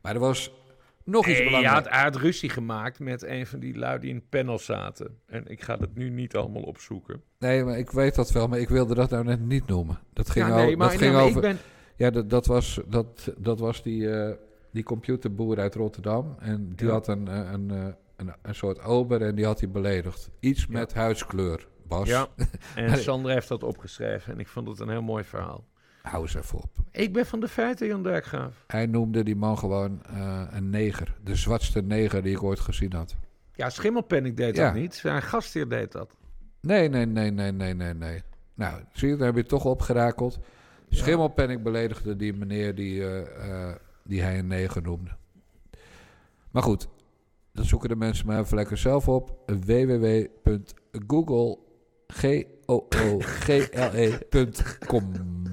Maar 0.00 0.14
er 0.14 0.20
was 0.20 0.52
Nog 1.04 1.26
iets 1.26 1.36
hij 1.36 1.46
belangrijks. 1.46 1.78
had, 1.78 1.94
hij 1.94 2.02
had 2.02 2.16
ruzie 2.16 2.48
gemaakt 2.48 2.98
met 2.98 3.22
een 3.22 3.46
van 3.46 3.58
die 3.58 3.78
lui 3.78 3.98
die 3.98 4.10
in 4.10 4.16
het 4.16 4.28
panel 4.28 4.58
zaten. 4.58 5.18
En 5.26 5.46
ik 5.46 5.62
ga 5.62 5.76
dat 5.76 5.94
nu 5.94 6.10
niet 6.10 6.36
allemaal 6.36 6.62
opzoeken. 6.62 7.22
Nee, 7.38 7.64
maar 7.64 7.78
ik 7.78 7.90
weet 7.90 8.14
dat 8.14 8.30
wel, 8.32 8.48
maar 8.48 8.58
ik 8.58 8.68
wilde 8.68 8.94
dat 8.94 9.10
nou 9.10 9.24
net 9.24 9.40
niet 9.40 9.66
noemen. 9.66 9.98
Dat 10.12 10.30
ging, 10.30 10.46
ja, 10.46 10.52
over, 10.52 10.66
nee, 10.66 10.76
maar, 10.76 10.90
dat 10.90 11.00
nee, 11.00 11.08
ging 11.10 11.22
over. 11.22 11.40
ben... 11.40 11.58
Ja, 11.96 12.10
dat, 12.10 12.30
dat 12.30 12.46
was, 12.46 12.80
dat, 12.88 13.32
dat 13.38 13.58
was 13.60 13.82
die, 13.82 14.10
eh, 14.10 14.34
die 14.72 14.82
computerboer 14.82 15.58
uit 15.58 15.74
Rotterdam. 15.74 16.36
En 16.38 16.72
die 16.76 16.86
Ja. 16.86 16.92
had 16.92 17.08
een, 17.08 17.28
eh, 17.28 17.50
een, 17.52 17.70
eh, 17.70 17.86
een, 18.16 18.32
een 18.42 18.54
soort 18.54 18.82
ober 18.84 19.22
en 19.22 19.34
die 19.34 19.44
had 19.44 19.60
hij 19.60 19.70
beledigd. 19.70 20.30
Iets 20.40 20.66
met 20.66 20.94
huidskleur, 20.94 21.68
Bas. 21.86 22.08
Ja, 22.08 22.26
en. 22.76 22.98
Sander 22.98 23.32
heeft 23.32 23.48
dat 23.48 23.62
opgeschreven. 23.62 24.32
En 24.32 24.38
ik 24.40 24.48
vond 24.48 24.68
het 24.68 24.80
een 24.80 24.88
heel 24.88 25.02
mooi 25.02 25.24
verhaal. 25.24 25.64
Hou 26.02 26.22
eens 26.22 26.34
even 26.34 26.58
op. 26.58 26.70
Ik 26.90 27.12
ben 27.12 27.26
van 27.26 27.40
de 27.40 27.48
feiten, 27.48 27.86
Jan 27.86 28.02
Dijkgraaf. 28.02 28.64
Hij 28.66 28.86
noemde 28.86 29.22
die 29.22 29.36
man 29.36 29.58
gewoon 29.58 30.02
eh, 30.06 30.42
een 30.50 30.70
neger. 30.70 31.14
De 31.24 31.36
zwartste 31.36 31.82
neger 31.82 32.22
die 32.22 32.32
ik 32.32 32.42
ooit 32.42 32.60
gezien 32.60 32.92
had. 32.92 33.16
Ja, 33.54 33.70
Schimmelpenning 33.70 34.36
deed 34.36 34.56
Ja. 34.56 34.64
dat 34.64 34.74
niet. 34.80 34.94
Zijn 34.94 35.22
gastheer 35.22 35.68
deed 35.68 35.92
dat. 35.92 36.16
Nee, 36.60 36.88
nee, 36.88 37.06
nee, 37.06 37.30
nee, 37.30 37.52
nee, 37.52 37.74
nee, 37.74 37.94
nee. 37.94 38.22
Nou, 38.54 38.82
zie 38.92 39.08
je, 39.08 39.16
daar 39.16 39.26
heb 39.26 39.36
je 39.36 39.44
toch 39.44 39.64
opgerakeld. 39.64 40.38
Schimmelpenning 40.88 41.62
beledigde 41.62 42.16
die 42.16 42.32
meneer 42.32 42.74
die, 42.74 43.04
eh, 43.06 43.68
eh, 43.70 43.76
die 44.04 44.22
hij 44.22 44.38
een 44.38 44.46
neger 44.46 44.82
noemde. 44.82 45.10
Maar 46.50 46.62
goed, 46.62 46.88
dat 47.52 47.64
zoeken 47.66 47.88
de 47.88 47.96
mensen 47.96 48.26
maar 48.26 48.40
even 48.40 48.56
lekker 48.56 48.78
zelf 48.78 49.08
op. 49.08 49.38
www.google 49.46 51.58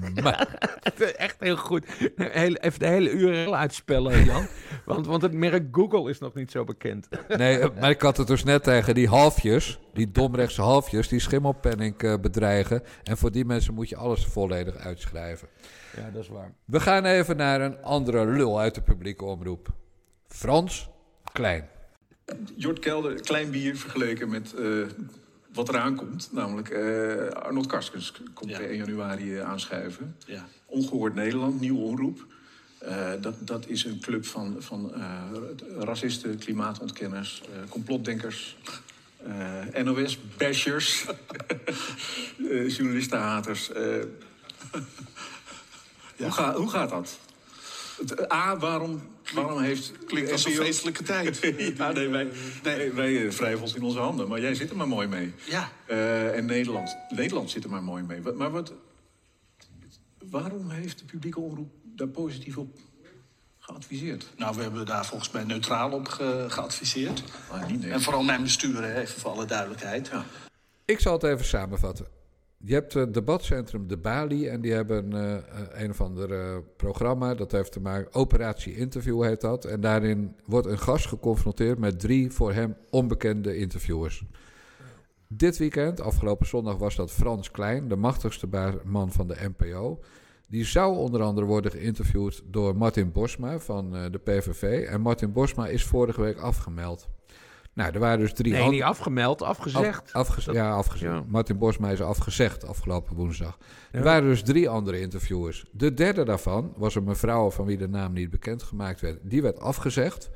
G-O-O-G-L-E.com 0.14 1.06
Echt 1.16 1.36
heel 1.38 1.56
goed. 1.56 1.86
Heel, 2.16 2.54
even 2.54 2.78
de 2.78 2.86
hele 2.86 3.10
URL 3.10 3.56
uitspellen, 3.56 4.24
Jan. 4.24 4.46
want, 4.84 5.06
want 5.06 5.22
het 5.22 5.32
merk 5.32 5.64
Google 5.72 6.10
is 6.10 6.18
nog 6.18 6.34
niet 6.34 6.50
zo 6.50 6.64
bekend. 6.64 7.08
Nee, 7.28 7.58
eh, 7.58 7.68
maar 7.80 7.90
ik 7.90 8.00
had 8.00 8.16
het 8.16 8.26
dus 8.26 8.44
net 8.44 8.62
tegen 8.62 8.94
die 8.94 9.08
halfjes, 9.08 9.80
die 9.94 10.10
domrechtse 10.10 10.62
halfjes, 10.62 11.08
die 11.08 11.20
schimmelpenning 11.20 11.98
eh, 11.98 12.14
bedreigen. 12.20 12.82
En 13.02 13.16
voor 13.16 13.30
die 13.30 13.44
mensen 13.44 13.74
moet 13.74 13.88
je 13.88 13.96
alles 13.96 14.24
volledig 14.24 14.76
uitschrijven. 14.76 15.48
Ja, 15.96 16.10
dat 16.10 16.22
is 16.22 16.28
waar. 16.28 16.52
We 16.64 16.80
gaan 16.80 17.04
even 17.04 17.36
naar 17.36 17.60
een 17.60 17.82
andere 17.82 18.26
lul 18.26 18.60
uit 18.60 18.74
de 18.74 18.82
publieke 18.82 19.24
omroep. 19.24 19.68
Frans 20.28 20.90
Klein. 21.32 21.68
Jort 22.56 22.78
Kelder, 22.78 23.20
klein 23.20 23.50
bier 23.50 23.76
vergeleken 23.76 24.28
met 24.28 24.54
eh, 24.54 24.64
wat 25.52 25.68
eraan 25.68 25.94
komt. 25.94 26.28
Namelijk 26.32 26.68
eh, 26.68 27.26
Arnold 27.28 27.66
Karskens 27.66 28.12
komt 28.34 28.50
Ja. 28.50 28.58
per 28.58 28.68
1 28.68 28.76
januari 28.76 29.36
eh, 29.38 29.48
aanschuiven. 29.48 30.16
Ja. 30.26 30.46
Ongehoord 30.66 31.14
Nederland, 31.14 31.60
nieuwe 31.60 31.80
omroep. 31.80 32.26
Eh, 32.78 33.10
dat, 33.20 33.34
dat 33.40 33.66
is 33.68 33.84
een 33.84 34.00
club 34.00 34.26
van, 34.26 34.56
van 34.58 34.92
racisten, 35.78 36.38
klimaatontkenners, 36.38 37.42
complotdenkers, 37.68 38.56
NOS-bashers, 39.84 41.06
journalistenhaters. 42.76 43.72
eh. 43.72 43.82
hoe, 46.16 46.30
ga, 46.30 46.54
hoe 46.54 46.70
gaat 46.70 46.90
dat? 46.90 47.18
A, 48.32 48.56
waarom, 48.58 49.02
waarom 49.34 49.60
heeft... 49.62 49.92
Klinkt 50.06 50.32
als 50.32 50.44
een 50.44 50.52
feestelijke 50.52 51.02
tijd. 51.02 51.38
ja, 51.76 51.92
nee, 51.92 52.08
wij, 52.08 52.28
wij, 52.62 52.94
wij 52.94 53.26
eh, 53.26 53.30
wrijven 53.32 53.60
ons 53.62 53.74
in 53.74 53.82
onze 53.82 53.98
handen. 53.98 54.28
Maar 54.28 54.40
jij 54.40 54.54
zit 54.54 54.70
er 54.70 54.76
maar 54.76 54.88
mooi 54.88 55.06
mee. 55.08 55.34
Ja. 55.48 55.68
Eh, 55.86 56.36
en 56.36 56.44
Nederland, 56.46 56.96
Nederland 57.08 57.50
zit 57.50 57.64
er 57.64 57.70
maar 57.70 57.82
mooi 57.82 58.02
mee. 58.02 58.20
Maar 58.20 58.50
wat, 58.50 58.72
waarom 60.30 60.70
heeft 60.70 60.98
de 60.98 61.04
publieke 61.04 61.40
omroep 61.40 61.70
daar 61.84 62.08
positief 62.08 62.56
op 62.56 62.78
geadviseerd? 63.58 64.26
Nou, 64.36 64.56
we 64.56 64.62
hebben 64.62 64.86
daar 64.86 65.06
volgens 65.06 65.30
mij 65.30 65.44
neutraal 65.44 65.90
op 65.90 66.08
ge- 66.08 66.44
geadviseerd. 66.48 67.22
Ah, 67.50 67.66
niet 67.66 67.80
nee. 67.80 67.90
En 67.92 68.00
vooral 68.02 68.22
mijn 68.22 68.42
bestuur, 68.42 68.84
even 68.96 69.20
voor 69.20 69.30
alle 69.30 69.44
duidelijkheid. 69.44 70.08
Ja. 70.12 70.24
Ik 70.84 71.00
zal 71.00 71.12
het 71.12 71.22
even 71.22 71.44
samenvatten. 71.44 72.06
Je 72.64 72.74
hebt 72.74 72.94
het 72.94 73.14
debatcentrum 73.14 73.86
De 73.86 73.96
Bali 73.96 74.48
en 74.48 74.60
die 74.60 74.72
hebben 74.72 75.12
eh, 75.12 75.36
eh, 75.36 75.42
een 75.72 75.90
of 75.90 76.00
ander 76.00 76.32
eh, 76.32 76.56
programma. 76.76 77.34
Dat 77.34 77.52
heeft 77.52 77.72
te 77.72 77.80
maken, 77.80 78.14
Operatie 78.14 78.76
Interview 78.76 79.22
heet 79.22 79.40
dat. 79.40 79.64
En 79.64 79.80
daarin 79.80 80.36
wordt 80.44 80.66
een 80.66 80.78
gast 80.78 81.06
geconfronteerd 81.06 81.78
met 81.78 82.00
drie 82.00 82.30
voor 82.30 82.52
hem 82.52 82.76
onbekende 82.90 83.56
interviewers. 83.56 84.24
Dit 85.28 85.58
weekend, 85.58 86.00
afgelopen 86.00 86.46
zondag, 86.46 86.76
was 86.76 86.96
dat 86.96 87.10
Frans 87.10 87.50
Klein, 87.50 87.88
de 87.88 87.96
machtigste 87.96 88.48
man 88.84 89.12
van 89.12 89.28
de 89.28 89.52
NPO. 89.56 90.00
Die 90.46 90.64
zou 90.64 90.96
onder 90.96 91.22
andere 91.22 91.46
worden 91.46 91.70
geïnterviewd 91.70 92.42
door 92.46 92.76
Martin 92.76 93.12
Bosma 93.12 93.58
van 93.58 93.90
de 93.90 94.18
PVV. 94.18 94.86
En 94.86 95.00
Martin 95.00 95.32
Bosma 95.32 95.66
is 95.66 95.84
vorige 95.84 96.20
week 96.20 96.38
afgemeld. 96.38 97.08
Nou, 97.80 97.92
er 97.92 98.00
waren 98.00 98.18
dus 98.18 98.32
drie 98.32 98.52
Nee, 98.52 98.68
niet 98.68 98.82
afgemeld, 98.82 99.42
afgezegd. 99.42 100.12
Af- 100.12 100.28
afgez- 100.28 100.44
Dat- 100.44 100.54
ja, 100.54 100.70
afgezegd. 100.72 101.12
ja. 101.12 101.24
Martin 101.28 101.58
Bosma 101.58 101.90
is 101.90 102.00
afgezegd 102.02 102.66
afgelopen 102.66 103.16
woensdag. 103.16 103.58
Er 103.90 104.02
waren 104.02 104.28
dus 104.28 104.42
drie 104.42 104.68
andere 104.68 105.00
interviewers. 105.00 105.64
De 105.72 105.94
derde 105.94 106.24
daarvan 106.24 106.72
was 106.76 106.94
een 106.94 107.04
mevrouw 107.04 107.50
van 107.50 107.64
wie 107.66 107.76
de 107.78 107.88
naam 107.88 108.12
niet 108.12 108.30
bekendgemaakt 108.30 109.00
werd. 109.00 109.18
Die 109.22 109.42
werd 109.42 109.60
afgezegd. 109.60 110.30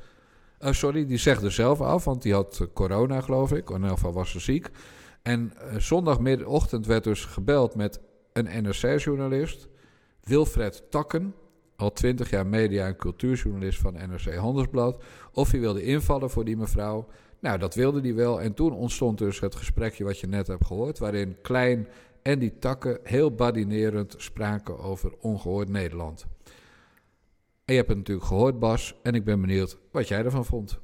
Eh, 0.59 0.71
sorry, 0.71 1.05
die 1.05 1.17
zegde 1.17 1.49
zelf 1.49 1.81
af, 1.81 2.03
want 2.05 2.21
die 2.21 2.33
had 2.33 2.59
eh, 2.61 2.67
corona, 2.73 3.21
geloof 3.21 3.51
ik. 3.53 3.69
In 3.69 3.83
elk 3.83 3.93
geval 3.93 4.13
was 4.13 4.31
ze 4.31 4.39
ziek. 4.39 4.69
En 5.21 5.53
eh, 5.57 5.75
zondagmiddagochtend 5.77 6.85
werd 6.85 7.03
dus 7.03 7.25
gebeld 7.25 7.75
met 7.75 7.99
een 8.33 8.63
NRC-journalist, 8.63 9.67
Wilfred 10.23 10.83
Takken, 10.89 11.35
al 11.75 11.91
twintig 11.91 12.29
jaar 12.29 12.47
media- 12.47 12.85
en 12.87 12.95
cultuurjournalist 12.95 13.79
van 13.79 13.93
NRC 13.93 14.35
Handelsblad, 14.35 15.03
of 15.33 15.51
hij 15.51 15.59
wilde 15.59 15.83
invallen 15.83 16.29
voor 16.29 16.45
die 16.45 16.57
mevrouw. 16.57 17.07
Nou, 17.45 17.57
dat 17.57 17.75
wilde 17.75 18.01
hij 18.01 18.13
wel. 18.13 18.41
En 18.41 18.53
toen 18.53 18.73
ontstond 18.73 19.17
dus 19.17 19.39
het 19.39 19.55
gesprekje 19.55 20.03
wat 20.03 20.19
je 20.19 20.27
net 20.27 20.47
hebt 20.47 20.65
gehoord, 20.65 20.99
waarin 20.99 21.41
Klein 21.41 21.87
en 22.21 22.39
die 22.39 22.57
Takken 22.57 22.99
heel 23.03 23.35
badinerend 23.35 24.15
spraken 24.17 24.79
over 24.79 25.17
ongehoord 25.19 25.69
Nederland. 25.69 26.25
En 27.65 27.73
je 27.73 27.75
hebt 27.75 27.87
het 27.87 27.97
natuurlijk 27.97 28.27
gehoord, 28.27 28.59
Bas, 28.59 28.95
en 29.03 29.15
ik 29.15 29.23
ben 29.23 29.41
benieuwd 29.41 29.77
wat 29.91 30.07
jij 30.07 30.23
ervan 30.23 30.45
vond. 30.45 30.79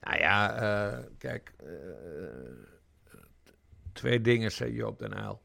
Nou 0.00 0.18
ja, 0.18 0.54
eh, 0.54 1.04
kijk. 1.18 1.52
eh, 1.56 1.68
twee 3.92 4.20
dingen, 4.20 4.52
zei 4.52 4.72
Joop 4.72 4.98
den 4.98 5.18
Uyl. 5.18 5.40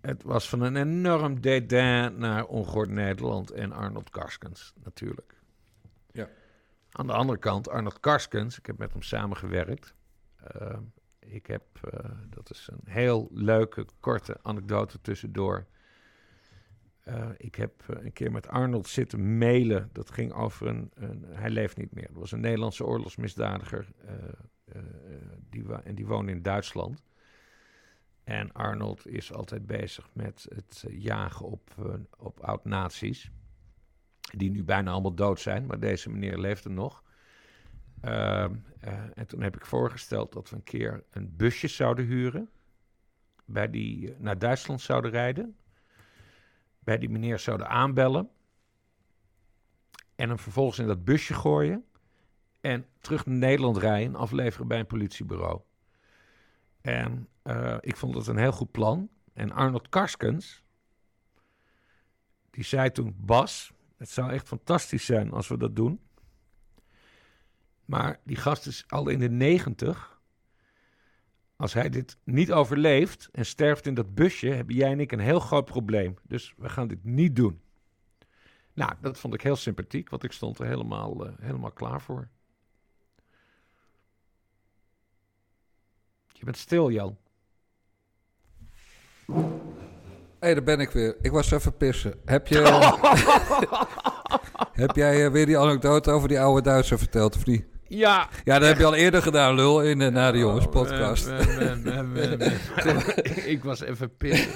Het 0.00 0.22
was 0.22 0.48
van 0.48 0.60
een 0.60 0.76
enorm 0.76 1.40
dédain 1.40 2.18
naar 2.18 2.46
Ongehoord 2.46 2.90
Nederland 2.90 3.50
en 3.50 3.72
Arnold 3.72 4.10
Karskens, 4.10 4.72
natuurlijk. 4.82 5.43
Aan 6.96 7.06
de 7.06 7.12
andere 7.12 7.38
kant, 7.38 7.68
Arnold 7.68 8.00
Karskens, 8.00 8.58
ik 8.58 8.66
heb 8.66 8.78
met 8.78 8.92
hem 8.92 9.02
samengewerkt. 9.02 9.94
Eh, 10.36 10.78
ik 11.18 11.46
heb, 11.46 11.62
eh, 11.90 12.10
dat 12.28 12.50
is 12.50 12.68
een 12.72 12.92
heel 12.92 13.28
leuke, 13.32 13.86
korte 14.00 14.38
anekdote 14.42 15.00
tussendoor. 15.00 15.66
Eh, 17.00 17.28
ik 17.36 17.54
heb 17.54 17.72
een 17.86 18.12
keer 18.12 18.32
met 18.32 18.48
Arnold 18.48 18.88
zitten 18.88 19.38
mailen. 19.38 19.90
Dat 19.92 20.10
ging 20.10 20.32
over 20.32 20.66
een, 20.66 20.90
een. 20.94 21.24
Hij 21.28 21.50
leeft 21.50 21.76
niet 21.76 21.94
meer. 21.94 22.06
Dat 22.06 22.16
was 22.16 22.32
een 22.32 22.40
Nederlandse 22.40 22.84
oorlogsmisdadiger. 22.84 23.88
die 25.50 25.72
en 25.72 25.94
die 25.94 26.06
woonde 26.06 26.32
in 26.32 26.42
Duitsland. 26.42 27.02
En 28.24 28.52
Arnold 28.52 29.06
is 29.06 29.32
altijd 29.32 29.66
bezig 29.66 30.08
met 30.12 30.46
het 30.54 30.84
jagen 30.88 31.46
op, 31.46 31.70
op 32.18 32.40
oud-nazi's. 32.40 33.30
Die 34.36 34.50
nu 34.50 34.64
bijna 34.64 34.90
allemaal 34.90 35.14
dood 35.14 35.40
zijn, 35.40 35.66
maar 35.66 35.80
deze 35.80 36.10
meneer 36.10 36.38
leefde 36.38 36.68
nog. 36.68 37.02
Ehm, 38.00 38.54
eh, 38.80 38.98
en 39.14 39.26
toen 39.26 39.42
heb 39.42 39.56
ik 39.56 39.66
voorgesteld 39.66 40.32
dat 40.32 40.50
we 40.50 40.56
een 40.56 40.62
keer 40.62 41.04
een 41.10 41.36
busje 41.36 41.68
zouden 41.68 42.04
huren. 42.04 42.48
Bij 43.44 43.70
die 43.70 44.12
eh, 44.12 44.20
naar 44.20 44.38
Duitsland 44.38 44.80
zouden 44.80 45.10
rijden 45.10 45.56
bij 46.84 46.98
die 46.98 47.10
meneer 47.10 47.38
zouden 47.38 47.68
aanbellen. 47.68 48.30
En 50.14 50.28
hem 50.28 50.38
vervolgens 50.38 50.78
in 50.78 50.86
dat 50.86 51.04
busje 51.04 51.34
gooien. 51.34 51.84
En 52.60 52.86
terug 52.98 53.26
naar 53.26 53.36
Nederland 53.36 53.76
rijden, 53.76 54.14
afleveren 54.14 54.68
bij 54.68 54.78
een 54.78 54.86
politiebureau. 54.86 55.60
En 56.80 57.28
eh, 57.42 57.76
ik 57.80 57.96
vond 57.96 58.14
het 58.14 58.26
een 58.26 58.36
heel 58.36 58.52
goed 58.52 58.70
plan. 58.70 59.08
En 59.32 59.52
Arnold 59.52 59.88
Karskens, 59.88 60.64
die 62.50 62.64
zei 62.64 62.90
toen: 62.90 63.14
Bas, 63.16 63.72
het 64.04 64.12
zou 64.12 64.30
echt 64.32 64.48
fantastisch 64.48 65.04
zijn 65.04 65.30
als 65.30 65.48
we 65.48 65.56
dat 65.56 65.76
doen. 65.76 66.00
Maar 67.84 68.20
die 68.24 68.36
gast 68.36 68.66
is 68.66 68.84
al 68.88 69.08
in 69.08 69.18
de 69.18 69.30
negentig. 69.30 70.20
Als 71.56 71.72
hij 71.72 71.88
dit 71.88 72.18
niet 72.24 72.52
overleeft 72.52 73.28
en 73.32 73.46
sterft 73.46 73.86
in 73.86 73.94
dat 73.94 74.14
busje, 74.14 74.48
hebben 74.48 74.74
jij 74.74 74.90
en 74.90 75.00
ik 75.00 75.12
een 75.12 75.18
heel 75.18 75.40
groot 75.40 75.64
probleem. 75.64 76.16
Dus 76.22 76.54
we 76.56 76.68
gaan 76.68 76.88
dit 76.88 77.04
niet 77.04 77.36
doen. 77.36 77.60
Nou, 78.72 78.92
dat 79.00 79.18
vond 79.18 79.34
ik 79.34 79.42
heel 79.42 79.56
sympathiek, 79.56 80.10
want 80.10 80.24
ik 80.24 80.32
stond 80.32 80.58
er 80.58 80.66
helemaal, 80.66 81.26
eh, 81.26 81.32
helemaal 81.40 81.72
klaar 81.72 82.00
voor. 82.00 82.28
Je 86.32 86.44
bent 86.44 86.56
stil, 86.56 86.90
Jan. 86.90 87.16
Hey, 90.44 90.54
daar 90.54 90.62
ben 90.62 90.80
ik 90.80 90.90
weer. 90.90 91.16
Ik 91.20 91.30
was 91.30 91.50
even 91.50 91.76
pissen. 91.76 92.14
Heb 92.24 92.46
je... 92.46 92.56
heb 94.82 94.96
jij 94.96 95.24
eh, 95.24 95.32
weer 95.32 95.46
die 95.46 95.58
anekdote 95.58 96.10
over 96.10 96.28
die 96.28 96.40
oude 96.40 96.62
Duitser 96.62 96.98
verteld, 96.98 97.36
of 97.36 97.46
niet? 97.46 97.64
Ja. 97.88 98.28
Ja, 98.44 98.58
dat 98.58 98.68
heb 98.68 98.78
je 98.78 98.84
al 98.84 98.94
eerder 98.94 99.22
gedaan, 99.22 99.54
lul, 99.54 99.82
in 99.82 99.98
de 99.98 100.10
Na 100.10 100.32
de 100.32 100.38
Jongens 100.38 100.66
podcast. 100.70 101.28
ik 103.54 103.60
was 103.64 103.80
even 103.80 104.16
pissen. 104.16 104.50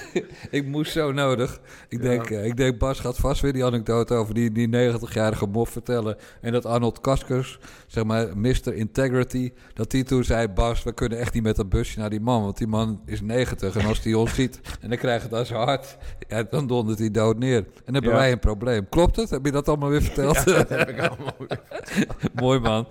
ik 0.50 0.66
moest 0.66 0.92
zo 0.92 1.12
nodig. 1.12 1.60
Ik, 1.88 2.02
denk, 2.02 2.30
eh, 2.30 2.44
ik 2.44 2.56
denk, 2.56 2.78
Bas 2.78 3.00
gaat 3.00 3.16
vast 3.16 3.40
weer 3.40 3.52
die 3.52 3.64
anekdote 3.64 4.14
over 4.14 4.34
die, 4.34 4.52
die 4.52 4.68
90-jarige 4.92 5.46
mof 5.46 5.70
vertellen. 5.70 6.16
En 6.40 6.52
dat 6.52 6.66
Arnold 6.66 7.00
Kaskers, 7.00 7.58
zeg 7.86 8.04
maar, 8.04 8.38
Mr. 8.38 8.74
Integrity, 8.74 9.52
dat 9.74 9.90
die 9.90 10.04
toen 10.04 10.24
zei: 10.24 10.48
Bas, 10.48 10.82
we 10.82 10.92
kunnen 10.92 11.18
echt 11.18 11.34
niet 11.34 11.42
met 11.42 11.56
dat 11.56 11.68
busje 11.68 11.98
naar 11.98 12.10
die 12.10 12.20
man. 12.20 12.42
Want 12.42 12.58
die 12.58 12.66
man 12.66 13.00
is 13.06 13.20
90. 13.20 13.76
En 13.76 13.86
als 13.86 14.02
die 14.02 14.18
ons 14.18 14.34
ziet 14.34 14.60
en 14.80 14.88
dan 14.88 14.98
krijgt 14.98 15.24
het 15.24 15.34
aan 15.34 15.46
zijn 15.46 15.60
hart, 15.60 15.96
ja, 16.28 16.42
dan 16.42 16.66
dondert 16.66 16.98
hij 16.98 17.10
dood 17.10 17.38
neer. 17.38 17.56
En 17.56 17.64
dan 17.84 17.94
hebben 17.94 18.12
Ja. 18.12 18.16
wij 18.18 18.32
een 18.32 18.38
probleem. 18.38 18.88
Klopt 18.88 19.16
het? 19.16 19.30
Heb 19.30 19.44
je 19.44 19.50
dat 19.52 19.68
allemaal 19.68 19.88
weer 19.88 20.02
verteld? 20.02 20.36
Ja, 20.36 20.44
dat 20.44 20.68
heb 20.68 20.88
ik 20.88 20.98
allemaal 20.98 21.34
weer 21.38 21.60
Mooi 22.34 22.58
man. 22.60 22.88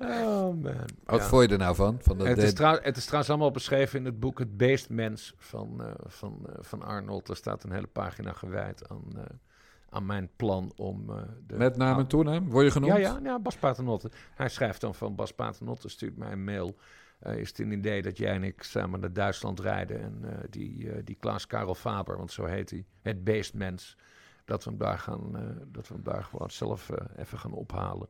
Oh 0.00 0.62
man. 0.62 0.88
Wat 1.04 1.20
Ja. 1.20 1.26
vond 1.26 1.42
je 1.42 1.48
er 1.48 1.58
nou 1.58 1.74
van? 1.74 1.98
van 2.00 2.18
dat 2.18 2.26
het, 2.26 2.38
is 2.38 2.52
trouw- 2.54 2.78
het 2.82 2.96
is 2.96 3.04
trouwens 3.04 3.30
allemaal 3.30 3.50
beschreven 3.50 3.98
in 3.98 4.04
het 4.04 4.20
boek 4.20 4.38
Het 4.38 4.56
Beestmens 4.56 5.34
van, 5.38 5.82
eh, 5.82 5.92
van, 6.06 6.46
eh, 6.48 6.54
van 6.60 6.82
Arnold. 6.82 7.28
Er 7.28 7.36
staat 7.36 7.64
een 7.64 7.72
hele 7.72 7.86
pagina 7.86 8.32
gewijd 8.32 8.88
aan, 8.88 9.04
eh, 9.16 9.22
aan 9.90 10.06
mijn 10.06 10.28
plan 10.36 10.72
om... 10.76 11.06
de, 11.46 11.56
Met 11.56 11.76
naam 11.76 11.98
en 11.98 12.06
toenaam? 12.06 12.50
Word 12.50 12.64
je 12.64 12.70
genoemd? 12.70 12.92
Ja, 12.92 12.98
ja, 12.98 13.18
ja, 13.22 13.38
Bas 13.38 13.56
Paternotte. 13.56 14.10
Hij 14.34 14.48
schrijft 14.48 14.80
dan 14.80 14.94
van 14.94 15.14
Bas 15.14 15.32
Paternotte 15.32 15.88
stuurt 15.88 16.16
mij 16.16 16.32
een 16.32 16.44
mail. 16.44 16.76
Is 17.20 17.48
het 17.48 17.58
een 17.58 17.72
idee 17.72 18.02
dat 18.02 18.16
jij 18.16 18.34
en 18.34 18.42
ik 18.44 18.62
samen 18.62 19.00
naar 19.00 19.12
Duitsland 19.12 19.60
rijden 19.60 20.00
en 20.02 20.24
die, 20.50 20.90
eh, 20.90 21.00
die 21.04 21.16
Klaas 21.20 21.46
Karel 21.46 21.74
Faber, 21.74 22.16
want 22.16 22.32
zo 22.32 22.44
heet 22.44 22.70
hij, 22.70 22.84
het 23.02 23.24
beestmens, 23.24 23.96
dat 24.44 24.64
we 24.64 24.70
hem 24.70 24.78
daar, 24.78 24.98
gaan, 24.98 25.32
dat 25.72 25.88
we 25.88 25.94
hem 25.94 26.02
daar 26.02 26.24
gewoon 26.24 26.50
zelf 26.50 26.90
even 27.16 27.38
gaan 27.38 27.52
ophalen. 27.52 28.08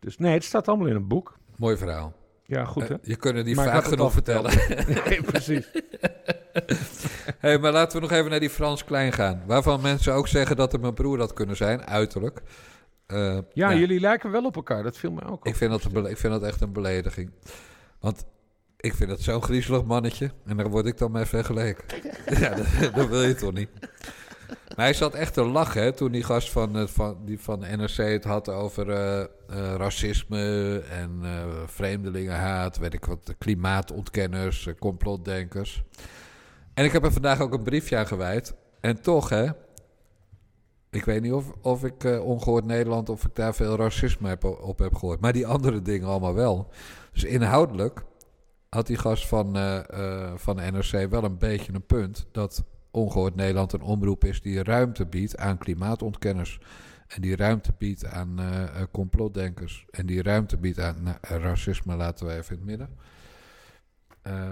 Dus 0.00 0.18
nee, 0.18 0.32
het 0.32 0.44
staat 0.44 0.68
allemaal 0.68 0.86
in 0.86 0.94
een 0.94 1.08
boek. 1.08 1.36
Mooi 1.56 1.76
verhaal. 1.76 2.12
Ja, 2.44 2.64
goed 2.64 2.88
hè? 2.88 2.94
Eh, 2.94 3.00
je 3.02 3.16
kunt 3.16 3.36
het 3.36 3.46
niet 3.46 3.56
Maar 3.56 3.68
vaak 3.68 3.84
genoeg 3.84 4.12
vertellen. 4.12 4.52
nee, 5.08 5.22
precies. 5.22 5.70
hey, 7.38 7.58
maar 7.58 7.72
laten 7.72 8.00
we 8.00 8.06
nog 8.06 8.16
even 8.16 8.30
naar 8.30 8.40
die 8.40 8.50
Frans 8.50 8.84
Klein 8.84 9.12
gaan. 9.12 9.42
Waarvan 9.46 9.80
mensen 9.80 10.12
ook 10.14 10.28
zeggen 10.28 10.56
dat 10.56 10.72
het 10.72 10.80
mijn 10.80 10.94
broer 10.94 11.18
had 11.18 11.32
kunnen 11.32 11.56
zijn, 11.56 11.86
uiterlijk. 11.86 12.42
Eh, 13.06 13.38
Ja, 13.52 13.74
jullie 13.74 14.00
lijken 14.00 14.30
wel 14.30 14.44
op 14.44 14.56
elkaar. 14.56 14.82
Dat 14.82 14.98
viel 14.98 15.10
mij 15.10 15.24
ook 15.24 15.32
op. 15.32 15.46
ik, 15.46 15.54
vind 15.54 15.70
dat 15.70 15.84
een 15.84 16.10
ik 16.10 16.16
vind 16.18 16.32
dat 16.32 16.42
echt 16.42 16.60
een 16.60 16.72
belediging. 16.72 17.30
Want 18.00 18.24
ik 18.76 18.94
vind 18.94 19.10
dat 19.10 19.20
zo'n 19.20 19.42
griezelig 19.42 19.84
mannetje. 19.84 20.30
En 20.46 20.56
daar 20.56 20.70
word 20.70 20.86
ik 20.86 20.98
dan 20.98 21.12
mee 21.12 21.24
vergeleken. 21.24 21.84
ja, 22.40 22.54
dat, 22.54 22.94
dat 22.94 23.08
wil 23.08 23.22
je 23.22 23.34
toch 23.34 23.52
niet? 23.52 23.68
Maar 24.48 24.84
hij 24.84 24.94
zat 24.94 25.14
echt 25.14 25.34
te 25.34 25.44
lachen 25.44 25.94
toen 25.94 26.12
die 26.12 26.22
gast 26.22 26.50
van, 26.50 26.76
eh, 26.76 26.86
van, 26.86 27.16
die 27.24 27.40
van 27.40 27.58
NRC 27.58 27.96
het 27.96 28.24
had 28.24 28.48
over 28.48 28.90
eh, 28.90 29.26
eh, 29.48 29.74
racisme 29.76 30.82
en 30.90 31.18
eh, 31.22 31.44
vreemdelingenhaat, 31.66 32.78
weet 32.78 32.94
ik 32.94 33.04
wat, 33.04 33.34
klimaatontkenners, 33.38 34.68
complotdenkers. 34.78 35.82
En 36.74 36.84
ik 36.84 36.92
heb 36.92 37.04
er 37.04 37.12
vandaag 37.12 37.40
ook 37.40 37.52
een 37.52 37.62
briefje 37.62 37.96
aan 37.96 38.06
gewijd. 38.06 38.54
En 38.80 39.00
toch, 39.00 39.28
hè, 39.28 39.46
ik 40.90 41.04
weet 41.04 41.22
niet 41.22 41.32
of, 41.32 41.52
of 41.62 41.84
ik 41.84 42.04
eh, 42.04 42.24
ongehoord 42.24 42.64
Nederland, 42.64 43.08
of 43.08 43.24
ik 43.24 43.34
daar 43.34 43.54
veel 43.54 43.76
racisme 43.76 44.28
heb, 44.28 44.44
op 44.44 44.78
heb 44.78 44.94
gehoord. 44.94 45.20
Maar 45.20 45.32
die 45.32 45.46
andere 45.46 45.82
dingen 45.82 46.08
allemaal 46.08 46.34
wel. 46.34 46.70
Dus 47.12 47.24
inhoudelijk 47.24 48.04
had 48.68 48.86
die 48.86 48.98
gast 48.98 49.26
van, 49.26 49.56
van 50.36 50.56
NRC 50.56 51.10
wel 51.10 51.24
een 51.24 51.38
beetje 51.38 51.72
een 51.72 51.86
punt. 51.86 52.26
Dat 52.32 52.64
ongehoord 52.96 53.34
Nederland 53.34 53.72
een 53.72 53.82
omroep 53.82 54.24
is 54.24 54.42
die 54.42 54.62
ruimte 54.62 55.06
biedt 55.06 55.36
aan 55.36 55.58
klimaatontkenners. 55.58 56.58
En 57.06 57.22
die 57.22 57.36
ruimte 57.36 57.72
biedt 57.78 58.06
aan 58.06 58.38
eh, 58.38 58.62
eh, 58.62 58.86
complotdenkers. 58.92 59.86
En 59.90 60.06
die 60.06 60.22
ruimte 60.22 60.56
biedt 60.56 60.80
aan 60.80 61.02
nou, 61.02 61.16
eh, 61.20 61.36
racisme, 61.36 61.96
laten 61.96 62.26
we 62.26 62.32
even 62.32 62.52
in 62.52 62.56
het 62.56 62.66
midden. 62.66 62.98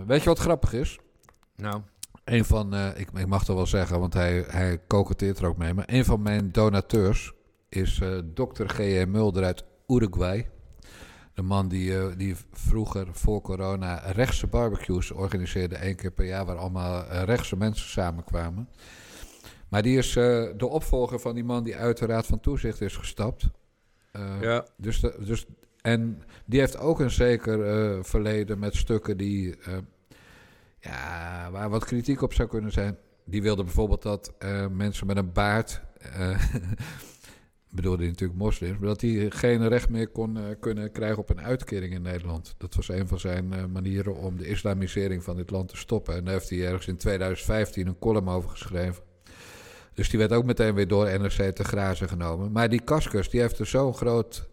Weet 0.07 0.23
je 0.23 0.29
wat 0.29 0.39
grappig 0.39 0.73
is? 0.73 0.99
Nou. 1.57 1.83
Een 2.25 2.45
van, 2.45 2.75
ik, 2.75 3.11
ik 3.15 3.27
mag 3.27 3.39
het 3.39 3.49
wel 3.49 3.67
zeggen, 3.67 4.01
want 4.01 4.15
hij, 4.15 4.45
hij 4.49 4.81
er 4.89 5.47
ook 5.47 5.57
mee. 5.57 5.75
Maar 5.75 5.85
een 5.89 6.05
van 6.05 6.23
mijn 6.23 6.53
donateurs 6.53 7.33
is 7.69 8.01
dokter 8.25 8.69
G.M. 8.69 9.11
Mulder 9.11 9.45
uit 9.45 9.65
Uruguay. 9.87 10.51
De 11.35 11.43
man 11.43 11.69
die, 11.69 11.99
eh, 11.99 12.07
die 12.17 12.37
vroeger 12.53 13.07
voor 13.13 13.41
corona 13.41 13.95
rechtse 13.97 14.47
barbecues 14.47 15.11
organiseerde, 15.11 15.77
één 15.77 15.97
keer 15.97 16.11
per 16.11 16.25
jaar, 16.27 16.45
waar 16.45 16.57
allemaal 16.57 17.05
eh, 17.05 17.23
rechtse 17.23 17.57
mensen 17.57 17.89
samenkwamen. 17.89 18.69
Maar 19.69 19.83
die 19.83 19.99
is 19.99 20.17
eh, 20.17 20.47
de 20.57 20.67
opvolger 20.67 21.19
van 21.19 21.35
die 21.35 21.45
man 21.45 21.65
die 21.65 21.77
uit 21.77 21.99
de 21.99 22.07
Raad 22.07 22.27
van 22.27 22.41
Toezicht 22.41 22.81
is 22.81 22.97
gestapt. 22.97 23.51
Ja. 24.41 24.67
dus 24.77 25.01
de, 25.01 25.17
dus, 25.19 25.47
en 25.81 26.23
die 26.45 26.61
heeft 26.61 26.79
ook 26.79 27.01
een 27.01 27.11
zeker 27.11 28.05
verleden 28.05 28.59
met 28.59 28.77
stukken 28.77 29.17
die, 29.17 29.55
ja, 30.81 31.51
waar 31.51 31.71
wat 31.71 31.85
kritiek 31.85 32.23
op 32.23 32.33
zou 32.33 32.49
kunnen 32.49 32.73
zijn. 32.73 32.97
Die 33.25 33.43
wilde 33.43 33.65
bijvoorbeeld 33.65 34.03
dat 34.03 34.33
mensen 34.71 35.07
met 35.07 35.17
een 35.17 35.33
baard, 35.33 35.83
bedoelde 37.75 38.03
hij 38.03 38.11
natuurlijk 38.11 38.39
moslims, 38.39 38.79
maar 38.79 38.89
dat 38.89 39.01
die 39.01 39.31
geen 39.31 39.69
recht 39.69 39.89
meer 39.89 40.09
kon, 40.09 40.37
eh, 40.37 40.43
kunnen 40.61 40.93
krijgen 40.93 41.19
op 41.19 41.31
een 41.31 41.41
uitkering 41.41 41.93
in 41.95 42.03
Nederland. 42.03 42.55
Dat 42.59 42.75
was 42.75 42.89
een 42.89 43.09
van 43.09 43.21
zijn 43.21 43.53
eh, 43.53 43.65
manieren 43.65 44.17
om 44.17 44.37
de 44.37 44.47
islamisering 44.47 45.23
van 45.25 45.37
dit 45.37 45.51
land 45.51 45.69
te 45.69 45.77
stoppen. 45.77 46.15
En 46.17 46.25
daar 46.25 46.33
heeft 46.35 46.51
hij 46.51 46.67
ergens 46.67 46.87
in 46.87 46.97
2015 46.97 47.87
een 47.87 47.99
column 47.99 48.29
over 48.29 48.51
geschreven. 48.51 49.03
Dus 49.95 50.11
die 50.11 50.19
werd 50.19 50.33
ook 50.33 50.45
meteen 50.45 50.75
weer 50.75 50.89
door 50.89 51.05
NRC 51.07 51.55
te 51.55 51.65
grazen 51.65 52.09
genomen. 52.09 52.53
Maar 52.53 52.69
die 52.69 52.81
Kaskus, 52.81 53.31
die 53.31 53.41
heeft 53.41 53.59
er 53.59 53.67
zo'n 53.67 53.95
groot, 53.95 54.49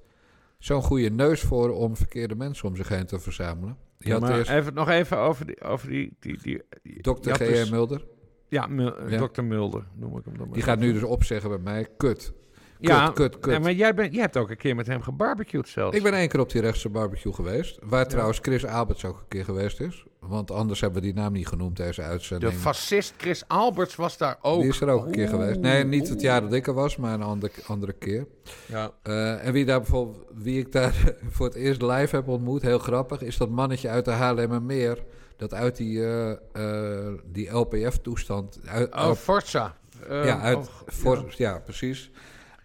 zo'n 0.60 0.84
goede 0.84 1.10
neus 1.10 1.42
voor 1.42 1.70
om 1.70 1.96
verkeerde 1.98 2.36
mensen 2.36 2.68
om 2.68 2.76
zich 2.76 2.88
heen 2.90 3.06
te 3.06 3.20
verzamelen. 3.20 3.78
Die 3.98 4.08
Ja, 4.08 4.14
had 4.20 4.22
maar 4.30 4.38
eerst 4.38 4.52
even, 4.52 4.74
nog 4.74 4.90
even 4.90 5.18
over 5.18 5.46
die... 5.46 5.62
Over 5.62 5.90
die, 5.90 6.16
die, 6.20 6.38
die, 6.42 6.62
die 6.84 7.02
Dr. 7.02 7.32
G.M. 7.32 7.38
dus- 7.46 7.70
Mulder. 7.70 8.06
Ja, 8.48 8.68
Mul- 8.68 9.10
Ja. 9.10 9.28
Dr. 9.28 9.42
Mulder 9.44 9.84
noem 9.96 10.18
ik 10.18 10.26
hem 10.26 10.38
dan 10.38 10.46
maar. 10.46 10.54
Die 10.56 10.64
gaat 10.64 10.80
nu 10.80 10.94
dus 10.94 11.04
opzeggen 11.04 11.50
bij 11.50 11.60
mij. 11.60 11.88
Kut. 11.98 12.34
Ja, 12.82 13.10
kut, 13.10 13.40
kut. 13.40 13.54
ja, 13.54 13.60
maar 13.60 13.74
jij, 13.74 13.94
bent, 13.94 14.14
jij 14.14 14.22
hebt 14.22 14.38
ook 14.38 14.50
een 14.50 14.58
keer 14.58 14.76
met 14.76 14.88
hem 14.88 15.02
gebarbecued 15.02 15.68
zelfs. 15.70 15.98
Ik 15.98 16.04
ben 16.04 16.14
één 16.14 16.28
keer 16.28 16.40
op 16.40 16.52
die 16.52 16.62
rechtse 16.62 16.90
barbecue 16.90 17.34
geweest. 17.34 17.80
Waar 17.84 18.08
trouwens 18.08 18.40
Chris 18.42 18.66
Alberts 18.66 19.06
ook 19.06 19.18
een 19.18 19.28
keer 19.28 19.44
geweest 19.44 19.80
is. 19.80 20.06
Want 20.20 20.52
anders 20.52 20.82
hebben 20.82 21.02
we 21.02 21.08
die 21.08 21.16
naam 21.16 21.34
niet 21.34 21.48
genoemd, 21.48 21.78
deze 21.78 22.02
uitzending. 22.02 22.52
De 22.52 22.58
fascist 22.58 23.14
Chris 23.18 23.48
Alberts 23.48 23.96
was 23.96 24.18
daar 24.18 24.38
ook. 24.42 24.62
Die 24.62 24.70
is 24.70 24.82
er 24.82 24.90
ook 24.90 25.06
een 25.06 25.12
keer 25.12 25.28
geweest. 25.28 25.60
Nee, 25.60 25.84
niet 25.84 26.10
het 26.10 26.22
jaar 26.22 26.42
dat 26.42 26.54
ik 26.54 26.68
er 26.68 26.74
was, 26.74 26.96
maar 26.98 27.14
een 27.14 27.22
andere, 27.22 27.52
andere 27.68 27.94
keer. 27.94 28.28
Ja. 28.66 28.92
Eh, 29.04 29.46
en 29.46 29.54
wie, 29.54 29.66
daar 29.66 29.80
bijvoorbeeld, 29.80 30.26
wie 30.34 30.60
ik 30.60 30.72
daar 30.72 30.94
voor 31.36 31.46
het 31.46 31.56
eerst 31.56 31.82
live 31.82 32.16
heb 32.16 32.28
ontmoet, 32.28 32.62
heel 32.62 32.80
grappig, 32.80 33.22
is 33.22 33.38
dat 33.38 33.50
mannetje 33.50 33.90
uit 33.90 34.06
de 34.06 34.12
Haarlemmermeer. 34.12 35.04
Dat 35.38 35.54
uit 35.54 35.78
die, 35.78 36.04
eh, 36.06 36.32
eh, 36.54 37.14
die 37.26 37.50
LPF-toestand... 37.50 38.60
Uit, 38.66 38.96
Oh, 38.96 39.12
Forza. 39.12 39.76
Ja, 40.10 40.40
uit, 40.40 40.58
oh, 40.58 40.66
voor, 40.86 41.26
ja. 41.38 41.60
precies. 41.60 42.12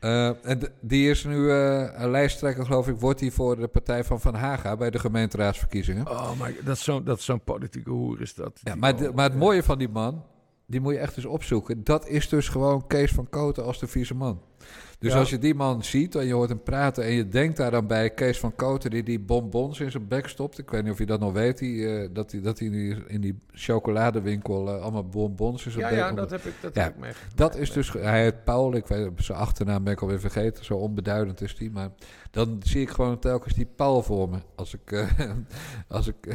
Eh, 0.01 0.47
en 0.47 0.61
die 0.81 1.11
is 1.11 1.25
nu 1.25 1.51
een 1.51 2.11
lijsttrekker, 2.11 2.65
geloof 2.65 2.89
ik, 2.89 2.97
wordt 3.01 3.21
hij 3.21 3.31
voor 3.31 3.57
de 3.57 3.67
partij 3.69 4.05
van 4.05 4.21
Van 4.21 4.35
Haga 4.35 4.77
bij 4.77 4.91
de 4.91 4.99
gemeenteraadsverkiezingen. 4.99 6.11
Oh, 6.11 6.39
maar 6.39 6.53
dat 6.65 6.77
is 6.77 6.85
zo'n 6.85 7.05
dat 7.05 7.19
is 7.19 7.25
zo'n 7.25 7.41
politieke 7.45 7.91
hoer 7.91 8.21
is 8.21 8.35
dat. 8.35 8.61
Ja, 8.63 8.75
maar, 8.75 8.97
de- 8.97 9.13
maar 9.15 9.29
het 9.29 9.39
mooie 9.39 9.63
van 9.63 9.79
die 9.79 9.89
man, 9.89 10.23
die 10.67 10.81
moet 10.81 10.93
je 10.93 10.99
echt 10.99 11.17
eens 11.17 11.27
opzoeken. 11.27 11.85
Dat 11.85 12.09
is 12.09 12.29
dus 12.29 12.49
gewoon 12.49 12.87
Kees 12.87 13.13
van 13.13 13.29
Koten 13.29 13.65
als 13.65 13.79
de 13.79 13.87
vieze 13.87 14.15
man. 14.15 14.41
Dus 14.99 15.13
Ja. 15.13 15.19
als 15.19 15.31
je 15.31 15.39
die 15.39 15.55
man 15.55 15.85
ziet 15.85 16.15
en 16.15 16.27
je 16.27 16.33
hoort 16.35 16.49
hem 16.49 16.63
praten 16.63 17.05
en 17.05 17.13
je 17.13 17.29
denkt 17.29 17.57
daar 17.57 17.71
dan 17.71 17.87
bij 17.87 18.11
Kees 18.11 18.39
van 18.39 18.55
Koten 18.55 18.91
die 18.91 19.03
die 19.03 19.21
bonbons 19.21 19.81
in 19.81 19.91
zijn 19.91 20.09
bek 20.09 20.29
stopt. 20.29 20.59
Ik 20.59 20.71
weet 20.71 20.83
niet 20.83 20.93
of 20.93 20.99
je 20.99 21.07
dat 21.07 21.21
nog 21.21 21.33
weet, 21.33 21.59
die, 21.59 21.89
eh, 21.89 22.09
dat 22.13 22.33
hij 22.33 22.41
dat 22.41 22.61
in 22.61 22.71
die, 22.73 22.97
in 23.07 23.21
die 23.21 23.39
chocoladewinkel 23.53 24.69
eh, 24.69 24.83
allemaal 24.83 25.09
bonbons 25.09 25.65
in 25.67 25.71
zijn 25.71 25.85
Ja, 25.85 25.91
bek 25.91 25.99
ja, 25.99 26.13
dat 26.13 26.31
heb 26.31 26.45
ik, 26.45 26.53
dat 26.61 26.75
Ja, 26.75 26.83
heb 26.83 26.95
ik 26.95 27.01
meegemaakt. 27.01 27.37
Dat 27.37 27.57
is 27.57 27.73
dus, 27.73 27.93
hij 27.93 28.23
heet 28.23 28.45
Paul, 28.45 28.75
ik 28.75 28.87
weet 28.87 29.11
zijn 29.17 29.39
achternaam 29.39 29.85
ben 29.85 29.93
ik 29.93 30.01
alweer 30.03 30.21
vergeten, 30.21 30.65
zo 30.65 30.75
onbeduidend 30.75 31.41
is 31.41 31.57
die. 31.57 31.71
Maar 31.71 31.91
dan 32.31 32.61
zie 32.65 32.81
ik 32.81 32.91
gewoon 32.91 33.19
telkens 33.19 33.55
die 33.55 33.69
Paul 33.77 34.03
voor 34.03 34.29
me. 34.29 34.39
Als 34.55 34.75
ik, 34.75 34.93
eh, 34.93 35.11
als 35.89 36.07
ik, 36.07 36.27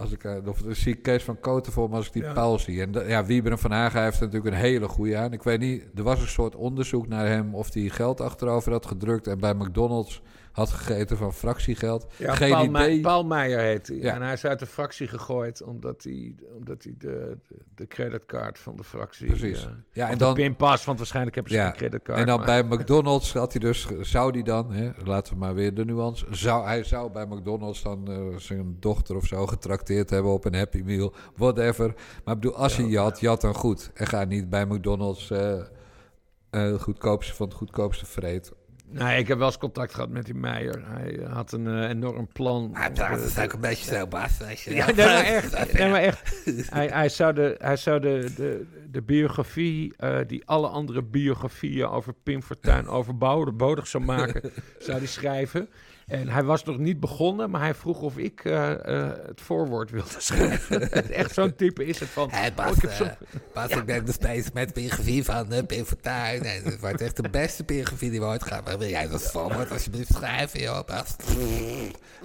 als 0.00 0.12
ik, 0.12 0.24
eh, 0.24 0.46
of 0.46 0.62
dan 0.62 0.74
zie 0.74 0.94
ik 0.94 1.02
Kees 1.02 1.22
van 1.22 1.40
Koten 1.40 1.72
voor 1.72 1.88
me 1.88 1.96
als 1.96 2.06
ik 2.06 2.12
die 2.12 2.22
Ja. 2.22 2.58
Zie. 2.58 2.82
En 2.82 3.08
ja, 3.08 3.24
Wieberen 3.24 3.58
van 3.58 3.70
Haga 3.70 4.02
heeft 4.02 4.20
er 4.20 4.24
natuurlijk 4.26 4.54
een 4.54 4.60
hele 4.60 4.88
goede 4.88 5.16
aan. 5.16 5.32
Ik 5.32 5.42
weet 5.42 5.60
niet, 5.60 5.84
er 5.94 6.02
was 6.02 6.20
een 6.20 6.28
soort 6.28 6.56
onderzoek 6.56 7.08
naar 7.08 7.26
hem 7.26 7.54
of 7.54 7.74
hij 7.74 7.88
geld 7.88 8.20
achterover 8.20 8.72
had 8.72 8.86
gedrukt. 8.86 9.26
En 9.26 9.38
bij 9.38 9.54
McDonald's 9.54 10.22
had 10.52 10.70
gegeten 10.70 11.16
van 11.16 11.32
fractiegeld. 11.32 12.06
Ja, 12.16 12.34
Geen 12.34 12.50
Paul, 12.50 12.64
idee. 12.64 13.00
Paul 13.00 13.24
Meijer 13.24 13.58
heet 13.60 13.86
hij. 13.88 13.96
Ja. 13.96 14.14
En 14.14 14.22
hij 14.22 14.32
is 14.32 14.44
uit 14.44 14.58
de 14.58 14.66
fractie 14.66 15.08
gegooid 15.08 15.62
omdat 15.62 16.02
hij, 16.02 16.34
omdat 16.58 16.82
hij 16.84 16.94
de, 16.98 17.36
de, 17.48 17.54
de 17.74 17.86
creditcard 17.86 18.58
van 18.58 18.76
de 18.76 18.84
fractie... 18.84 19.26
Precies. 19.26 19.64
eh, 19.64 19.70
Ja, 19.92 20.06
en 20.06 20.12
de 20.12 20.18
dan- 20.18 20.34
pinpas, 20.34 20.84
want 20.84 20.98
waarschijnlijk 20.98 21.34
hebben 21.34 21.52
ze 21.52 21.58
Ja, 21.58 21.68
geen 21.68 21.76
creditcard. 21.76 22.18
En 22.18 22.26
dan 22.26 22.36
maar- 22.38 22.46
bij 22.46 22.62
McDonald's 22.78 23.32
had 23.32 23.52
hij 23.52 23.60
dus, 23.60 23.86
zou 24.00 24.30
hij 24.32 24.42
dan, 24.42 24.72
hè, 24.72 24.90
laten 25.04 25.32
we 25.32 25.38
maar 25.38 25.54
weer 25.54 25.74
de 25.74 25.84
nuance, 25.84 26.26
zou, 26.30 26.64
hij 26.64 26.84
zou 26.84 27.10
bij 27.12 27.26
McDonald's 27.26 27.82
dan 27.82 28.08
eh, 28.10 28.36
zijn 28.36 28.76
dochter 28.80 29.16
of 29.16 29.26
zo 29.26 29.46
getrakteerd 29.46 30.10
hebben 30.10 30.32
op 30.32 30.44
een 30.44 30.54
Happy 30.54 30.82
Meal, 30.84 31.14
whatever. 31.36 31.86
Maar 32.24 32.34
ik 32.34 32.40
bedoel, 32.40 32.56
als 32.56 32.76
je 32.76 32.86
jat, 32.88 33.20
jat 33.20 33.40
dan 33.40 33.54
goed. 33.54 33.90
En 33.94 34.06
ga 34.06 34.24
niet 34.24 34.50
bij 34.50 34.66
McDonald's 34.66 35.30
eh, 35.30 36.74
goedkoopste 36.78 37.34
van 37.34 37.46
het 37.48 37.56
goedkoopste 37.56 38.06
vreet. 38.06 38.52
Nee, 38.92 39.18
ik 39.18 39.28
heb 39.28 39.38
wel 39.38 39.46
eens 39.46 39.58
contact 39.58 39.94
gehad 39.94 40.08
met 40.08 40.24
die 40.24 40.34
Meijer. 40.34 40.82
Hij 40.86 41.20
had 41.28 41.52
een 41.52 41.66
eh, 41.66 41.88
enorm 41.88 42.28
plan. 42.32 42.70
Hij 42.72 42.90
praat 42.90 43.22
dus 43.22 43.38
ook 43.38 43.52
een 43.52 43.60
beetje 43.60 43.94
zo, 43.94 44.06
Bas. 44.06 44.38
je 44.64 44.74
Ja, 44.74 44.86
nee, 44.86 45.06
maar 45.06 45.24
echt. 45.24 45.72
Nee, 45.78 45.90
maar 45.90 46.00
echt. 46.00 46.42
Hij, 46.70 46.86
hij 46.86 47.08
zou 47.08 47.32
de, 47.34 47.54
hij 47.58 47.76
zou 47.76 48.00
de, 48.00 48.32
de, 48.36 48.66
de 48.90 49.02
biografie 49.02 49.94
eh, 49.96 50.18
die 50.26 50.46
alle 50.46 50.68
andere 50.68 51.02
biografieën 51.02 51.86
over 51.86 52.14
Pim 52.22 52.42
Fortuyn 52.42 52.86
overbodig 52.86 53.86
zou 53.86 54.04
maken, 54.04 54.50
zou 54.78 54.98
hij 54.98 55.06
schrijven. 55.06 55.68
En 56.10 56.28
hij 56.28 56.42
was 56.44 56.64
nog 56.64 56.78
niet 56.78 57.00
begonnen, 57.00 57.50
maar 57.50 57.60
hij 57.60 57.74
vroeg 57.74 58.00
of 58.00 58.16
ik 58.18 58.44
eh, 58.44 58.70
eh, 58.70 59.12
het 59.26 59.40
voorwoord 59.40 59.90
wilde 59.90 60.08
schrijven. 60.28 60.92
echt 61.12 61.34
zo'n 61.34 61.54
type 61.56 61.84
is 61.86 62.00
het 62.00 62.08
van... 62.08 62.30
Hé, 62.30 62.48
oh, 62.48 62.54
Bas, 62.54 62.76
ik 62.76 62.82
heb 62.82 62.90
zo- 62.92 63.04
eh, 63.04 63.10
Bas, 63.54 63.70
ik 63.70 63.84
ben 63.84 64.04
nog 64.04 64.14
steeds 64.14 64.52
met 64.52 64.74
biografie 64.74 65.24
van 65.24 65.52
uh, 65.52 65.58
Pim 65.66 65.84
Fortuyn. 65.84 66.42
En 66.42 66.62
het 66.64 66.80
wordt 66.80 67.00
echt 67.00 67.16
de 67.22 67.28
beste 67.28 67.64
biografie 67.64 68.10
die 68.10 68.20
we 68.20 68.26
ooit 68.26 68.42
gaan. 68.44 68.62
Maar 68.64 68.78
wil 68.78 68.88
jij 68.88 69.08
dat 69.08 69.22
voorwoord 69.22 69.70
alsjeblieft 69.70 70.12
schrijven, 70.12 70.60
joh, 70.60 70.84
Bas? 70.86 71.16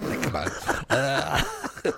Lekker 0.08 0.30
man. 0.32 0.48
Eh. 0.86 1.42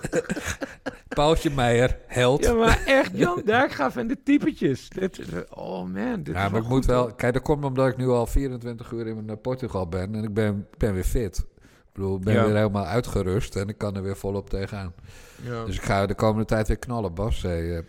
Paultje 1.07 1.49
Meijer, 1.49 1.97
held. 2.07 2.43
Ja, 2.43 2.53
maar 2.53 2.83
echt, 2.85 3.11
Jan 3.13 3.41
Dijkgraaf 3.45 3.95
en 3.95 4.07
de 4.07 4.17
typetjes. 4.23 4.89
Dit, 4.89 5.19
oh 5.49 5.85
man, 5.85 6.23
dit 6.23 6.35
Ja, 6.35 6.45
is 6.45 6.51
maar 6.51 6.61
ik 6.61 6.67
moet 6.67 6.85
wel... 6.85 7.13
Kijk, 7.13 7.33
dat 7.33 7.41
komt 7.41 7.63
omdat 7.63 7.87
ik 7.87 7.97
nu 7.97 8.07
al 8.07 8.25
24 8.25 8.91
uur 8.91 9.07
in 9.07 9.29
eh, 9.29 9.35
Portugal 9.41 9.87
ben. 9.87 10.15
En 10.15 10.23
ik 10.23 10.33
ben, 10.33 10.67
ben 10.77 10.93
weer 10.93 11.03
fit. 11.03 11.45
Ik 11.99 12.05
bedoel, 12.05 12.17
ik 12.17 12.23
ben 12.23 12.33
Ja. 12.33 12.45
weer 12.45 12.55
helemaal 12.55 12.85
uitgerust. 12.85 13.55
En 13.55 13.67
ik 13.67 13.77
kan 13.77 13.95
er 13.95 14.01
weer 14.03 14.17
volop 14.17 14.49
tegenaan. 14.49 14.93
Ja. 15.43 15.65
Dus 15.65 15.75
ik 15.75 15.81
ga 15.81 16.05
de 16.05 16.13
komende 16.15 16.45
tijd 16.45 16.67
weer 16.67 16.77
knallen, 16.77 17.13
Bas. 17.13 17.41
Hey, 17.41 17.77
eh. 17.77 17.83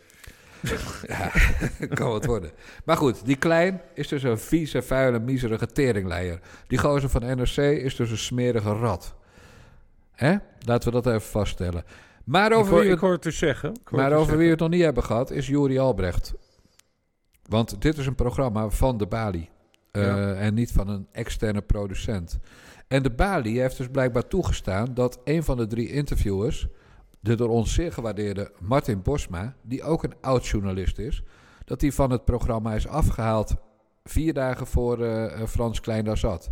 ja, 1.08 1.30
kan 1.94 2.08
wat 2.10 2.24
worden. 2.24 2.50
Maar 2.84 2.96
goed, 2.96 3.24
die 3.26 3.36
Klein 3.36 3.80
is 3.94 4.08
dus 4.08 4.22
een 4.22 4.38
vieze, 4.38 4.82
vuile, 4.82 5.18
miserige 5.18 5.66
teringleier. 5.66 6.40
Die 6.66 6.78
gozer 6.78 7.08
van 7.08 7.20
NRC 7.36 7.56
is 7.56 7.96
dus 7.96 8.10
een 8.10 8.18
smerige 8.18 8.72
rat. 8.72 9.14
Hè? 10.12 10.36
Laten 10.66 10.92
we 10.92 11.00
dat 11.02 11.06
even 11.14 11.28
vaststellen. 11.28 11.84
Maar 12.24 12.52
over 12.52 12.72
hoor, 12.72 12.82
wie 12.82 12.96
we 12.96 13.06
het 13.06 13.34
zeggen. 13.34 13.80
Maar 13.90 14.10
het 14.10 14.18
over 14.18 14.36
wie 14.36 14.44
we 14.44 14.50
het 14.50 14.60
nog 14.60 14.68
niet 14.70 14.82
hebben 14.82 15.02
gehad, 15.04 15.30
is 15.30 15.46
Juri 15.46 15.78
Albrecht. 15.78 16.34
Want 17.48 17.82
dit 17.82 17.98
is 17.98 18.06
een 18.06 18.14
programma 18.14 18.68
van 18.68 18.96
de 18.98 19.06
Bali. 19.06 19.48
eh, 19.90 20.02
Ja. 20.02 20.34
En 20.34 20.54
niet 20.54 20.72
van 20.72 20.88
een 20.88 21.06
externe 21.12 21.60
producent. 21.60 22.38
En 22.92 23.02
de 23.02 23.10
Bali 23.10 23.60
heeft 23.60 23.76
dus 23.76 23.88
blijkbaar 23.88 24.26
toegestaan 24.26 24.94
dat 24.94 25.20
een 25.24 25.42
van 25.42 25.56
de 25.56 25.66
drie 25.66 25.92
interviewers, 25.92 26.66
de 27.20 27.34
door 27.34 27.48
ons 27.48 27.74
zeer 27.74 27.92
gewaardeerde 27.92 28.52
Martin 28.58 29.02
Bosma, 29.02 29.54
die 29.62 29.82
ook 29.82 30.02
een 30.02 30.14
oud 30.20 30.46
journalist 30.46 30.98
is, 30.98 31.22
dat 31.64 31.80
die 31.80 31.94
van 31.94 32.10
het 32.10 32.24
programma 32.24 32.74
is 32.74 32.86
afgehaald 32.86 33.54
vier 34.04 34.34
dagen 34.34 34.66
voor 34.66 35.04
eh, 35.04 35.46
Frans 35.46 35.80
Klein 35.80 36.04
daar 36.04 36.18
zat. 36.18 36.50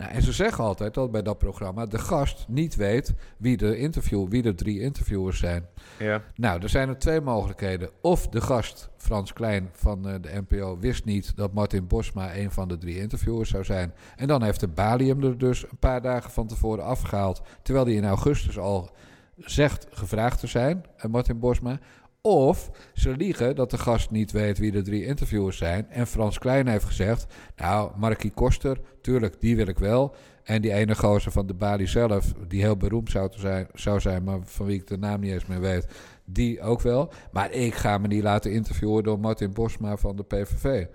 Nou, 0.00 0.12
en 0.12 0.22
ze 0.22 0.32
zeggen 0.32 0.64
altijd 0.64 0.94
dat 0.94 1.10
bij 1.10 1.22
dat 1.22 1.38
programma 1.38 1.86
de 1.86 1.98
gast 1.98 2.44
niet 2.48 2.74
weet 2.74 3.14
wie 3.36 3.56
de, 3.56 3.78
interview, 3.78 4.28
wie 4.28 4.42
de 4.42 4.54
drie 4.54 4.80
interviewers 4.80 5.38
zijn. 5.38 5.66
Ja. 5.98 6.22
Nou, 6.34 6.62
er 6.62 6.68
zijn 6.68 6.88
er 6.88 6.98
twee 6.98 7.20
mogelijkheden. 7.20 7.90
Of 8.00 8.28
de 8.28 8.40
gast, 8.40 8.90
Frans 8.96 9.32
Klein 9.32 9.70
van 9.72 10.08
eh, 10.08 10.14
de 10.20 10.42
NPO, 10.48 10.78
wist 10.78 11.04
niet 11.04 11.36
dat 11.36 11.52
Martin 11.52 11.86
Bosma 11.86 12.36
een 12.36 12.50
van 12.50 12.68
de 12.68 12.78
drie 12.78 12.98
interviewers 12.98 13.50
zou 13.50 13.64
zijn. 13.64 13.92
En 14.16 14.26
dan 14.26 14.42
heeft 14.42 14.60
de 14.60 14.68
Bali 14.68 15.08
hem 15.08 15.22
er 15.22 15.38
dus 15.38 15.62
een 15.62 15.78
paar 15.78 16.02
dagen 16.02 16.30
van 16.30 16.46
tevoren 16.46 16.84
afgehaald. 16.84 17.42
Terwijl 17.62 17.86
hij 17.86 17.94
in 17.94 18.04
augustus 18.04 18.58
al 18.58 18.90
zegt 19.36 19.86
gevraagd 19.90 20.40
te 20.40 20.46
zijn, 20.46 20.84
Martin 21.08 21.38
Bosma. 21.38 21.78
Of 22.22 22.70
ze 22.94 23.16
liegen 23.16 23.56
dat 23.56 23.70
de 23.70 23.78
gast 23.78 24.10
niet 24.10 24.32
weet 24.32 24.58
wie 24.58 24.70
de 24.70 24.82
drie 24.82 25.04
interviewers 25.04 25.56
zijn. 25.56 25.90
En 25.90 26.06
Frans 26.06 26.38
Klein 26.38 26.66
heeft 26.66 26.84
gezegd: 26.84 27.26
Nou, 27.56 27.90
Markie 27.96 28.30
Koster, 28.30 28.80
tuurlijk, 29.00 29.40
die 29.40 29.56
wil 29.56 29.66
ik 29.66 29.78
wel. 29.78 30.14
En 30.42 30.62
die 30.62 30.72
ene 30.72 30.94
gozer 30.94 31.32
van 31.32 31.46
de 31.46 31.54
Bali 31.54 31.86
zelf, 31.86 32.32
die 32.48 32.60
heel 32.60 32.76
beroemd 32.76 33.10
zou, 33.10 33.28
zijn, 33.36 33.66
zou 33.74 34.00
zijn, 34.00 34.24
maar 34.24 34.38
van 34.42 34.66
wie 34.66 34.76
ik 34.76 34.86
de 34.86 34.98
naam 34.98 35.20
niet 35.20 35.32
eens 35.32 35.46
meer 35.46 35.60
weet, 35.60 35.86
die 36.24 36.60
ook 36.62 36.80
wel. 36.80 37.12
Maar 37.32 37.52
ik 37.52 37.74
ga 37.74 37.98
me 37.98 38.06
niet 38.06 38.22
laten 38.22 38.52
interviewen 38.52 39.02
door 39.02 39.20
Martin 39.20 39.52
Bosma 39.52 39.96
van 39.96 40.16
de 40.16 40.22
PVV. 40.22 40.86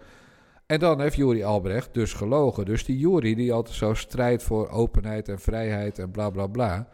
En 0.66 0.80
dan 0.80 1.02
heeft 1.02 1.16
Juri 1.16 1.44
Albrecht 1.44 1.94
dus 1.94 2.14
gelogen. 2.14 2.66
Dus 2.66 2.86
die 2.86 2.98
Juri, 2.98 3.36
die 3.36 3.54
altijd 3.54 3.76
zo 3.76 3.94
strijdt 3.94 4.44
voor 4.44 4.70
openheid 4.70 5.30
en 5.30 5.40
vrijheid 5.40 6.00
en 6.00 6.12
bla 6.12 6.30
bla 6.30 6.48
bla. 6.48 6.88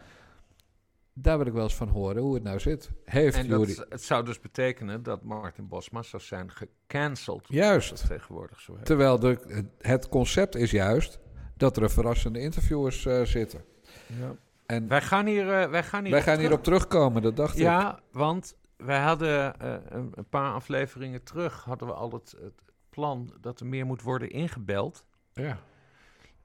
Daar 1.14 1.38
wil 1.38 1.46
ik 1.46 1.52
wel 1.52 1.62
eens 1.62 1.74
van 1.74 1.88
horen 1.88 2.22
hoe 2.22 2.34
het 2.34 2.42
nou 2.42 2.58
zit. 2.60 2.90
Heeft 3.04 3.36
En 3.36 3.48
dat, 3.48 3.86
het 3.88 4.02
zou 4.02 4.24
dus 4.24 4.40
betekenen 4.40 5.02
dat 5.02 5.22
Martin 5.22 5.68
Bosma 5.68 6.02
zou 6.02 6.22
zijn 6.22 6.50
gecanceld. 6.50 7.46
Juist. 7.48 8.06
tegenwoordig 8.06 8.60
zo 8.60 8.76
heet. 8.76 8.84
Terwijl 8.84 9.18
de, 9.18 9.64
het 9.78 10.08
concept 10.08 10.54
is 10.54 10.70
juist 10.70 11.18
dat 11.56 11.76
er 11.76 11.90
verrassende 11.90 12.40
interviewers 12.40 13.06
eh, 13.06 13.22
zitten. 13.22 13.64
Ja. 14.06 14.34
En 14.66 14.88
Wij 14.88 15.02
gaan 15.02 15.26
hier, 15.26 15.52
eh, 15.52 15.70
wij 15.70 15.82
gaan 15.82 16.02
hier 16.02 16.10
wij 16.10 16.20
op 16.20 16.26
gaan 16.26 16.34
terug. 16.34 16.38
hierop 16.38 16.64
terugkomen, 16.64 17.22
dat 17.22 17.36
dacht 17.36 17.54
ik. 17.54 17.60
Ja, 17.60 18.00
want 18.12 18.56
wij 18.76 19.00
hadden 19.00 19.60
eh, 19.60 19.74
een, 19.88 20.12
een 20.14 20.28
paar 20.28 20.52
afleveringen 20.52 21.22
terug 21.22 21.64
hadden 21.64 21.88
we 21.88 21.94
al 21.94 22.10
het, 22.12 22.34
het 22.42 22.62
plan 22.90 23.32
dat 23.40 23.60
er 23.60 23.66
meer 23.66 23.86
moet 23.86 24.02
worden 24.02 24.30
ingebeld. 24.30 25.04
Ja. 25.32 25.58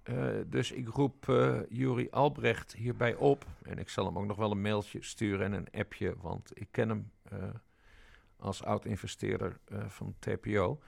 Eh, 0.07 0.27
dus 0.45 0.71
ik 0.71 0.87
roep 0.87 1.29
eh 1.29 1.59
Juri 1.69 2.07
Albrecht 2.09 2.73
hierbij 2.73 3.15
op. 3.15 3.45
En 3.61 3.77
ik 3.77 3.89
zal 3.89 4.05
hem 4.05 4.17
ook 4.17 4.25
nog 4.25 4.37
wel 4.37 4.51
een 4.51 4.61
mailtje 4.61 5.03
sturen 5.03 5.45
en 5.45 5.53
een 5.53 5.81
appje, 5.81 6.15
want 6.21 6.51
ik 6.53 6.67
ken 6.71 6.89
hem 6.89 7.11
eh, 7.23 7.37
als 8.37 8.63
oud-investeerder 8.63 9.59
van 9.87 10.15
TPO. 10.19 10.79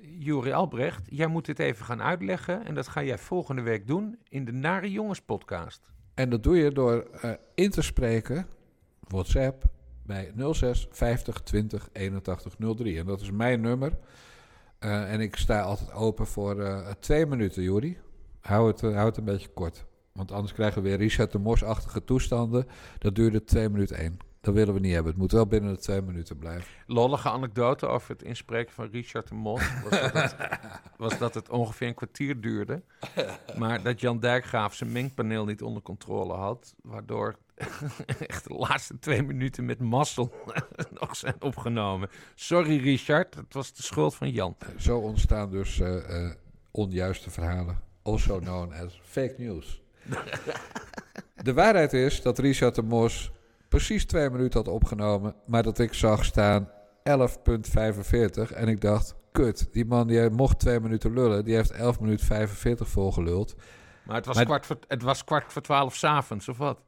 Juri 0.00 0.52
Albrecht, 0.52 1.06
jij 1.10 1.26
moet 1.26 1.44
dit 1.44 1.58
even 1.58 1.84
gaan 1.84 2.02
uitleggen 2.02 2.64
en 2.64 2.74
dat 2.74 2.88
ga 2.88 3.02
jij 3.02 3.18
volgende 3.18 3.62
week 3.62 3.86
doen 3.86 4.18
in 4.28 4.44
de 4.44 4.52
Nare 4.52 4.90
Jongens 4.90 5.20
podcast. 5.20 5.92
En 6.14 6.30
dat 6.30 6.42
doe 6.42 6.56
je 6.56 6.72
door 6.72 7.06
in 7.54 7.70
te 7.70 7.82
spreken, 7.82 8.46
WhatsApp, 9.00 9.64
bij 10.02 10.32
06 10.52 10.86
50 10.90 11.40
20 11.40 11.88
81 11.92 12.54
03. 12.76 12.98
En 12.98 13.06
dat 13.06 13.20
is 13.20 13.30
mijn 13.30 13.60
nummer. 13.60 13.92
Eh, 14.78 15.12
en 15.12 15.20
ik 15.20 15.36
sta 15.36 15.60
altijd 15.60 15.92
open 15.92 16.26
voor 16.26 16.60
eh, 16.60 16.90
twee 17.00 17.26
minuten, 17.26 17.62
Juri. 17.62 17.98
Hou 18.40 18.66
het, 18.66 18.82
eh, 18.82 18.94
hou 18.94 19.06
het 19.06 19.16
een 19.16 19.24
beetje 19.24 19.48
kort. 19.48 19.86
Want 20.12 20.32
anders 20.32 20.52
krijgen 20.52 20.82
we 20.82 20.88
weer 20.88 20.98
Richard 20.98 21.32
de 21.32 21.38
Mos-achtige 21.38 22.04
toestanden. 22.04 22.66
Dat 22.98 23.14
duurde 23.14 23.44
twee 23.44 23.68
minuten 23.68 23.96
één. 23.96 24.18
Dat 24.40 24.54
willen 24.54 24.74
we 24.74 24.80
niet 24.80 24.92
hebben. 24.92 25.12
Het 25.12 25.20
moet 25.20 25.32
wel 25.32 25.46
binnen 25.46 25.74
de 25.74 25.80
twee 25.80 26.02
minuten 26.02 26.38
blijven. 26.38 26.68
Lollige 26.86 27.30
anekdote 27.30 27.86
over 27.86 28.10
het 28.10 28.22
inspreken 28.22 28.74
van 28.74 28.88
Richard 28.90 29.28
de 29.28 29.34
Mos 29.34 29.80
was 29.82 30.00
dat 30.00 30.12
het, 30.12 30.36
was 30.96 31.18
dat 31.18 31.34
het 31.34 31.48
ongeveer 31.48 31.88
een 31.88 31.94
kwartier 31.94 32.40
duurde. 32.40 32.82
Maar 33.58 33.82
dat 33.82 34.00
Jan 34.00 34.20
Dijkgraaf 34.20 34.74
zijn 34.74 34.92
mengpaneel 34.92 35.44
niet 35.44 35.62
onder 35.62 35.82
controle 35.82 36.34
had, 36.34 36.74
waardoor 36.82 37.36
echt 38.26 38.48
de 38.48 38.54
laatste 38.54 38.98
twee 38.98 39.22
minuten 39.22 39.64
met 39.64 39.78
mazzel 39.80 40.32
nog 41.00 41.16
zijn 41.16 41.34
opgenomen. 41.40 42.08
Sorry 42.34 42.76
Richard, 42.82 43.34
het 43.34 43.54
was 43.54 43.72
de 43.74 43.82
schuld 43.82 44.14
van 44.14 44.30
Jan. 44.30 44.56
Zo 44.76 44.98
ontstaan 44.98 45.50
dus 45.50 45.80
eh, 45.80 46.24
eh, 46.26 46.32
onjuiste 46.70 47.30
verhalen. 47.30 47.80
Also 48.02 48.38
known 48.38 48.72
as 48.72 49.00
fake 49.04 49.34
news. 49.38 49.82
De 51.42 51.52
waarheid 51.54 51.92
is 51.92 52.22
dat 52.22 52.38
Richard 52.38 52.74
de 52.74 52.82
Mos 52.82 53.30
precies 53.68 54.06
twee 54.06 54.30
minuten 54.30 54.58
had 54.64 54.68
opgenomen, 54.74 55.34
maar 55.46 55.62
dat 55.62 55.78
ik 55.78 55.94
zag 55.94 56.24
staan 56.24 56.68
11.45 56.68 58.52
en 58.54 58.68
ik 58.68 58.80
dacht, 58.80 59.14
kut, 59.32 59.68
die 59.72 59.84
man 59.84 60.06
die 60.06 60.30
mocht 60.30 60.58
twee 60.58 60.80
minuten 60.80 61.12
lullen, 61.12 61.44
die 61.44 61.54
heeft 61.54 61.70
11 61.70 62.00
minuten 62.00 62.26
45 62.26 62.88
volgeluld. 62.88 63.54
Maar 64.04 64.16
het 64.16 64.26
was, 64.26 64.36
Maar- 64.36 64.44
kwart, 64.44 64.66
voor, 64.66 64.78
het 64.88 65.02
was 65.02 65.24
kwart 65.24 65.52
voor 65.52 65.62
twaalf 65.62 65.94
s'avonds, 65.96 66.48
of 66.48 66.58
wat? 66.58 66.78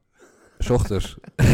Ochtends. 0.68 1.16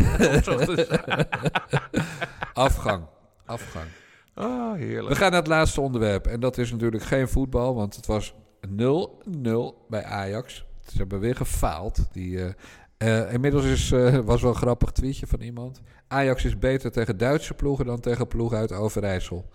Afgang. 2.52 3.04
Afgang. 3.44 3.86
Oh, 4.34 4.74
heerlijk. 4.74 5.08
We 5.08 5.14
gaan 5.14 5.30
naar 5.30 5.40
het 5.40 5.48
laatste 5.48 5.80
onderwerp. 5.80 6.26
En 6.26 6.40
dat 6.40 6.58
is 6.58 6.72
natuurlijk 6.72 7.02
geen 7.02 7.28
voetbal, 7.28 7.74
want 7.74 7.96
het 7.96 8.06
was 8.06 8.34
0-0 8.68 8.72
bij 9.88 10.04
Ajax. 10.04 10.64
Ze 10.90 10.96
hebben 10.96 11.20
weer 11.20 11.36
gefaald. 11.36 12.06
Die, 12.12 12.44
eh, 12.44 13.22
eh, 13.22 13.32
inmiddels 13.32 13.64
is, 13.64 13.92
eh, 13.92 14.18
was 14.18 14.42
wel 14.42 14.50
een 14.50 14.56
grappig 14.56 14.90
tweetje 14.90 15.26
van 15.26 15.40
iemand. 15.40 15.80
Ajax 16.08 16.44
is 16.44 16.58
beter 16.58 16.92
tegen 16.92 17.16
Duitse 17.16 17.54
ploegen 17.54 17.86
dan 17.86 18.00
tegen 18.00 18.26
ploegen 18.26 18.58
uit 18.58 18.72
Overijssel. 18.72 19.48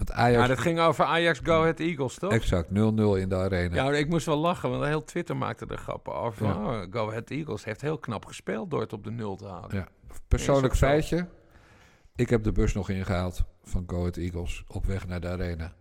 Want 0.00 0.12
Ajax... 0.12 0.40
Ja, 0.40 0.46
dat 0.46 0.58
ging 0.58 0.80
over 0.80 1.04
Ajax 1.04 1.40
Go 1.42 1.60
Ahead 1.60 1.80
Eagles, 1.80 2.18
toch? 2.18 2.32
Exact, 2.32 2.68
0-0 2.68 2.72
in 2.72 3.28
de 3.28 3.36
arena. 3.36 3.74
Ja, 3.74 3.92
ik 3.92 4.08
moest 4.08 4.26
wel 4.26 4.36
lachen, 4.36 4.70
want 4.70 4.84
heel 4.84 5.04
Twitter 5.04 5.36
maakte 5.36 5.66
er 5.66 5.78
grappen 5.78 6.14
over. 6.14 6.46
Ja. 6.46 6.52
Oh, 6.52 6.82
Go 6.90 7.08
Ahead 7.08 7.30
Eagles 7.30 7.64
heeft 7.64 7.80
heel 7.80 7.98
knap 7.98 8.26
gespeeld 8.26 8.70
door 8.70 8.80
het 8.80 8.92
op 8.92 9.04
de 9.04 9.10
nul 9.10 9.36
te 9.36 9.46
houden. 9.46 9.78
Ja. 9.78 9.88
Persoonlijk 10.28 10.74
zo. 10.74 10.86
feitje. 10.86 11.26
Ik 12.14 12.30
heb 12.30 12.42
de 12.42 12.52
bus 12.52 12.74
nog 12.74 12.88
ingehaald 12.88 13.44
van 13.62 13.84
Go 13.86 13.98
Ahead 13.98 14.16
Eagles 14.16 14.64
op 14.68 14.86
weg 14.86 15.06
naar 15.06 15.20
de 15.20 15.28
arena. 15.28 15.72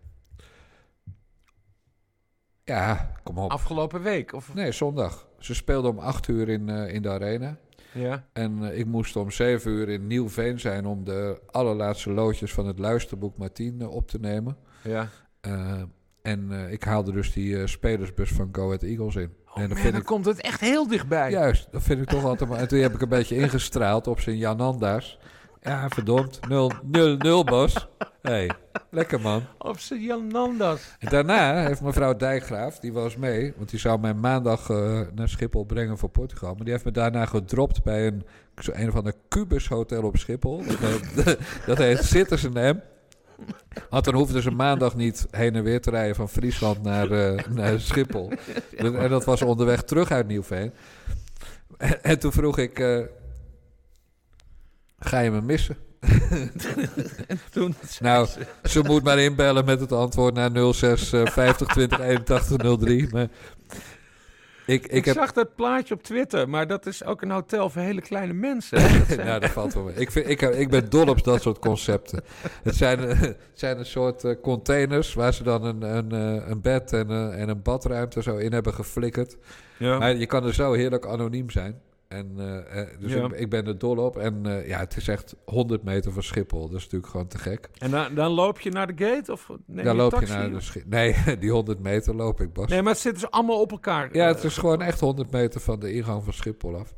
Ja, 2.63 3.11
kom 3.23 3.37
op. 3.37 3.51
Afgelopen 3.51 4.01
week? 4.01 4.33
Of... 4.33 4.53
Nee, 4.53 4.71
zondag. 4.71 5.27
Ze 5.37 5.55
speelden 5.55 5.91
om 5.91 5.99
8 5.99 6.27
uur 6.27 6.49
in, 6.49 6.69
eh, 6.69 6.93
in 6.93 7.01
de 7.01 7.09
arena. 7.09 7.57
Ja. 7.93 8.25
En 8.33 8.63
eh, 8.63 8.79
ik 8.79 8.85
moest 8.85 9.15
om 9.15 9.31
7 9.31 9.71
uur 9.71 9.89
in 9.89 10.07
Nieuwveen 10.07 10.59
zijn 10.59 10.85
om 10.85 11.03
de 11.03 11.41
allerlaatste 11.45 12.11
loodjes 12.11 12.53
van 12.53 12.67
het 12.67 12.79
luisterboek 12.79 13.37
Martien 13.37 13.81
eh, 13.81 13.91
op 13.91 14.07
te 14.07 14.19
nemen. 14.19 14.57
Ja. 14.83 15.09
Eh, 15.41 15.81
en 16.21 16.51
ik 16.71 16.83
haalde 16.83 17.11
dus 17.11 17.33
die 17.33 17.67
spelersbus 17.67 18.29
van 18.29 18.49
Go 18.51 18.65
Ahead 18.65 18.83
Eagles 18.83 19.15
in. 19.15 19.33
en 19.55 19.61
En 19.61 19.69
dat 19.69 19.77
vind 19.77 19.91
dan 19.91 20.01
ik 20.01 20.07
komt 20.07 20.25
het 20.25 20.41
echt 20.41 20.59
heel 20.59 20.87
dichtbij. 20.87 21.31
Juist, 21.31 21.67
dat 21.71 21.83
vind 21.83 22.01
ik 22.01 22.07
toch 22.07 22.23
altijd... 22.23 22.49
Maar 22.49 22.59
en 22.59 22.67
toen 22.67 22.79
heb 22.79 22.93
ik 22.93 23.01
een 23.01 23.09
beetje 23.09 23.35
ingestraald 23.35 24.07
op 24.07 24.19
zijn 24.19 24.37
Jananda's. 24.37 25.19
Ja, 25.61 25.89
verdomd. 25.89 26.39
0-0, 26.39 27.43
Bos. 27.45 27.87
hey, 28.21 28.51
lekker 28.89 29.21
man. 29.21 29.43
Op 29.57 29.77
Janandas. 29.79 30.95
En 30.99 31.09
daarna 31.09 31.65
heeft 31.65 31.81
mevrouw 31.81 32.15
Dijkgraaf, 32.15 32.79
die 32.79 32.93
was 32.93 33.15
mee... 33.15 33.53
want 33.57 33.69
die 33.69 33.79
zou 33.79 33.99
mij 33.99 34.13
maandag 34.13 34.69
eh, 34.69 35.01
naar 35.15 35.29
Schiphol 35.29 35.65
brengen 35.65 35.97
voor 35.97 36.09
Portugal... 36.09 36.53
maar 36.53 36.63
die 36.63 36.73
heeft 36.73 36.85
me 36.85 36.91
daarna 36.91 37.25
gedropt 37.25 37.83
bij 37.83 38.07
een, 38.07 38.25
zo 38.57 38.71
een 38.73 38.87
of 38.87 38.95
ander 38.95 39.13
Cubus 39.29 39.67
hotel 39.67 40.03
op 40.03 40.17
Schiphol. 40.17 40.63
Dat 40.65 40.77
heet, 40.79 41.37
dat 41.65 41.77
heet 41.77 42.03
Citizen. 42.03 42.81
Want 43.89 44.05
dan 44.05 44.13
hoefden 44.13 44.41
ze 44.41 44.51
maandag 44.51 44.95
niet 44.95 45.27
heen 45.31 45.55
en 45.55 45.63
weer 45.63 45.81
te 45.81 45.89
rijden 45.89 46.15
van 46.15 46.29
Friesland 46.29 46.83
naar, 46.83 47.11
eh, 47.11 47.45
naar 47.49 47.79
Schiphol. 47.79 48.31
En 48.77 49.09
dat 49.09 49.25
was 49.25 49.41
onderweg 49.41 49.83
terug 49.83 50.11
uit 50.11 50.27
Nieuwveen. 50.27 50.71
En, 51.77 52.03
en 52.03 52.19
toen 52.19 52.31
vroeg 52.31 52.57
ik, 52.57 52.79
eh, 52.79 52.99
ga 54.99 55.19
je 55.19 55.31
me 55.31 55.41
missen? 55.41 55.77
toen 57.51 57.75
nou, 57.99 58.27
ze 58.63 58.81
moet 58.83 59.03
maar 59.03 59.19
inbellen 59.19 59.65
met 59.65 59.79
het 59.79 59.91
antwoord 59.91 60.33
naar 60.33 60.73
06 60.73 61.13
eh, 61.13 61.25
50 61.25 61.67
20 61.67 61.99
81 61.99 62.77
03. 62.77 63.07
Maar 63.11 63.27
ik, 64.65 64.83
ik, 64.85 64.91
Ik, 64.91 65.05
heb... 65.05 65.15
zag 65.15 65.31
dat 65.31 65.55
plaatje 65.55 65.93
op 65.93 66.03
Twitter, 66.03 66.49
maar 66.49 66.67
dat 66.67 66.85
is 66.85 67.03
ook 67.03 67.21
een 67.21 67.31
hotel 67.31 67.69
voor 67.69 67.81
hele 67.81 68.01
kleine 68.01 68.33
mensen. 68.33 68.81
hè? 68.81 68.97
Dat 68.99 69.07
zijn- 69.07 69.25
nou, 69.27 69.39
dat 69.39 69.49
valt 69.49 69.73
wel 69.73 69.83
mee. 69.83 69.95
Ik, 69.95 70.11
vind, 70.11 70.29
ik, 70.29 70.41
ik 70.41 70.69
ben 70.69 70.89
dol 70.89 71.07
op 71.07 71.23
dat 71.23 71.41
soort 71.41 71.59
concepten. 71.59 72.21
Het 72.63 72.75
zijn, 72.75 72.99
eh, 72.99 73.19
het 73.19 73.37
zijn 73.53 73.79
een 73.79 73.85
soort 73.85 74.23
eh, 74.23 74.35
containers 74.41 75.13
waar 75.13 75.33
ze 75.33 75.43
dan 75.43 75.63
een, 75.63 75.81
een, 75.81 76.11
eh, 76.11 76.49
een 76.49 76.61
bed 76.61 76.93
en, 76.93 77.33
en 77.33 77.49
een 77.49 77.61
badruimte 77.61 78.21
zo 78.23 78.37
in 78.37 78.53
hebben 78.53 78.73
geflikkerd. 78.73 79.37
Ja. 79.77 79.97
Maar 79.97 80.15
je 80.15 80.25
kan 80.25 80.45
er 80.45 80.53
zo 80.53 80.73
heerlijk 80.73 81.05
anoniem 81.05 81.49
zijn. 81.49 81.81
En, 82.09 82.31
eh, 82.37 82.81
eh, 82.81 82.87
dus 82.99 83.13
Ja. 83.13 83.25
ik, 83.25 83.31
ik 83.31 83.49
ben 83.49 83.67
er 83.67 83.77
dol 83.77 83.97
op. 83.97 84.17
En 84.17 84.45
eh, 84.45 84.67
ja, 84.67 84.79
het 84.79 84.97
is 84.97 85.07
echt 85.07 85.35
100 85.45 85.83
meter 85.83 86.11
van 86.11 86.23
Schiphol. 86.23 86.67
Dat 86.67 86.77
is 86.77 86.83
natuurlijk 86.83 87.11
gewoon 87.11 87.27
te 87.27 87.37
gek. 87.37 87.69
En 87.77 87.91
dan, 87.91 88.15
dan 88.15 88.31
loop 88.31 88.59
je 88.59 88.69
naar 88.71 88.95
de 88.95 89.05
gate? 89.05 89.31
Of 89.31 89.49
neem 89.65 89.85
je 89.85 89.93
loop 89.93 90.19
je 90.19 90.27
naar 90.27 90.51
de 90.51 90.61
Schi- 90.61 90.83
Nee, 90.85 91.15
die 91.39 91.51
100 91.51 91.79
meter 91.79 92.15
loop 92.15 92.41
ik, 92.41 92.53
Bas. 92.53 92.69
Nee, 92.69 92.81
maar 92.81 92.91
het 92.91 93.01
zitten 93.01 93.21
ze 93.21 93.29
allemaal 93.29 93.61
op 93.61 93.71
elkaar. 93.71 94.15
Ja, 94.15 94.27
het 94.27 94.43
is 94.43 94.57
gewoon 94.57 94.81
echt 94.81 94.99
100 94.99 95.31
meter 95.31 95.61
van 95.61 95.79
de 95.79 95.93
ingang 95.93 96.23
van 96.23 96.33
Schiphol 96.33 96.75
af. 96.77 96.93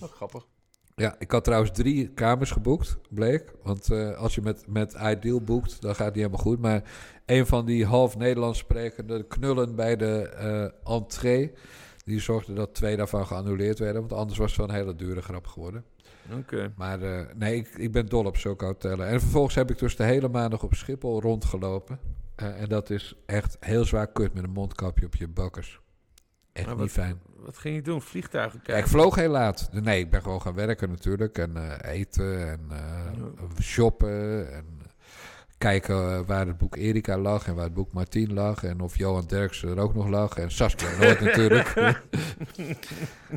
oh, 0.00 0.08
grappig. 0.08 0.46
Ja, 0.94 1.14
ik 1.18 1.30
had 1.30 1.44
trouwens 1.44 1.70
drie 1.72 2.08
kamers 2.08 2.50
geboekt, 2.50 2.98
bleek. 3.10 3.52
Want 3.62 3.90
als 4.16 4.34
je 4.34 4.40
met, 4.42 4.64
met 4.68 4.96
Ideal 5.02 5.40
boekt, 5.40 5.80
dan 5.82 5.94
gaat 5.94 6.06
niet 6.06 6.16
helemaal 6.24 6.38
goed. 6.44 6.60
Maar 6.60 6.82
een 7.26 7.46
van 7.46 7.66
die 7.66 7.84
half 7.86 8.16
Nederlands 8.16 8.58
sprekende 8.58 9.26
knullen 9.26 9.74
bij 9.74 9.96
de 9.96 10.72
entree... 10.84 11.52
die 12.06 12.20
zorgde 12.20 12.52
dat 12.52 12.74
twee 12.74 12.96
daarvan 12.96 13.26
geannuleerd 13.26 13.78
werden. 13.78 14.00
Want 14.00 14.12
anders 14.12 14.38
was 14.38 14.48
het 14.48 14.58
wel 14.58 14.68
een 14.68 14.74
hele 14.74 14.94
dure 14.94 15.22
grap 15.22 15.46
geworden. 15.46 15.84
Oké. 16.38 16.72
Maar 16.76 17.02
eh, 17.02 17.34
nee, 17.34 17.56
ik, 17.56 17.68
ik 17.68 17.92
ben 17.92 18.06
dol 18.06 18.24
op 18.24 18.36
zulke 18.36 18.64
hotellen. 18.64 19.06
En 19.06 19.20
vervolgens 19.20 19.54
heb 19.54 19.70
ik 19.70 19.78
dus 19.78 19.96
de 19.96 20.04
hele 20.04 20.28
maandag 20.28 20.62
op 20.62 20.74
Schiphol 20.74 21.20
rondgelopen. 21.20 21.98
Eh, 22.34 22.60
en 22.60 22.68
dat 22.68 22.90
is 22.90 23.14
echt 23.26 23.56
heel 23.60 23.84
zwaar 23.84 24.06
kut 24.12 24.34
met 24.34 24.44
een 24.44 24.50
mondkapje 24.50 25.06
op 25.06 25.14
je 25.14 25.28
bakkers. 25.28 25.80
Echt 26.52 26.66
Maar 26.66 26.76
niet 26.76 26.90
fijn. 26.90 27.20
Wat 27.36 27.58
ging 27.58 27.74
je 27.74 27.82
doen? 27.82 28.02
Vliegtuigen 28.02 28.58
Ja, 28.58 28.64
kijken? 28.64 28.84
ik 28.84 28.90
vloog 28.90 29.14
heel 29.14 29.30
laat. 29.30 29.68
Nee, 29.72 30.00
ik 30.00 30.10
ben 30.10 30.22
gewoon 30.22 30.40
gaan 30.42 30.54
werken 30.54 30.88
natuurlijk. 30.88 31.38
En 31.38 31.56
eh, 31.56 31.92
eten 31.94 32.48
en 32.48 32.60
shoppen. 33.62 34.52
En 34.54 34.64
kijken 35.58 36.26
waar 36.26 36.46
het 36.46 36.58
boek 36.58 36.76
Erika 36.76 37.18
lag 37.18 37.46
en 37.46 37.54
waar 37.54 37.64
het 37.64 37.74
boek 37.74 37.92
Martien 37.92 38.32
lag. 38.32 38.64
En 38.64 38.80
of 38.80 38.98
Johan 38.98 39.26
Derksen 39.26 39.68
er 39.68 39.78
ook 39.78 39.94
nog 39.94 40.08
lag. 40.08 40.36
En 40.36 40.50
Saskia 40.50 40.88
Noord 41.00 41.20
natuurlijk. 41.30 41.74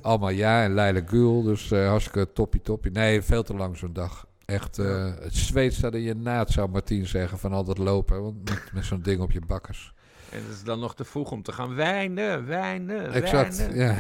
Allemaal 0.02 0.30
ja. 0.30 0.64
En 0.64 0.74
Leila 0.74 1.02
Gul. 1.06 1.44
Dus 1.44 1.72
eh 1.72 1.88
hartstikke 1.88 2.34
toppie 2.34 2.62
toppie. 2.62 2.92
Nee, 2.92 3.22
veel 3.22 3.44
te 3.44 3.54
lang 3.54 3.78
zo'n 3.78 3.94
dag. 3.94 4.28
Echt, 4.46 4.78
eh, 4.80 5.06
het 5.20 5.36
zweet 5.36 5.74
staat 5.74 5.94
in 5.94 6.02
je 6.02 6.14
naad, 6.16 6.50
zou 6.50 6.70
Martien 6.70 7.08
zeggen, 7.08 7.38
van 7.38 7.54
al 7.54 7.64
dat 7.64 7.78
lopen. 7.78 8.22
Want 8.24 8.50
met, 8.50 8.62
met 8.74 8.86
zo'n 8.86 9.02
ding 9.02 9.22
op 9.22 9.32
je 9.32 9.42
bakkers. 9.48 9.94
En 10.32 10.40
het 10.44 10.56
is 10.56 10.64
dan 10.64 10.80
nog 10.80 10.96
te 10.96 11.06
vroeg 11.06 11.32
om 11.32 11.44
te 11.44 11.52
gaan 11.52 11.76
wijnen, 11.76 12.46
wijnen, 12.48 13.14
Exact, 13.14 13.58
wijnen. 13.58 13.78
ja. 13.78 13.96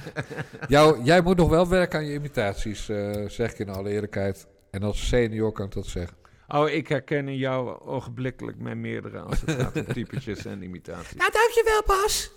Jou, 0.68 1.02
jij 1.02 1.20
moet 1.20 1.36
nog 1.36 1.48
wel 1.48 1.68
werken 1.68 1.98
aan 1.98 2.06
je 2.06 2.14
imitaties, 2.14 2.88
eh, 2.88 3.10
zeg 3.26 3.52
ik 3.52 3.58
in 3.58 3.68
alle 3.68 3.90
eerlijkheid. 3.90 4.46
En 4.70 4.82
als 4.82 5.08
senior 5.08 5.52
kan 5.52 5.66
ik 5.66 5.72
dat 5.72 5.86
zeggen. 5.86 6.16
Oh, 6.48 6.68
ik 6.70 6.88
herken 6.88 7.28
in 7.28 7.36
jou 7.36 7.80
ogenblikkelijk 7.80 8.58
mijn 8.58 8.80
meerdere 8.80 9.18
als 9.18 9.40
het 9.40 9.50
gaat 9.50 9.76
om 9.76 9.92
typetjes 9.92 10.44
en 10.44 10.62
imitaties. 10.62 11.16
Nou, 11.16 11.30
dankjewel, 11.32 11.82
Bas. 11.86 12.30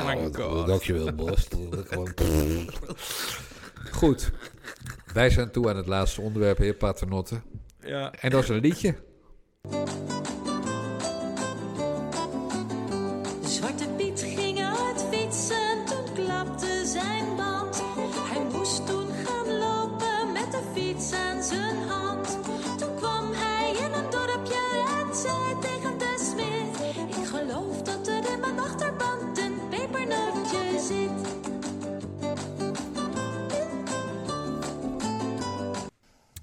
Oh 0.00 0.06
my 0.06 0.28
god. 0.32 0.66
Dankjewel, 0.66 1.12
Bas. 1.14 1.48
Goed. 3.90 4.30
Wij 5.12 5.30
zijn 5.30 5.50
toe 5.50 5.68
aan 5.68 5.76
het 5.76 5.86
laatste 5.86 6.20
onderwerp, 6.20 6.58
heer 6.58 6.74
Paternotte. 6.74 7.40
Ja. 7.80 8.12
En 8.12 8.30
dat 8.30 8.42
is 8.42 8.48
een 8.48 8.60
liedje. 8.60 8.94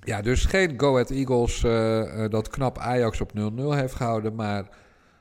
Ja, 0.05 0.21
dus 0.21 0.45
geen 0.45 0.79
Go 0.79 0.91
Ahead 0.91 1.09
Eagles 1.09 1.63
eh, 1.63 2.23
eh, 2.23 2.31
dat 2.31 2.47
knap 2.47 2.77
Ajax 2.77 3.21
op 3.21 3.31
0-0 3.31 3.33
heeft 3.55 3.95
gehouden. 3.95 4.35
Maar 4.35 4.69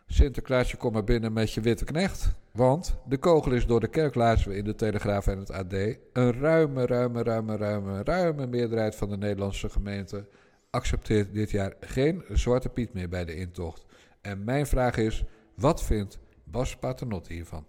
Sinterklaasje, 0.06 0.76
kom 0.76 0.92
maar 0.92 1.04
binnen 1.04 1.32
met 1.32 1.52
je 1.52 1.60
witte 1.60 1.84
knecht. 1.84 2.34
Want 2.50 2.96
de 3.06 3.18
kogel 3.18 3.52
is 3.52 3.66
door 3.66 3.80
de 3.80 3.88
kerk, 3.88 4.14
lazen 4.14 4.50
we 4.50 4.56
in 4.56 4.64
de 4.64 4.74
Telegraaf 4.74 5.26
en 5.26 5.38
het 5.38 5.50
AD. 5.50 5.72
Een 6.12 6.32
ruime, 6.32 6.86
ruime, 6.86 7.22
ruime, 7.22 7.56
ruime, 7.56 8.02
ruime 8.02 8.46
meerderheid 8.46 8.94
van 8.94 9.08
de 9.08 9.16
Nederlandse 9.16 9.68
gemeenten 9.68 10.28
accepteert 10.70 11.32
dit 11.34 11.50
jaar 11.50 11.74
geen 11.80 12.24
Zwarte 12.32 12.68
Piet 12.68 12.92
meer 12.92 13.08
bij 13.08 13.24
de 13.24 13.34
intocht. 13.34 13.84
En 14.20 14.44
mijn 14.44 14.66
vraag 14.66 14.96
is, 14.96 15.24
wat 15.54 15.82
vindt 15.82 16.18
Bas 16.44 16.76
Paternotte 16.76 17.32
hiervan? 17.32 17.66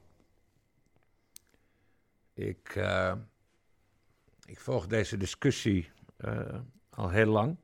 Ik, 2.34 2.76
eh, 2.76 3.14
ik 4.46 4.60
volg 4.60 4.88
deze 4.88 5.18
discussie 5.18 5.90
al 6.96 7.10
heel 7.10 7.26
lang. 7.26 7.58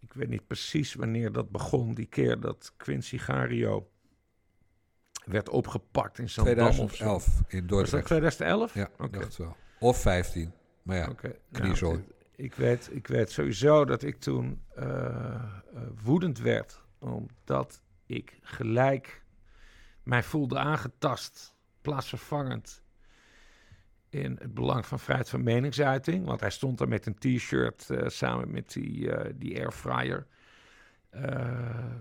Ik 0.00 0.12
weet 0.12 0.28
niet 0.28 0.46
precies 0.46 0.94
wanneer 0.94 1.32
dat 1.32 1.50
begon. 1.50 1.94
Die 1.94 2.06
keer 2.06 2.40
dat 2.40 2.72
Quincy 2.76 3.18
Gario 3.18 3.90
werd 5.24 5.48
opgepakt 5.48 6.18
in 6.18 6.28
zo'n 6.30 6.44
dam 6.54 6.66
of 6.66 6.74
zo. 6.74 6.86
2011 6.86 7.42
in 7.48 7.60
Was 7.60 7.68
Dordrecht. 7.68 7.90
dat 7.92 8.04
2011? 8.04 8.74
Ja, 8.74 8.90
Oké. 8.98 9.18
dacht 9.18 9.36
wel. 9.36 9.56
Of 9.78 10.00
15. 10.00 10.52
Maar 10.82 10.96
ja, 10.96 11.08
Oké, 11.08 11.36
kniezooi. 11.52 11.96
nou, 11.96 12.12
ik, 12.36 12.54
weet, 12.54 12.88
ik 12.92 13.06
weet 13.06 13.30
sowieso 13.30 13.84
dat 13.84 14.02
ik 14.02 14.20
toen 14.20 14.62
eh, 14.74 14.84
eh, 15.34 15.42
woedend 16.02 16.38
werd. 16.38 16.82
Omdat 16.98 17.82
ik 18.06 18.38
gelijk 18.42 19.24
mij 20.02 20.22
voelde 20.22 20.58
aangetast, 20.58 21.54
plaatsvervangend. 21.80 22.82
In 24.10 24.36
het 24.40 24.54
belang 24.54 24.86
van 24.86 24.98
vrijheid 24.98 25.28
van 25.28 25.42
meningsuiting. 25.42 26.26
Want 26.26 26.40
hij 26.40 26.50
stond 26.50 26.78
daar 26.78 26.88
met 26.88 27.06
een 27.06 27.18
t-shirt 27.18 27.90
eh, 27.90 28.08
samen 28.08 28.50
met 28.50 28.72
die, 28.72 29.12
eh, 29.12 29.32
die 29.36 29.58
airfryer. 29.58 30.26
Eh, 31.10 31.94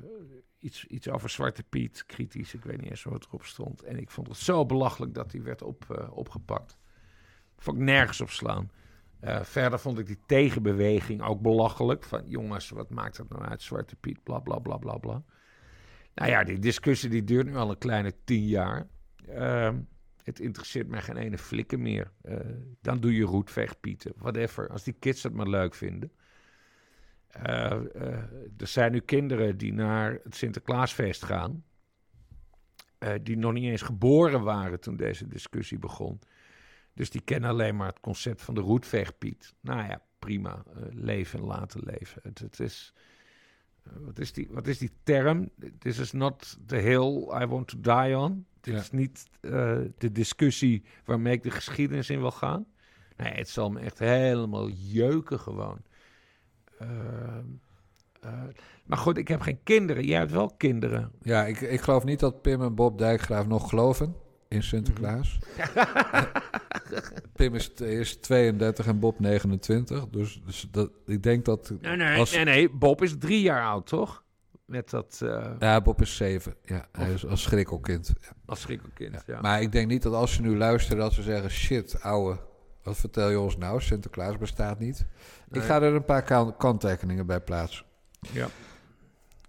iets, 0.60 0.86
iets 0.86 1.10
over 1.10 1.30
Zwarte 1.30 1.64
Piet, 1.64 2.06
kritisch. 2.06 2.54
Ik 2.54 2.64
weet 2.64 2.82
niet 2.82 2.90
eens 2.90 3.04
wat 3.04 3.26
erop 3.26 3.44
stond. 3.44 3.84
En 3.84 3.98
ik 3.98 4.10
vond 4.10 4.28
het 4.28 4.38
zo 4.38 4.66
belachelijk 4.66 5.14
dat 5.14 5.32
hij 5.32 5.44
werd 5.44 5.62
op, 5.62 6.10
opgepakt. 6.12 6.78
Vond 7.58 7.78
ik 7.78 7.84
nergens 7.84 8.22
op 8.22 8.30
slaan. 8.30 8.72
Verder 9.42 9.80
vond 9.80 10.00
ik 10.00 10.06
die 10.06 10.20
tegenbeweging 10.26 11.22
ook 11.22 11.42
belachelijk. 11.42 12.04
Van 12.04 12.28
jongens, 12.28 12.70
wat 12.70 12.90
maakt 12.90 13.18
dat 13.18 13.30
nou 13.30 13.44
uit, 13.44 13.62
Zwarte 13.62 13.96
Piet, 13.96 14.24
bla 14.24 14.40
bla 14.40 14.60
bla 14.60 14.78
bla 14.78 14.98
bla. 14.98 15.24
Nou 16.16 16.32
ja, 16.32 16.44
die 16.44 16.60
discussie 16.60 17.10
die 17.10 17.24
duurt 17.24 17.46
nu 17.46 17.56
al 17.56 17.70
een 17.70 17.78
kleine 17.78 18.14
tien 18.24 18.46
jaar. 18.46 18.88
Ehm, 19.28 19.80
het 20.30 20.40
interesseert 20.40 20.88
mij 20.88 21.02
geen 21.02 21.18
ene 21.18 21.38
flikker 21.38 21.80
meer. 21.80 22.12
Eh, 22.22 22.38
dan 22.82 23.00
doe 23.00 23.16
je 23.16 23.24
roetveegpieten, 23.24 24.14
whatever. 24.16 24.70
Als 24.70 24.84
die 24.84 24.96
kids 25.00 25.24
het 25.24 25.34
maar 25.34 25.48
leuk 25.48 25.76
vinden. 25.76 26.12
Eh, 27.28 27.72
eh, 27.72 28.24
er 28.58 28.68
zijn 28.68 28.92
nu 28.92 29.00
kinderen 29.00 29.58
die 29.58 29.74
naar 29.74 30.20
het 30.24 30.36
Sinterklaasfeest 30.36 31.24
gaan. 31.24 31.64
die 33.22 33.38
nog 33.38 33.54
niet 33.54 33.64
eens 33.64 33.82
geboren 33.82 34.44
waren 34.44 34.80
toen 34.80 34.96
deze 34.96 35.28
discussie 35.28 35.80
begon. 35.80 36.20
Dus 36.94 37.10
die 37.10 37.22
kennen 37.22 37.50
alleen 37.50 37.76
maar 37.76 37.88
het 37.88 38.00
concept 38.00 38.42
van 38.42 38.54
de 38.54 38.62
roetveegpiet. 38.62 39.54
Nou 39.62 39.88
ja, 39.88 40.02
prima. 40.20 40.64
leven 40.90 41.40
en 41.40 41.46
laten 41.46 41.82
leven. 41.84 42.22
Het, 42.24 42.40
het 42.40 42.60
is, 42.60 42.94
wat, 43.84 44.20
is 44.20 44.34
die, 44.34 44.48
wat 44.50 44.68
is 44.68 44.78
die 44.78 44.92
term? 45.04 45.50
This 45.78 46.00
is 46.00 46.12
not 46.12 46.58
the 46.66 46.76
hill 46.76 47.42
I 47.42 47.46
want 47.46 47.68
to 47.68 47.80
die 47.80 48.18
on. 48.18 48.46
Dit 48.62 48.74
Ja. 48.74 48.80
is 48.80 48.92
niet 48.92 49.26
eh, 49.42 49.78
de 49.98 50.12
discussie 50.12 50.84
waarmee 51.06 51.34
ik 51.34 51.44
de 51.44 51.52
geschiedenis 51.52 52.10
in 52.10 52.20
wil 52.20 52.32
gaan. 52.32 52.66
Nee, 53.18 53.34
het 53.34 53.50
zal 53.50 53.70
me 53.70 53.80
echt 53.80 54.00
helemaal 54.00 54.70
jeuken 54.70 55.40
gewoon. 55.40 55.82
Ehm, 56.80 57.44
eh, 58.22 58.44
maar 58.86 58.98
goed, 58.98 59.18
ik 59.18 59.28
heb 59.28 59.42
geen 59.42 59.60
kinderen. 59.64 60.06
Jij 60.06 60.20
hebt 60.20 60.32
wel 60.32 60.54
kinderen. 60.58 61.12
Ja, 61.22 61.46
ik, 61.46 61.62
ik 61.62 61.82
geloof 61.82 62.04
niet 62.04 62.20
dat 62.20 62.42
Pim 62.42 62.62
en 62.62 62.76
Bob 62.76 62.98
Dijkgraaf 62.98 63.48
nog 63.48 63.70
geloven 63.70 64.16
in 64.48 64.64
Sinterklaas. 64.64 65.40
Pim 67.34 67.56
is, 67.56 67.70
is 67.74 68.18
32 68.18 68.86
en 68.88 69.00
Bob 69.00 69.20
29. 69.20 70.08
Dus, 70.10 70.42
dus 70.46 70.68
dat, 70.72 70.92
ik 71.06 71.24
denk 71.24 71.46
dat... 71.46 71.74
Nee, 71.82 71.96
nee, 71.96 72.20
als- 72.20 72.32
nee, 72.36 72.44
nee. 72.44 72.70
Bob 72.70 73.02
is 73.02 73.16
drie 73.20 73.42
jaar 73.42 73.64
oud, 73.64 73.88
toch? 73.88 74.24
Met 74.70 74.90
dat 74.90 75.20
eh, 75.24 75.52
Ja, 75.60 75.82
Bob 75.82 76.02
is 76.02 76.16
7. 76.16 76.56
Ja, 76.64 76.88
hij 76.92 77.14
is 77.14 77.26
als 77.26 77.42
schrikkelkind. 77.42 78.14
Ja. 78.22 78.28
als 78.46 78.62
schrikkelkind. 78.62 79.24
Ja. 79.28 79.42
Maar 79.42 79.62
ik 79.62 79.72
denk 79.72 79.88
niet 79.88 80.02
dat 80.02 80.14
als 80.14 80.34
ze 80.34 80.42
nu 80.42 80.58
luisteren 80.58 80.98
dat 80.98 81.14
ze 81.14 81.22
zeggen... 81.22 81.50
Shit, 81.52 82.02
ouwe, 82.02 82.40
wat 82.84 82.98
vertel 82.98 83.30
je 83.30 83.40
ons 83.40 83.58
nou? 83.58 83.82
Sinterklaas 83.82 84.38
bestaat 84.38 84.80
niet. 84.80 85.06
Nee. 85.50 85.62
Ik 85.62 85.68
ga 85.68 85.82
er 85.82 85.94
een 85.96 86.06
paar 86.06 86.24
kan- 86.24 86.58
kanttekeningen 86.58 87.26
bij 87.26 87.42
plaatsen. 87.42 87.86
Ja. 88.32 88.48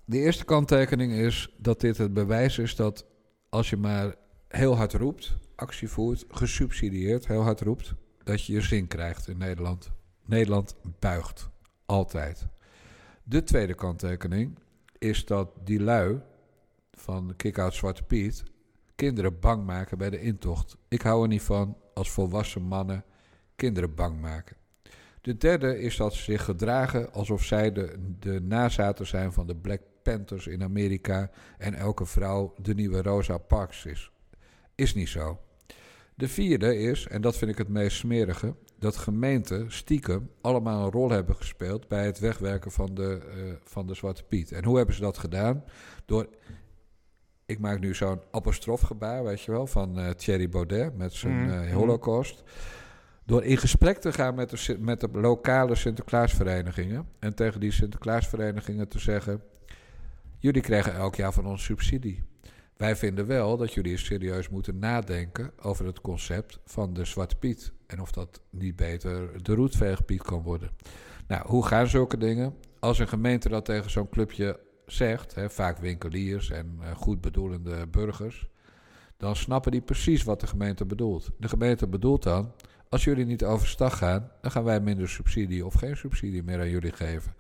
De 0.04 0.18
eerste 0.18 0.44
kanttekening 0.44 1.12
is 1.12 1.54
dat 1.58 1.80
dit 1.80 1.98
het 1.98 2.12
bewijs 2.14 2.58
is 2.58 2.76
dat 2.76 3.06
als 3.48 3.70
je 3.70 3.76
maar 3.76 4.14
heel 4.48 4.76
hard 4.76 4.92
roept, 4.92 5.36
actie 5.56 5.88
voert, 5.88 6.24
gesubsidieerd, 6.28 7.26
heel 7.26 7.42
hard 7.42 7.60
roept, 7.60 7.94
dat 8.24 8.44
je 8.44 8.52
je 8.52 8.60
zin 8.60 8.86
krijgt 8.86 9.28
in 9.28 9.38
Nederland. 9.38 9.90
Nederland 10.24 10.74
buigt. 10.98 11.48
Altijd. 11.86 12.46
De 13.22 13.42
tweede 13.42 13.74
kanttekening 13.74 14.58
is 15.01 15.24
dat 15.24 15.48
die 15.64 15.80
lui 15.80 16.20
van 16.92 17.34
Kick-Out 17.36 17.74
Zwarte 17.74 18.03
Piet 18.03 18.42
kinderen 18.94 19.40
bang 19.40 19.66
maken 19.66 19.98
bij 19.98 20.11
de 20.11 20.20
intocht. 20.20 20.76
Ik 20.88 21.03
hou 21.03 21.22
er 21.22 21.28
niet 21.28 21.42
van 21.42 21.76
als 21.94 22.11
volwassen 22.11 22.62
mannen 22.62 23.05
kinderen 23.57 23.94
bang 23.94 24.20
maken. 24.20 24.57
De 25.20 25.36
derde 25.36 25.80
is 25.80 25.96
dat 25.96 26.14
ze 26.14 26.22
zich 26.22 26.44
gedragen 26.44 27.12
alsof 27.12 27.44
zij 27.44 27.72
de, 27.72 28.14
de 28.18 28.40
nazaten 28.40 29.07
zijn 29.07 29.32
van 29.32 29.46
de 29.46 29.57
Black 29.57 29.80
Panthers 30.03 30.46
in 30.46 30.62
Amerika 30.62 31.30
en 31.59 31.74
elke 31.74 32.07
vrouw 32.07 32.55
de 32.62 32.74
nieuwe 32.74 33.03
Rosa 33.03 33.38
Parks 33.38 33.84
is. 33.84 34.11
Is 34.74 34.94
niet 34.94 35.09
zo. 35.09 35.40
De 36.14 36.28
vierde 36.28 36.76
is, 36.76 37.07
en 37.07 37.20
dat 37.20 37.36
vind 37.36 37.51
ik 37.51 37.59
het 37.59 37.68
meest 37.68 37.96
smerige, 37.96 38.55
dat 38.80 38.96
gemeenten 38.96 39.72
stiekem 39.72 40.30
allemaal 40.40 40.84
een 40.84 40.90
rol 40.90 41.10
hebben 41.10 41.36
gespeeld 41.36 41.88
bij 41.88 42.06
het 42.06 42.18
wegwerken 42.18 42.70
van 42.70 42.94
de, 42.94 43.20
eh, 43.34 43.52
van 43.64 43.86
de 43.86 43.94
Zwarte 43.94 44.24
Piet. 44.24 44.52
En 44.52 44.64
hoe 44.64 44.76
hebben 44.76 44.94
ze 44.94 45.00
dat 45.00 45.18
gedaan? 45.18 45.64
Door, 46.04 46.28
ik 47.46 47.58
maak 47.58 47.80
nu 47.80 47.94
zo'n 47.94 48.20
apostrofgebaar, 48.30 49.24
weet 49.24 49.40
je 49.40 49.50
wel, 49.50 49.66
van 49.66 49.98
eh, 49.98 50.10
Thierry 50.10 50.48
Baudet 50.48 50.96
met 50.96 51.12
zijn 51.12 51.42
Mm, 51.42 51.50
eh, 51.50 51.72
holocaust. 51.72 52.42
Door 53.24 53.44
in 53.44 53.56
gesprek 53.56 53.98
te 53.98 54.12
gaan 54.12 54.34
met 54.34 54.50
de, 54.50 54.76
met 54.78 55.00
de 55.00 55.08
lokale 55.12 55.74
Sinterklaasverenigingen. 55.74 57.08
En 57.18 57.34
tegen 57.34 57.60
die 57.60 57.72
Sinterklaasverenigingen 57.72 58.88
te 58.88 58.98
zeggen: 58.98 59.42
Jullie 60.38 60.62
krijgen 60.62 60.94
elk 60.94 61.14
jaar 61.14 61.32
van 61.32 61.46
ons 61.46 61.64
subsidie. 61.64 62.22
Wij 62.80 62.96
vinden 62.96 63.26
wel 63.26 63.56
dat 63.56 63.72
jullie 63.72 63.96
serieus 63.96 64.48
moeten 64.48 64.78
nadenken 64.78 65.52
over 65.62 65.86
het 65.86 66.00
concept 66.00 66.58
van 66.64 66.92
de 66.94 67.04
Zwarte 67.04 67.36
Piet. 67.36 67.72
En 67.86 68.00
of 68.00 68.10
dat 68.10 68.40
niet 68.50 68.76
beter 68.76 69.42
de 69.42 69.54
roetveegpiet 69.54 70.22
kan 70.22 70.42
worden. 70.42 70.70
Nou, 71.28 71.46
hoe 71.46 71.66
gaan 71.66 71.86
zulke 71.86 72.16
dingen? 72.16 72.54
Als 72.78 72.98
een 72.98 73.08
gemeente 73.08 73.48
dat 73.48 73.64
tegen 73.64 73.90
zo'n 73.90 74.08
clubje 74.08 74.60
zegt, 74.86 75.34
hè, 75.34 75.50
vaak 75.50 75.78
winkeliers 75.78 76.50
en 76.50 76.78
eh, 76.80 76.90
goed 76.96 77.20
bedoelende 77.20 77.86
burgers, 77.86 78.48
dan 79.16 79.36
snappen 79.36 79.72
die 79.72 79.82
precies 79.82 80.22
wat 80.22 80.40
de 80.40 80.46
gemeente 80.46 80.84
bedoelt. 80.84 81.30
De 81.38 81.48
gemeente 81.48 81.86
bedoelt 81.86 82.22
dan, 82.22 82.52
als 82.88 83.04
jullie 83.04 83.26
niet 83.26 83.44
overstag 83.44 83.98
gaan, 83.98 84.30
dan 84.40 84.50
gaan 84.50 84.64
wij 84.64 84.80
minder 84.80 85.08
subsidie 85.08 85.66
of 85.66 85.74
geen 85.74 85.96
subsidie 85.96 86.42
meer 86.42 86.60
aan 86.60 86.70
jullie 86.70 86.92
geven. 86.92 87.34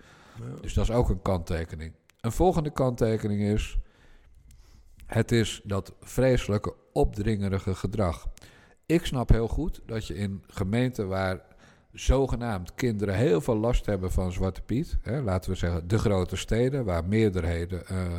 Dus 0.60 0.74
dat 0.74 0.84
is 0.84 0.94
ook 0.94 1.08
een 1.08 1.22
kanttekening. 1.22 1.92
Een 2.20 2.32
volgende 2.32 2.70
kanttekening 2.70 3.40
is, 3.40 3.78
het 5.12 5.32
is 5.32 5.60
dat 5.64 5.94
vreselijke 6.00 6.74
opdringerige 6.92 7.74
gedrag. 7.74 8.28
Ik 8.86 9.04
snap 9.04 9.28
heel 9.28 9.48
goed 9.48 9.80
dat 9.86 10.06
je 10.06 10.14
in 10.14 10.44
gemeenten 10.46 11.08
waar 11.08 11.40
zogenaamd 11.92 12.74
kinderen 12.74 13.14
heel 13.14 13.40
veel 13.40 13.56
last 13.56 13.86
hebben 13.86 14.12
van 14.12 14.32
Zwarte 14.32 14.62
Piet, 14.62 14.98
hè, 15.02 15.22
laten 15.22 15.50
we 15.50 15.56
zeggen 15.56 15.88
de 15.88 15.98
grote 15.98 16.36
steden 16.36 16.84
waar 16.84 17.04
meerderheden 17.04 17.86
eh, 17.86 18.18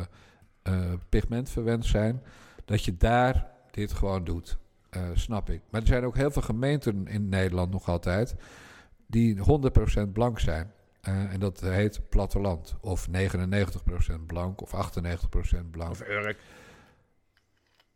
eh, 0.62 0.92
pigmentverwend 1.08 1.84
zijn, 1.84 2.22
dat 2.64 2.84
je 2.84 2.96
daar 2.96 3.46
dit 3.70 3.92
gewoon 3.92 4.24
doet. 4.24 4.58
Eh, 4.90 5.02
snap 5.14 5.50
ik. 5.50 5.60
Maar 5.70 5.80
er 5.80 5.86
zijn 5.86 6.04
ook 6.04 6.16
heel 6.16 6.30
veel 6.30 6.42
gemeenten 6.42 7.06
in 7.06 7.28
Nederland 7.28 7.70
nog 7.70 7.88
altijd 7.88 8.34
die 9.06 9.38
100% 9.38 10.12
blank 10.12 10.40
zijn. 10.40 10.72
En 11.02 11.40
dat 11.40 11.60
heet 11.60 12.08
platteland. 12.08 12.76
Of 12.80 13.08
99% 13.08 14.26
blank 14.26 14.60
of 14.60 14.74
98% 14.74 15.70
blank. 15.70 15.90
Of 15.90 16.08
Urk. 16.08 16.38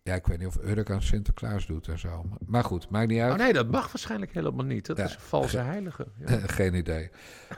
Ja, 0.06 0.14
ik 0.14 0.26
weet 0.26 0.38
niet 0.38 0.46
of 0.46 0.58
Urk 0.64 0.90
aan 0.90 1.02
Sinterklaas 1.02 1.66
doet 1.66 1.88
en 1.88 1.98
zo. 1.98 2.24
Maar 2.46 2.64
goed, 2.64 2.88
maakt 2.90 3.08
niet 3.08 3.20
uit. 3.20 3.32
Oh 3.32 3.38
nee, 3.38 3.52
dat 3.52 3.70
mag 3.70 3.86
waarschijnlijk 3.92 4.32
helemaal 4.32 4.64
niet. 4.64 4.86
Dat 4.86 4.96
Ja. 4.96 5.04
is 5.04 5.14
een 5.14 5.20
valse 5.20 5.58
heilige. 5.58 6.06
Ja. 6.26 6.38
Geen 6.46 6.74
idee. 6.74 7.10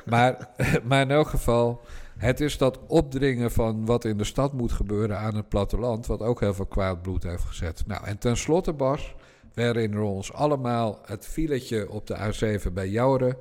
Maar, 0.06 0.48
maar 0.88 1.00
in 1.00 1.10
elk 1.10 1.28
geval, 1.28 1.80
het 2.18 2.40
is 2.40 2.58
dat 2.58 2.78
opdringen 2.86 3.50
van 3.50 3.84
wat 3.86 4.04
in 4.04 4.16
de 4.18 4.24
stad 4.24 4.52
moet 4.52 4.72
gebeuren 4.72 5.18
aan 5.18 5.34
het 5.34 5.48
platteland, 5.48 6.06
wat 6.06 6.20
ook 6.22 6.40
heel 6.40 6.54
veel 6.54 6.66
kwaad 6.66 7.02
bloed 7.02 7.22
heeft 7.22 7.44
gezet. 7.44 7.84
Nou, 7.86 8.04
en 8.04 8.18
tenslotte, 8.18 8.72
Bas, 8.72 9.14
we 9.54 9.62
herinneren 9.62 10.06
ons 10.06 10.32
allemaal 10.32 10.98
het 11.06 11.26
filetje 11.26 11.90
op 11.90 12.06
de 12.06 12.16
A7 12.68 12.72
bij 12.72 12.88
Jouren. 12.88 13.36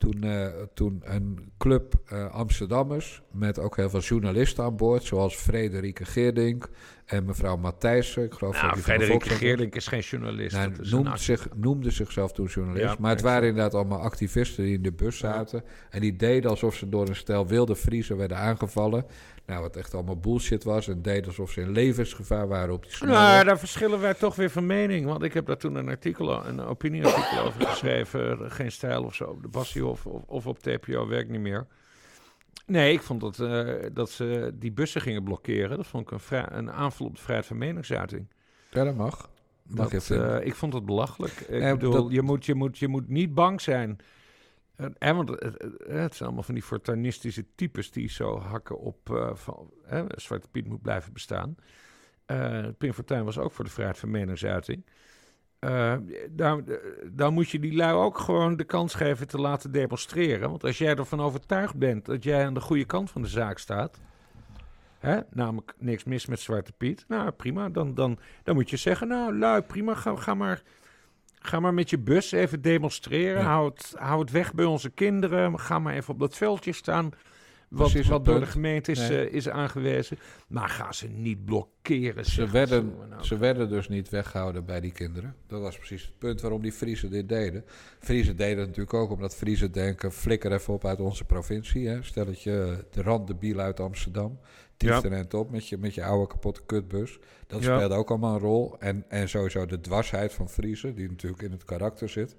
Toen, 0.00 0.22
eh, 0.22 0.46
toen 0.74 1.02
een 1.04 1.52
club 1.58 1.94
eh, 2.06 2.30
Amsterdammers 2.34 3.22
met 3.32 3.58
ook 3.58 3.76
heel 3.76 3.90
veel 3.90 4.00
journalisten 4.00 4.64
aan 4.64 4.76
boord, 4.76 5.02
zoals 5.02 5.36
Frederike 5.36 6.04
Geerdink 6.04 6.68
en 7.06 7.24
mevrouw 7.24 7.56
Matthijssen. 7.56 8.24
Ik 8.24 8.32
geloof 8.32 8.52
dat 8.54 8.62
Nou, 8.62 8.74
die 8.74 8.82
van 8.82 8.92
de 8.92 8.98
Frederik 8.98 9.10
Volkskrant- 9.10 9.40
Geerlink 9.40 9.74
is 9.74 9.86
geen 9.86 10.00
journalist. 10.00 10.56
dat 10.56 10.70
is 10.80 10.90
een 10.90 10.96
noemde, 11.02 11.18
zich, 11.18 11.48
noemde 11.56 11.90
zichzelf 11.90 12.32
toen 12.32 12.46
journalist. 12.46 12.84
Ja, 12.84 12.96
maar 12.98 13.10
het 13.10 13.20
waren 13.20 13.48
inderdaad 13.48 13.74
allemaal 13.74 14.00
activisten 14.00 14.64
die 14.64 14.74
in 14.74 14.82
de 14.82 14.92
bus 14.92 15.18
zaten. 15.18 15.62
En 15.90 16.00
die 16.00 16.16
deden 16.16 16.50
alsof 16.50 16.74
ze 16.74 16.88
door 16.88 17.08
een 17.08 17.16
stel 17.16 17.46
wilde 17.46 17.76
Friesen 17.76 18.16
werden 18.16 18.36
aangevallen. 18.36 19.04
Nou, 19.50 19.62
wat 19.62 19.76
echt 19.76 19.94
allemaal 19.94 20.16
bullshit 20.18 20.64
was. 20.64 20.88
En 20.88 21.02
deden 21.02 21.26
alsof 21.26 21.50
ze 21.50 21.60
in 21.60 21.70
levensgevaar 21.70 22.48
waren 22.48 22.74
op 22.74 22.82
die 22.82 22.92
snelweg. 22.92 23.18
Nou, 23.18 23.44
daar 23.44 23.58
verschillen 23.58 24.00
wij 24.00 24.14
toch 24.14 24.36
weer 24.36 24.50
van 24.50 24.66
mening. 24.66 25.06
Want 25.06 25.22
ik 25.22 25.34
heb 25.34 25.46
daar 25.46 25.56
toen 25.56 25.74
een 25.74 25.88
artikel, 25.88 26.46
een 26.46 26.60
opinieartikel 26.60 27.40
over 27.46 27.66
geschreven. 27.66 28.50
Geen 28.50 28.72
stijl 28.72 29.04
of 29.04 29.14
zo. 29.14 29.24
Op 29.24 29.42
de 29.42 29.48
Bassie 29.48 29.86
of, 29.86 30.06
of, 30.06 30.22
of 30.26 30.46
op 30.46 30.58
TPO 30.58 31.06
werkt 31.06 31.30
niet 31.30 31.40
meer. 31.40 31.66
Nee, 32.66 32.92
ik 32.92 33.02
vond 33.02 33.20
dat, 33.20 33.38
eh, 33.38 33.74
dat 33.92 34.10
ze 34.10 34.52
die 34.54 34.72
bussen 34.72 35.00
gingen 35.00 35.24
blokkeren. 35.24 35.76
Dat 35.76 35.86
vond 35.86 36.02
ik 36.06 36.10
een, 36.10 36.20
vrij- 36.20 36.48
een 36.50 36.70
aanval 36.72 37.06
op 37.06 37.14
de 37.16 37.22
vrijheid 37.22 37.46
van 37.46 37.58
meningsuiting. 37.58 38.26
Ja, 38.70 38.84
dat 38.84 38.94
mag. 38.96 39.30
Dat, 39.68 39.92
eh, 40.10 40.46
ik 40.46 40.54
vond 40.54 40.72
het 40.72 40.84
belachelijk. 40.86 41.32
Ik 41.40 41.60
bedoel, 41.72 41.92
dat- 41.92 42.06
je, 42.12 42.22
moet, 42.22 42.46
je, 42.46 42.54
moet, 42.54 42.78
je 42.78 42.88
moet 42.88 43.08
niet 43.08 43.34
bang 43.34 43.60
zijn. 43.60 43.98
Hè, 44.98 45.14
want 45.14 45.28
het, 45.28 46.14
zijn 46.14 46.18
allemaal 46.20 46.42
van 46.42 46.54
die 46.54 46.62
fortuinistische 46.62 47.46
types 47.54 47.90
die 47.90 48.10
zo 48.10 48.38
hakken 48.38 48.78
op... 48.78 49.10
eh, 49.10 49.34
van, 49.34 49.70
hè, 49.84 50.04
Zwarte 50.08 50.48
Piet 50.48 50.66
moet 50.66 50.82
blijven 50.82 51.12
bestaan. 51.12 51.56
Eh 52.26 52.66
Pim 52.78 52.92
Fortuyn 52.92 53.24
was 53.24 53.38
ook 53.38 53.52
voor 53.52 53.64
de 53.64 53.70
vrijheid 53.70 53.98
van 53.98 54.10
meningsuiting. 54.10 54.86
Eh, 55.58 55.96
daar, 56.30 56.62
dan 57.12 57.34
moet 57.34 57.50
je 57.50 57.58
die 57.58 57.74
lui 57.74 57.94
ook 57.94 58.18
gewoon 58.18 58.56
de 58.56 58.64
kans 58.64 58.94
geven 58.94 59.28
te 59.28 59.38
laten 59.38 59.72
demonstreren. 59.72 60.50
Want 60.50 60.64
als 60.64 60.78
jij 60.78 60.96
ervan 60.96 61.20
overtuigd 61.20 61.76
bent 61.76 62.04
dat 62.04 62.24
jij 62.24 62.46
aan 62.46 62.54
de 62.54 62.60
goede 62.60 62.84
kant 62.84 63.10
van 63.10 63.22
de 63.22 63.28
zaak 63.28 63.58
staat... 63.58 64.00
Hè? 65.00 65.20
Namelijk 65.30 65.74
niks 65.78 66.04
mis 66.04 66.26
met 66.26 66.40
Zwarte 66.40 66.72
Piet. 66.72 67.04
Nou, 67.08 67.30
prima. 67.30 67.68
Dan, 67.68 67.94
dan, 67.94 68.18
dan 68.42 68.54
moet 68.54 68.70
je 68.70 68.76
zeggen, 68.76 69.08
nou, 69.08 69.38
lui, 69.38 69.62
prima. 69.62 69.94
Ga, 69.94 70.16
ga, 70.16 70.34
maar, 70.34 70.62
Ga 71.42 71.60
maar 71.60 71.74
met 71.74 71.90
je 71.90 71.98
bus 71.98 72.32
even 72.32 72.62
demonstreren. 72.62 73.42
Ja. 73.42 73.72
Hou, 73.96 74.20
het, 74.20 74.30
weg 74.30 74.54
bij 74.54 74.64
onze 74.64 74.90
kinderen. 74.90 75.58
Ga 75.58 75.78
maar 75.78 75.94
even 75.94 76.14
op 76.14 76.20
dat 76.20 76.36
veldje 76.36 76.72
staan. 76.72 77.10
Wat, 77.68 77.90
Precies 77.90 78.08
wat 78.10 78.24
door 78.24 78.40
de 78.40 78.46
gemeente 78.46 78.90
is, 78.90 79.08
Nee. 79.08 79.28
eh, 79.28 79.34
is 79.34 79.48
aangewezen. 79.48 80.18
Maar 80.48 80.68
ga 80.68 80.92
ze 80.92 81.08
niet 81.08 81.44
blokkeren. 81.44 82.24
Ze 82.24 82.46
werden, 82.50 82.92
nou- 83.08 83.24
ze 83.24 83.36
werden 83.36 83.68
dus 83.68 83.88
niet 83.88 84.08
weggehouden 84.08 84.64
bij 84.64 84.80
die 84.80 84.92
kinderen. 84.92 85.34
Dat 85.46 85.60
was 85.60 85.76
precies 85.76 86.02
het 86.02 86.18
punt 86.18 86.40
waarom 86.40 86.62
die 86.62 86.72
Friesen 86.72 87.10
dit 87.10 87.28
deden. 87.28 87.64
Friesen 87.98 88.36
deden 88.36 88.58
het 88.58 88.66
natuurlijk 88.66 88.94
ook 88.94 89.10
omdat 89.10 89.36
Friesen 89.36 89.72
denken... 89.72 90.12
flikker 90.12 90.52
even 90.52 90.74
op 90.74 90.84
uit 90.84 91.00
onze 91.00 91.24
provincie. 91.24 91.88
Hè. 91.88 92.02
Stel 92.02 92.24
dat 92.24 92.42
je 92.42 92.84
de 92.90 93.02
rand 93.02 93.26
de 93.26 93.34
biel 93.34 93.58
uit 93.58 93.80
Amsterdam... 93.80 94.38
tieft 94.80 95.02
Ja. 95.02 95.38
op 95.38 95.50
met 95.50 95.68
je, 95.68 95.78
met 95.78 95.94
je 95.94 96.04
oude 96.04 96.26
kapotte 96.26 96.62
kutbus. 96.66 97.18
Dat 97.46 97.62
Ja. 97.62 97.76
speelde 97.76 97.94
ook 97.94 98.08
allemaal 98.10 98.34
een 98.34 98.40
rol. 98.40 98.78
En, 98.78 99.04
en 99.08 99.28
sowieso 99.28 99.66
de 99.66 99.80
dwarsheid 99.80 100.32
van 100.32 100.48
Friesen... 100.48 100.94
die 100.94 101.08
natuurlijk 101.08 101.42
in 101.42 101.50
het 101.50 101.64
karakter 101.64 102.08
zit. 102.08 102.36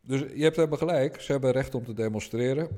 Dus 0.00 0.20
je 0.20 0.42
hebt 0.42 0.56
helemaal 0.56 0.78
gelijk. 0.78 1.20
Ze 1.20 1.32
hebben 1.32 1.50
recht 1.50 1.74
om 1.74 1.84
te 1.84 1.94
demonstreren. 1.94 2.68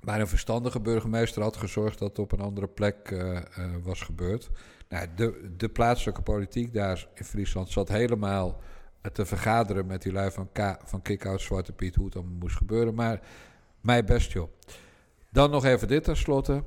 Maar 0.00 0.20
een 0.20 0.28
verstandige 0.28 0.80
burgemeester 0.80 1.42
had 1.42 1.56
gezorgd 1.56 1.98
dat 1.98 2.08
het 2.08 2.18
op 2.18 2.32
een 2.32 2.40
andere 2.40 2.68
plek 2.68 2.96
eh, 3.10 3.36
eh, 3.36 3.44
was 3.82 4.00
gebeurd. 4.00 4.50
Nou, 4.88 5.06
de, 5.16 5.52
de 5.56 5.68
plaatselijke 5.68 6.22
politiek 6.22 6.72
daar 6.74 7.08
in 7.14 7.24
Friesland 7.24 7.70
zat 7.70 7.88
helemaal 7.88 8.60
eh, 9.00 9.10
te 9.10 9.26
vergaderen 9.26 9.86
met 9.86 10.02
die 10.02 10.12
lui 10.12 10.30
van, 10.30 10.48
K, 10.52 10.76
van 10.84 11.02
Kick-Out 11.02 11.40
Zwarte 11.40 11.72
Piet, 11.72 11.94
hoe 11.94 12.04
het 12.04 12.14
allemaal 12.16 12.38
moest 12.38 12.56
gebeuren. 12.56 12.94
Maar 12.94 13.20
mij 13.80 14.04
best 14.04 14.32
joh. 14.32 14.48
Dan 15.30 15.50
nog 15.50 15.64
even 15.64 15.88
dit 15.88 16.04
tenslotte. 16.04 16.64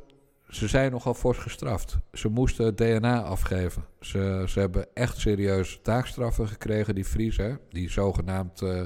Ze 0.49 0.67
zijn 0.67 0.91
nogal 0.91 1.13
fors 1.13 1.37
gestraft. 1.37 1.97
Ze 2.13 2.29
moesten 2.29 2.65
het 2.65 2.77
DNA 2.77 3.21
afgeven. 3.21 3.83
Ze, 4.01 4.43
ze 4.47 4.59
hebben 4.59 4.85
echt 4.93 5.17
serieus 5.17 5.79
taakstraffen 5.83 6.47
gekregen, 6.47 6.95
die 6.95 7.05
Friesen. 7.05 7.59
Die 7.69 7.89
zogenaamd 7.89 8.61
eh, 8.61 8.81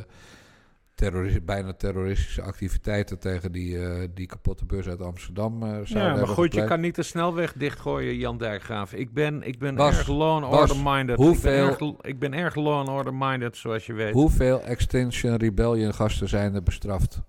bijna 1.43 1.73
terroristische 1.73 2.41
activiteiten 2.41 3.19
tegen 3.19 3.51
die, 3.51 3.85
eh, 3.85 4.07
die 4.13 4.25
kapotte 4.25 4.65
bus 4.65 4.87
uit 4.87 5.01
Amsterdam 5.01 5.53
eh 5.53 5.69
zouden 5.69 5.97
Ja, 5.97 6.15
maar 6.15 6.27
goed, 6.27 6.53
je 6.53 6.63
kan 6.63 6.79
niet 6.79 6.95
de 6.95 7.03
snelweg 7.03 7.53
dichtgooien, 7.53 8.15
Jan 8.17 8.37
Dijkgraaf. 8.37 8.93
Ik 8.93 9.13
ben, 9.13 9.43
ik 9.43 9.59
ben 9.59 9.75
Bas, 9.75 9.97
erg 9.97 10.07
law 10.07 10.43
and 10.43 10.49
Bas, 10.51 10.71
order 10.71 10.91
minded. 10.93 11.15
hoeveel- 11.15 11.67
Ik 11.69 11.77
ben, 11.77 11.87
erg, 11.89 12.01
ik 12.01 12.19
ben 12.19 12.33
erg 12.33 12.55
law 12.55 12.73
and 12.79 12.89
order 12.89 13.13
minded, 13.13 13.57
zoals 13.57 13.85
je 13.85 13.93
weet. 13.93 14.13
Hoeveel 14.13 14.61
Extinction 14.61 15.35
Rebellion 15.35 15.93
gasten 15.93 16.29
zijn 16.29 16.55
er 16.55 16.63
bestraft? 16.63 17.21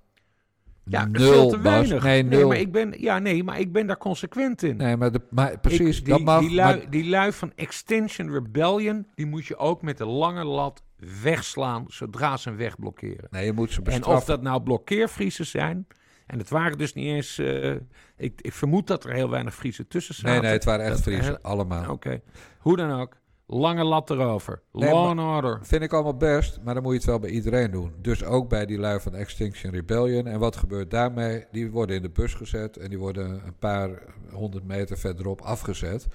Ja, 0.87 1.05
nul, 1.05 1.33
veel 1.33 1.49
te 1.49 1.61
weinig. 1.61 2.03
Nee, 2.03 2.23
nul. 2.23 2.49
maar 2.49 2.57
ik 2.59 2.73
ben, 2.73 2.95
ja, 3.01 3.19
nee, 3.19 3.45
maar 3.45 3.61
ik 3.61 3.73
ben 3.73 3.87
daar 3.87 3.99
consequent 3.99 4.63
in. 4.63 4.77
Nee, 4.77 4.97
maar, 4.97 5.13
de, 5.13 5.21
maar 5.31 5.59
precies, 5.61 5.99
Ik- 5.99 6.05
die, 6.05 6.15
dat 6.15 6.23
mag. 6.23 6.41
Die 6.41 6.55
lui, 6.55 6.77
maar- 6.79 6.91
die 6.91 7.09
lui 7.09 7.33
van 7.33 7.53
Extinction 7.55 8.33
Rebellion, 8.33 9.07
die 9.15 9.27
moet 9.27 9.47
je 9.47 9.57
ook 9.57 9.83
met 9.83 9.99
de 9.99 10.07
lange 10.07 10.45
lat 10.45 10.83
wegslaan 11.23 11.85
zodra 11.89 12.37
ze 12.37 12.51
een 12.51 12.57
weg 12.57 12.79
blokkeren. 12.79 13.27
nee, 13.31 13.45
je 13.45 13.53
moet 13.53 13.71
ze 13.71 13.79
En 13.79 13.85
bestraffen. 13.85 14.15
of 14.17 14.25
dat 14.25 14.43
nou 14.43 14.63
blokkeervriezen 14.63 15.47
zijn, 15.47 15.87
en 16.27 16.39
het 16.39 16.49
waren 16.49 16.79
dus 16.79 16.93
niet 16.93 17.07
eens... 17.07 17.39
eh, 17.39 17.71
ik, 18.17 18.41
ik 18.41 18.53
vermoed 18.53 18.87
dat 18.87 19.05
er 19.05 19.13
heel 19.13 19.31
weinig 19.31 19.55
Friesen 19.55 19.89
tussen 19.89 20.15
zaten. 20.15 20.31
nee, 20.31 20.41
nee, 20.41 20.53
het 20.53 20.65
waren 20.65 20.85
echt 20.87 21.01
Friesen, 21.01 21.37
eh, 21.39 21.45
allemaal. 21.45 21.91
Oké, 21.91 22.21
hoe 22.59 22.77
dan 22.77 23.01
ook. 23.01 23.17
Lange 23.47 23.85
lat 23.85 24.11
erover. 24.11 24.63
Nee, 24.73 24.91
Law 24.91 25.19
and 25.19 25.21
order. 25.21 25.59
Vind 25.63 25.83
ik 25.83 25.93
allemaal 25.93 26.17
best, 26.17 26.61
maar 26.65 26.75
dan 26.75 26.83
moet 26.83 26.93
je 26.93 26.99
het 26.99 27.07
wel 27.09 27.19
bij 27.19 27.31
iedereen 27.31 27.71
doen. 27.71 27.93
Dus 28.03 28.25
ook 28.25 28.49
bij 28.49 28.67
die 28.67 28.79
lui 28.79 29.01
van 29.01 29.15
Extinction 29.15 29.73
Rebellion. 29.73 30.27
En 30.27 30.39
wat 30.39 30.57
gebeurt 30.57 30.91
daarmee? 30.91 31.45
Die 31.53 31.71
worden 31.71 31.97
in 31.97 32.03
de 32.03 32.11
bus 32.11 32.35
gezet 32.35 32.77
en 32.77 32.89
die 32.89 32.99
worden 32.99 33.47
een 33.47 33.59
paar 33.59 34.03
honderd 34.33 34.65
meter 34.65 34.99
verderop 34.99 35.41
afgezet. 35.41 36.07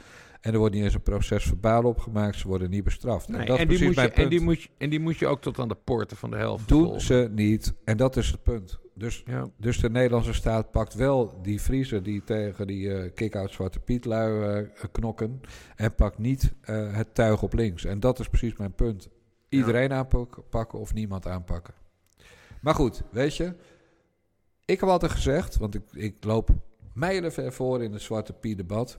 En 0.41 0.53
er 0.53 0.59
wordt 0.59 0.75
niet 0.75 0.83
eens 0.83 0.93
een 0.93 1.01
proces 1.01 1.43
verbaal 1.43 1.83
opgemaakt, 1.83 2.37
ze 2.37 2.47
worden 2.47 2.69
niet 2.69 2.83
bestraft. 2.83 3.27
Nee, 3.27 3.39
en 3.39 3.45
dat 3.45 3.57
en, 3.57 3.67
die 3.67 3.77
precies 3.77 3.85
moet 3.85 3.95
je, 3.95 4.01
mijn 4.01 4.13
en, 4.13 4.21
punt. 4.21 4.29
die 4.29 4.41
moet 4.41 4.61
je, 4.61 4.69
en 4.77 4.89
die 4.89 4.99
moet 4.99 5.17
je 5.17 5.27
ook 5.27 5.41
tot 5.41 5.59
aan 5.59 5.67
de 5.67 5.77
poorten 5.83 6.17
van 6.17 6.29
de 6.29 6.37
helft 6.37 6.67
doen 6.67 6.83
volgen. 6.83 7.01
ze 7.01 7.29
niet. 7.31 7.73
En 7.83 7.97
dat 7.97 8.17
is 8.17 8.31
het 8.31 8.43
punt. 8.43 8.79
Dus, 8.99 9.23
Ja. 9.25 9.49
dus 9.57 9.79
de 9.79 9.89
Nederlandse 9.89 10.33
staat 10.33 10.71
pakt 10.71 10.93
wel 10.93 11.41
die 11.41 11.59
Friesen 11.59 12.03
die 12.03 12.23
tegen 12.23 12.67
die 12.67 12.93
eh 12.93 13.13
kick-out 13.13 13.51
Zwarte 13.51 13.79
Piet 13.79 14.05
lui 14.05 14.41
eh, 14.41 14.83
knokken. 14.91 15.41
En 15.75 15.95
pakt 15.95 16.17
niet 16.17 16.53
eh, 16.61 16.93
het 16.95 17.15
tuig 17.15 17.41
op 17.43 17.53
links. 17.53 17.85
En 17.85 17.99
dat 17.99 18.19
is 18.19 18.27
precies 18.29 18.55
mijn 18.57 18.73
punt. 18.73 19.09
Iedereen 19.49 19.93
aanpakken 19.93 20.79
of 20.79 20.93
niemand 20.93 21.27
aanpakken. 21.27 21.73
Maar 22.61 22.75
goed, 22.75 23.01
weet 23.11 23.35
je. 23.35 23.53
Ik 24.65 24.79
heb 24.79 24.89
altijd 24.89 25.11
gezegd, 25.11 25.57
want 25.57 25.75
ik, 25.75 25.81
ik 25.93 26.23
loop 26.23 26.49
mijlenver 26.93 27.53
voor 27.53 27.83
in 27.83 27.93
het 27.93 28.01
Zwarte 28.01 28.33
Piet 28.33 28.57
debat. 28.57 28.97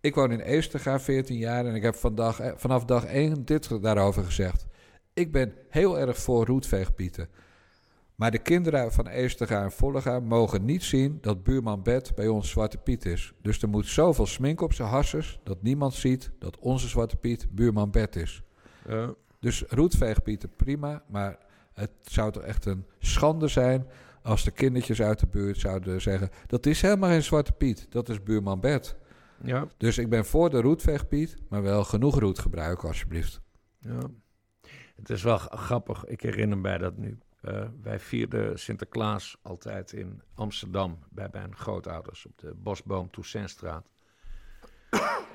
Ik 0.00 0.14
woon 0.14 0.32
in 0.32 0.40
Eesterga 0.40 1.00
14 1.00 1.36
jaar 1.36 1.66
en 1.66 1.74
ik 1.74 1.82
heb 1.82 1.94
vandaag, 1.94 2.52
vanaf 2.56 2.84
dag 2.84 3.04
1 3.04 3.44
dit 3.44 3.82
daarover 3.82 4.24
gezegd. 4.24 4.66
Ik 5.12 5.32
ben 5.32 5.54
heel 5.68 5.98
erg 5.98 6.18
voor 6.18 6.46
roetveegpieten. 6.46 7.28
Maar 8.24 8.32
de 8.32 8.38
kinderen 8.38 8.92
van 8.92 9.06
Eesterga 9.06 9.62
en 9.62 9.72
Vollega 9.72 10.20
mogen 10.20 10.64
niet 10.64 10.82
zien 10.82 11.18
dat 11.20 11.42
buurman 11.42 11.82
Bet 11.82 12.14
bij 12.14 12.28
ons 12.28 12.50
Zwarte 12.50 12.78
Piet 12.78 13.04
is. 13.04 13.32
Dus 13.42 13.62
er 13.62 13.68
moet 13.68 13.86
zoveel 13.86 14.26
smink 14.26 14.60
op 14.60 14.72
zijn 14.72 14.88
hassers 14.88 15.40
dat 15.42 15.62
niemand 15.62 15.94
ziet 15.94 16.30
dat 16.38 16.58
onze 16.58 16.88
Zwarte 16.88 17.16
Piet 17.16 17.46
buurman 17.50 17.90
Bet 17.90 18.16
is. 18.16 18.42
Ja. 18.88 19.14
Dus 19.40 19.64
roetveegpieten 19.68 20.50
prima, 20.56 21.02
maar 21.08 21.38
het 21.72 21.90
zou 22.02 22.32
toch 22.32 22.42
echt 22.42 22.64
een 22.64 22.86
schande 22.98 23.48
zijn 23.48 23.86
als 24.22 24.44
de 24.44 24.50
kindertjes 24.50 25.02
uit 25.02 25.18
de 25.18 25.26
buurt 25.26 25.58
zouden 25.58 26.00
zeggen... 26.00 26.30
dat 26.46 26.66
is 26.66 26.82
helemaal 26.82 27.10
geen 27.10 27.22
Zwarte 27.22 27.52
Piet, 27.52 27.86
dat 27.90 28.08
is 28.08 28.22
buurman 28.22 28.60
Bet. 28.60 28.96
Ja. 29.42 29.66
Dus 29.76 29.98
ik 29.98 30.08
ben 30.08 30.24
voor 30.24 30.50
de 30.50 30.60
roetveegpiet, 30.60 31.36
maar 31.48 31.62
wel 31.62 31.84
genoeg 31.84 32.18
roet 32.18 32.38
gebruiken 32.38 32.88
alsjeblieft. 32.88 33.40
Ja. 33.78 33.98
Het 34.96 35.10
is 35.10 35.22
wel 35.22 35.38
grappig. 35.38 36.04
Ik 36.04 36.20
herinner 36.20 36.58
mij 36.58 36.78
dat 36.78 36.96
nu. 36.96 37.18
Eh, 37.44 37.64
wij 37.82 37.98
vierden 37.98 38.58
Sinterklaas 38.58 39.36
altijd 39.42 39.92
in 39.92 40.22
Amsterdam 40.34 40.98
bij 41.10 41.28
mijn 41.32 41.56
grootouders 41.56 42.26
op 42.26 42.38
de 42.38 42.54
Bosboom 42.54 43.10
Toussaintstraat. 43.10 43.86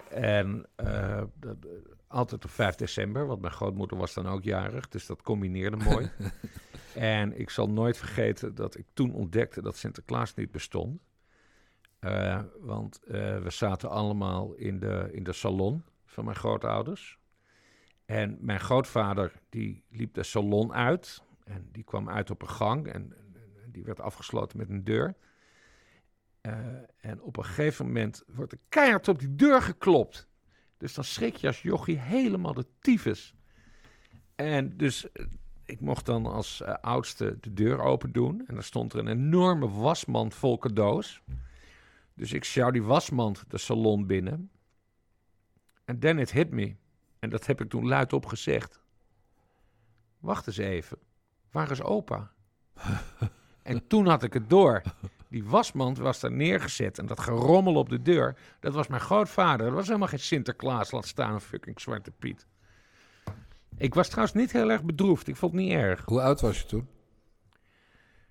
en 0.09 0.65
eh, 0.75 1.23
dat, 1.33 1.55
eh, 1.65 1.71
altijd 2.07 2.43
op 2.45 2.49
5 2.49 2.75
december, 2.75 3.27
want 3.27 3.41
mijn 3.41 3.53
grootmoeder 3.53 3.97
was 3.97 4.13
dan 4.13 4.27
ook 4.27 4.43
jarig, 4.43 4.87
dus 4.87 5.05
dat 5.05 5.21
combineerde 5.21 5.77
mooi. 5.77 6.11
en 6.95 7.39
ik 7.39 7.49
zal 7.49 7.69
nooit 7.69 7.97
vergeten 7.97 8.55
dat 8.55 8.77
ik 8.77 8.85
toen 8.93 9.13
ontdekte 9.13 9.61
dat 9.61 9.77
Sinterklaas 9.77 10.33
niet 10.33 10.51
bestond. 10.51 11.01
Want 12.59 12.99
we 13.07 13.45
zaten 13.47 13.89
allemaal 13.89 14.53
in 14.53 14.79
de, 14.79 15.09
in 15.11 15.23
de 15.23 15.33
salon 15.33 15.83
van 16.05 16.25
mijn 16.25 16.37
grootouders. 16.37 17.19
En 18.05 18.37
mijn 18.41 18.59
grootvader 18.59 19.31
die 19.49 19.83
liep 19.89 20.13
de 20.13 20.23
salon 20.23 20.73
uit. 20.73 21.23
En 21.49 21.69
die 21.71 21.83
kwam 21.83 22.09
uit 22.09 22.29
op 22.29 22.41
een 22.41 22.49
gang. 22.49 22.87
En, 22.87 22.93
en- 22.93 23.27
die 23.71 23.83
werd 23.83 23.99
afgesloten 23.99 24.57
met 24.57 24.69
een 24.69 24.83
deur. 24.83 25.15
Eh, 26.41 26.53
en 26.97 27.21
op 27.21 27.37
een 27.37 27.45
gegeven 27.45 27.85
moment 27.85 28.23
wordt 28.27 28.51
er 28.51 28.59
keihard 28.69 29.07
op 29.07 29.19
die 29.19 29.35
deur 29.35 29.61
geklopt. 29.61 30.27
Dus 30.77 30.93
dan 30.93 31.03
schrik 31.03 31.35
je 31.35 31.47
als 31.47 31.61
jochie 31.61 31.97
helemaal 31.97 32.53
de 32.53 32.65
tyfus. 32.79 33.33
En 34.35 34.77
dus 34.77 35.11
eh, 35.11 35.25
ik 35.65 35.79
mocht 35.79 36.05
dan 36.05 36.25
als 36.25 36.61
eh, 36.61 36.73
oudste 36.73 37.37
de 37.39 37.53
deur 37.53 37.79
open 37.79 38.11
doen. 38.11 38.43
En 38.47 38.53
dan 38.53 38.63
stond 38.63 38.93
er 38.93 38.99
een 38.99 39.07
enorme 39.07 39.69
wasmand 39.69 40.33
vol 40.35 40.57
cadeaus. 40.57 41.21
Dus 42.13 42.33
ik 42.33 42.43
sjouw 42.43 42.71
die 42.71 42.83
wasmand 42.83 43.43
de 43.47 43.57
salon 43.57 44.05
binnen. 44.07 44.51
En 45.85 45.99
then 45.99 46.19
it 46.19 46.31
hit 46.31 46.51
me. 46.51 46.75
En 47.19 47.29
dat 47.29 47.45
heb 47.45 47.61
ik 47.61 47.69
toen 47.69 47.87
luidop 47.87 48.25
gezegd. 48.25 48.79
Wacht 50.17 50.47
eens 50.47 50.57
even. 50.57 50.97
Waar 51.51 51.71
is 51.71 51.81
opa? 51.81 52.31
en 53.63 53.87
toen 53.87 54.07
had 54.07 54.23
ik 54.23 54.33
het 54.33 54.49
door. 54.49 54.81
Die 55.29 55.43
wasmand 55.43 55.97
was 55.97 56.19
daar 56.19 56.31
neergezet. 56.31 56.99
En 56.99 57.05
dat 57.05 57.19
gerommel 57.19 57.75
op 57.75 57.89
de 57.89 58.01
deur, 58.01 58.35
dat 58.59 58.73
was 58.73 58.87
mijn 58.87 59.01
grootvader. 59.01 59.65
Dat 59.65 59.75
was 59.75 59.87
helemaal 59.87 60.07
geen 60.07 60.19
Sinterklaas, 60.19 60.91
laat 60.91 61.07
staan 61.07 61.33
een 61.33 61.41
fucking 61.41 61.79
Zwarte 61.81 62.11
Piet. 62.11 62.45
Ik 63.77 63.93
was 63.93 64.07
trouwens 64.07 64.33
niet 64.35 64.51
heel 64.51 64.69
erg 64.71 64.83
bedroefd. 64.83 65.27
Ik 65.27 65.35
vond 65.35 65.51
het 65.53 65.61
niet 65.61 65.71
erg. 65.71 66.01
Hoe 66.05 66.21
oud 66.21 66.41
was 66.41 66.59
je 66.59 66.65
toen? 66.65 66.87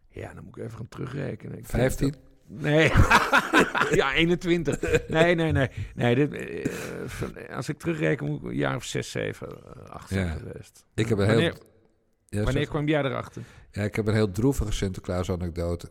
Ja, 0.08 0.34
dan 0.34 0.44
moet 0.44 0.56
ik 0.56 0.62
even 0.64 0.76
gaan 0.76 0.88
terugrekenen. 0.88 1.58
Ik 1.58 1.70
denk 1.70 1.82
15? 1.82 2.10
dat- 2.10 2.18
Nee. 2.50 2.88
ja, 4.00 4.12
21. 4.12 5.08
Nee, 5.08 5.34
nee, 5.34 5.52
nee. 5.52 5.68
nee 5.94 6.14
dit, 6.14 6.32
eh, 6.32 7.56
als 7.56 7.68
ik 7.68 7.78
terugreken 7.78 8.26
moet 8.26 8.42
ik 8.42 8.48
een 8.48 8.54
jaar 8.56 8.76
of 8.76 8.84
6, 8.84 9.10
7, 9.10 9.88
8 9.90 10.08
zijn 10.08 10.26
Ja. 10.26 10.32
geweest. 10.32 10.84
Ik 10.94 11.08
heb 11.08 11.18
een 11.18 11.24
heel... 11.24 11.34
Wanneer, 11.34 11.58
Ja, 12.28 12.42
wanneer 12.42 12.68
kwam 12.68 12.88
jij 12.88 13.02
erachter? 13.02 13.42
Ja, 13.70 13.82
ik 13.82 13.96
heb 13.96 14.06
een 14.06 14.14
heel 14.14 14.30
droevige 14.30 14.72
Sinterklaas-anekdote. 14.72 15.90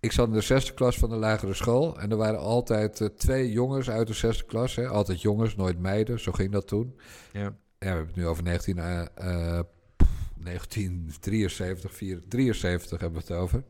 Ik 0.00 0.12
zat 0.12 0.26
in 0.26 0.32
de 0.32 0.40
zesde 0.40 0.74
klas 0.74 0.96
van 0.96 1.08
de 1.08 1.16
lagere 1.16 1.54
school. 1.54 2.00
En 2.00 2.10
er 2.10 2.16
waren 2.16 2.38
altijd 2.38 3.00
eh, 3.00 3.08
twee 3.08 3.52
jongens 3.52 3.90
uit 3.90 4.06
de 4.06 4.12
zesde 4.12 4.44
klas. 4.44 4.74
Hè. 4.74 4.88
Altijd 4.88 5.22
jongens, 5.22 5.56
nooit 5.56 5.78
meiden. 5.78 6.20
Zo 6.20 6.32
ging 6.32 6.52
dat 6.52 6.66
toen. 6.66 6.98
Ja. 7.32 7.40
Ja, 7.40 7.54
we 7.78 7.86
hebben 7.86 8.06
het 8.06 8.16
nu 8.16 8.26
over 8.26 8.42
19, 8.42 8.78
eh, 8.78 9.00
eh, 9.00 9.64
pff, 9.96 10.10
1973, 10.36 11.94
4, 11.94 12.22
73 12.28 13.00
hebben 13.00 13.20
we 13.20 13.26
het 13.26 13.42
over. 13.42 13.62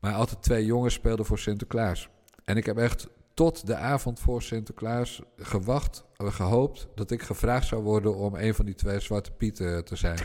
Maar 0.00 0.14
altijd 0.14 0.42
twee 0.42 0.64
jongens 0.64 0.94
speelden 0.94 1.26
voor 1.26 1.38
Sinterklaas. 1.38 2.08
En 2.44 2.56
ik 2.56 2.66
heb 2.66 2.78
echt 2.78 3.08
tot 3.34 3.66
de 3.66 3.76
avond 3.76 4.20
voor 4.20 4.42
Sinterklaas 4.42 5.22
gewacht 5.36 6.04
gehoopt 6.30 6.88
dat 6.94 7.10
ik 7.10 7.22
gevraagd 7.22 7.66
zou 7.66 7.82
worden 7.82 8.16
om 8.16 8.34
een 8.34 8.54
van 8.54 8.64
die 8.64 8.74
twee 8.74 9.00
zwarte 9.00 9.30
pieten 9.30 9.84
te 9.84 9.96
zijn. 9.96 10.18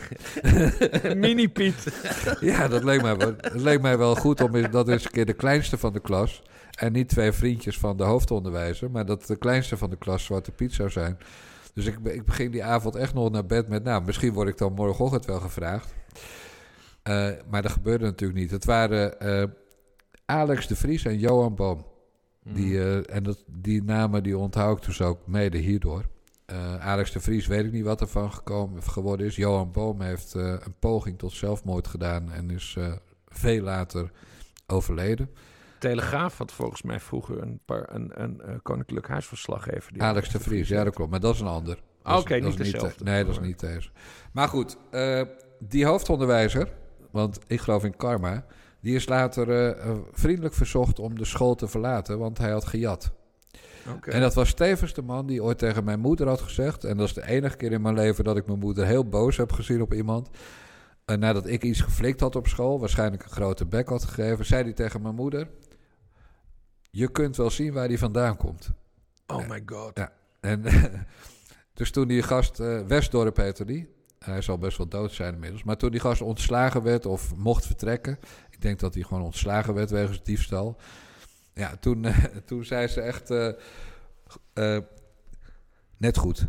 Mini-Piet. 1.20 1.92
ja, 2.40 2.68
dat 2.68 2.84
leek, 2.84 3.02
mij 3.02 3.16
wel, 3.16 3.36
dat 3.36 3.60
leek 3.60 3.80
mij 3.80 3.98
wel 3.98 4.14
goed 4.14 4.40
om 4.40 4.70
dat 4.70 4.88
eens 4.88 5.04
een 5.04 5.10
keer 5.10 5.26
de 5.26 5.32
kleinste 5.32 5.78
van 5.78 5.92
de 5.92 6.00
klas. 6.00 6.42
En 6.74 6.92
niet 6.92 7.08
twee 7.08 7.32
vriendjes 7.32 7.78
van 7.78 7.96
de 7.96 8.04
hoofdonderwijzer, 8.04 8.90
maar 8.90 9.06
dat 9.06 9.26
de 9.26 9.36
kleinste 9.36 9.76
van 9.76 9.90
de 9.90 9.96
klas 9.96 10.24
Zwarte 10.24 10.50
Piet 10.50 10.72
zou 10.72 10.90
zijn. 10.90 11.18
Dus 11.74 11.86
ik, 11.86 11.98
ik 12.02 12.24
begin 12.24 12.50
die 12.50 12.64
avond 12.64 12.96
echt 12.96 13.14
nog 13.14 13.30
naar 13.30 13.46
bed 13.46 13.68
met, 13.68 13.84
nou, 13.84 14.04
misschien 14.04 14.32
word 14.32 14.48
ik 14.48 14.58
dan 14.58 14.72
morgenochtend 14.72 15.24
wel 15.24 15.40
gevraagd. 15.40 15.94
Eh, 17.02 17.30
maar 17.50 17.62
dat 17.62 17.72
gebeurde 17.72 18.04
natuurlijk 18.04 18.38
niet. 18.38 18.50
Het 18.50 18.64
waren 18.64 19.20
eh, 19.20 19.44
Alex 20.26 20.66
de 20.66 20.76
Vries 20.76 21.04
en 21.04 21.18
Johan 21.18 21.54
Boom. 21.54 21.86
Die, 22.52 22.78
eh, 22.78 23.14
en 23.16 23.22
dat, 23.22 23.44
die 23.46 23.82
namen 23.82 24.22
die 24.22 24.38
onthoud 24.38 24.78
ik 24.78 24.84
dus 24.84 25.00
ook 25.00 25.26
mede 25.26 25.58
hierdoor. 25.58 26.04
Eh, 26.44 26.86
Alex 26.86 27.12
de 27.12 27.20
Vries 27.20 27.46
weet 27.46 27.64
ik 27.64 27.72
niet 27.72 27.84
wat 27.84 28.00
ervan 28.00 28.32
gekomen, 28.32 28.82
geworden 28.82 29.26
is. 29.26 29.36
Johan 29.36 29.72
Boom 29.72 30.00
heeft 30.00 30.34
eh, 30.34 30.42
een 30.42 30.74
poging 30.78 31.18
tot 31.18 31.32
zelfmoord 31.32 31.86
gedaan 31.86 32.32
en 32.32 32.50
is 32.50 32.76
veel 33.28 33.62
later 33.62 34.10
overleden. 34.66 35.30
Telegraaf 35.78 36.38
had 36.38 36.52
volgens 36.52 36.82
mij 36.82 37.00
vroeger 37.00 37.42
een, 37.42 37.60
paar, 37.64 37.94
een, 37.94 38.22
een, 38.22 38.62
koninklijk 38.62 39.08
huisverslaggever. 39.08 39.92
die 39.92 40.02
Alex 40.02 40.30
de 40.30 40.40
Vries, 40.40 40.68
ja 40.68 40.84
dat 40.84 40.94
klopt. 40.94 41.10
Maar 41.10 41.20
dat 41.20 41.34
is 41.34 41.40
een 41.40 41.46
ander. 41.46 41.78
Oké, 42.02 42.34
niet 42.34 42.56
dezelfde. 42.56 43.04
Nee, 43.04 43.24
dat 43.24 43.32
is 43.32 43.40
niet 43.40 43.60
deze. 43.60 43.90
Maar 44.32 44.48
goed, 44.48 44.76
die 45.58 45.86
hoofdonderwijzer, 45.86 46.68
want 47.10 47.38
ik 47.46 47.60
geloof 47.60 47.84
in 47.84 47.96
karma... 47.96 48.44
die 48.80 48.94
is 48.94 49.08
later 49.08 49.50
eh, 49.50 49.90
eh, 49.90 49.96
vriendelijk 50.12 50.54
verzocht 50.54 50.98
om 50.98 51.18
de 51.18 51.24
school 51.24 51.54
te 51.54 51.68
verlaten, 51.68 52.18
want 52.18 52.38
hij 52.38 52.50
had 52.50 52.66
gejat. 52.66 53.10
En 54.02 54.20
dat 54.20 54.34
was 54.34 54.54
tevens 54.54 54.94
de 54.94 55.02
man 55.02 55.26
die 55.26 55.42
ooit 55.42 55.58
tegen 55.58 55.84
mijn 55.84 56.00
moeder 56.00 56.28
had 56.28 56.40
gezegd... 56.40 56.84
en 56.84 56.96
dat 56.96 57.06
is 57.06 57.14
de 57.14 57.26
enige 57.26 57.56
keer 57.56 57.72
in 57.72 57.82
mijn 57.82 57.94
leven 57.94 58.24
dat 58.24 58.36
ik 58.36 58.46
mijn 58.46 58.58
moeder 58.58 58.86
heel 58.86 59.08
boos 59.08 59.36
heb 59.36 59.52
gezien 59.52 59.82
op 59.82 59.94
iemand... 59.94 60.28
Nadat 61.18 61.46
ik 61.46 61.62
iets 61.62 61.80
geflikt 61.80 62.20
had 62.20 62.36
op 62.36 62.46
school, 62.46 62.80
waarschijnlijk 62.80 63.22
een 63.22 63.30
grote 63.30 63.66
bek 63.66 63.88
had 63.88 64.04
gegeven... 64.04 64.44
zei 64.46 64.62
hij 64.62 64.72
tegen 64.72 65.02
mijn 65.02 65.14
moeder... 65.14 65.48
je 66.90 67.10
kunt 67.10 67.36
wel 67.36 67.50
zien 67.50 67.72
waar 67.72 67.88
die 67.88 67.98
vandaan 67.98 68.36
komt. 68.36 68.70
Oh 69.26 69.48
my 69.48 69.62
god. 69.66 69.90
Ja, 69.94 70.12
en 70.40 70.62
dus 71.78 71.90
toen 71.90 72.08
die 72.08 72.22
gast, 72.22 72.60
eh, 72.60 72.80
Westdorp 72.86 73.36
heette 73.36 73.64
die, 73.64 73.88
hij 74.18 74.40
zal 74.40 74.58
best 74.58 74.76
wel 74.78 74.88
dood 74.88 75.12
zijn 75.12 75.34
inmiddels, 75.34 75.62
maar 75.62 75.76
toen 75.76 75.90
die 75.90 76.00
gast 76.00 76.22
ontslagen 76.22 76.82
werd 76.82 77.06
of 77.06 77.36
mocht 77.36 77.66
vertrekken, 77.66 78.18
ik 78.58 78.64
denk 78.64 78.78
dat 78.80 78.94
hij 78.94 79.02
gewoon 79.02 79.22
ontslagen 79.22 79.74
werd 79.74 79.90
wegens 79.90 80.22
diefstal. 80.22 80.76
Ja, 81.54 81.76
toen, 81.80 82.04
eh, 82.04 82.16
toen 82.46 82.64
zei 82.64 82.86
ze 82.86 83.00
echt 83.00 83.30
eh, 83.30 83.48
eh, 84.52 84.82
net 85.96 86.16
goed. 86.16 86.46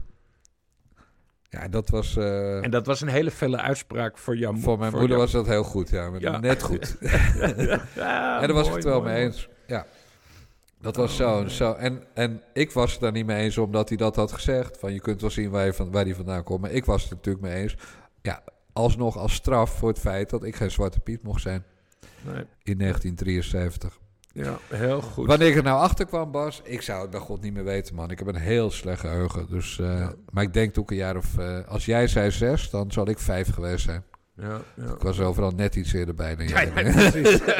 Ja, 1.50 1.68
dat 1.68 1.90
was. 1.90 2.18
En 2.18 2.72
dat 2.72 2.86
was 2.86 3.02
een 3.02 3.08
hele 3.08 3.32
felle 3.32 3.58
uitspraak 3.58 4.18
voor 4.18 4.38
jouw 4.38 4.52
mo- 4.52 4.60
voor 4.60 4.78
mijn 4.78 4.92
moeder 4.92 5.10
jou. 5.10 5.22
was 5.22 5.32
dat 5.32 5.48
heel 5.48 5.64
goed, 5.64 5.90
ja. 5.90 6.10
Net 6.40 6.64
goed. 6.64 6.98
Ja, 7.96 8.42
en 8.42 8.48
daar 8.48 8.54
was 8.54 8.68
ik 8.68 8.74
het 8.74 8.84
wel 8.84 9.02
mooi, 9.02 9.14
mee 9.14 9.24
eens. 9.24 9.50
Ja. 9.68 9.86
Dat 10.82 10.96
was 10.96 11.16
zo. 11.16 11.48
zo. 11.48 11.74
En, 11.74 12.04
en 12.14 12.42
ik 12.54 12.72
was 12.72 12.92
het 12.92 13.02
daar 13.02 13.12
niet 13.12 13.26
mee 13.26 13.44
eens 13.44 13.58
omdat 13.58 13.90
hij 13.90 13.98
dat 13.98 14.16
had 14.16 14.32
gezegd. 14.32 14.78
Van 14.78 14.94
je 14.94 15.00
kunt 15.00 15.22
wel 15.22 15.30
zien 15.30 15.50
waar, 15.50 15.66
je 15.66 15.74
van, 15.74 15.92
waar 15.92 16.06
hij 16.06 16.16
vandaan 16.16 16.44
komt. 16.44 16.62
Maar 16.62 16.72
ik 16.72 16.86
was 16.86 17.02
het 17.02 17.12
natuurlijk 17.12 17.46
mee 17.46 17.62
eens. 17.62 17.76
Ja, 18.22 18.44
alsnog 18.74 19.18
als 19.18 19.34
straf 19.34 19.78
voor 19.78 19.90
het 19.90 20.00
feit 20.00 20.30
dat 20.30 20.44
ik 20.44 20.56
geen 20.56 20.72
Zwarte 20.72 21.00
Piet 21.00 21.24
mocht 21.24 21.42
zijn. 21.42 21.64
Nee. 22.22 22.44
In 22.64 22.78
1973. 22.78 24.00
Ja, 24.34 24.58
heel 24.68 25.02
goed. 25.02 25.28
Wanneer 25.28 25.48
ik 25.48 25.56
er 25.56 25.64
nou 25.64 25.80
achter 25.82 26.06
kwam, 26.06 26.32
Bas, 26.32 26.62
ik 26.64 26.82
zou 26.82 27.02
het 27.02 27.10
bij 27.10 27.20
God 27.20 27.42
niet 27.42 27.54
meer 27.54 27.64
weten, 27.64 27.96
man. 27.96 28.12
Ik 28.12 28.20
heb 28.20 28.28
een 28.28 28.36
heel 28.36 28.72
slecht 28.72 29.00
geheugen. 29.00 29.48
Dus, 29.50 29.80
eh, 29.80 30.08
Maar 30.32 30.44
ik 30.44 30.54
denk 30.54 30.78
ook 30.80 30.92
een 30.92 30.98
jaar 30.98 31.16
of... 31.18 31.38
eh, 31.38 31.68
als 31.68 31.86
jij 31.86 32.08
zei 32.08 32.32
zes, 32.32 32.70
dan 32.70 32.92
zal 32.92 33.10
ik 33.10 33.20
vijf 33.20 33.54
geweest 33.54 33.84
zijn. 33.86 34.04
Ja, 34.36 34.62
ja. 34.76 34.84
Ik 34.94 35.02
was 35.02 35.20
overal 35.20 35.52
net 35.52 35.76
iets 35.76 35.94
eerder 35.94 36.16
bij 36.16 36.36
dan 36.36 36.48
Ja, 36.48 36.64
jij. 36.64 36.84
ja, 36.84 36.92
precies. 36.92 37.40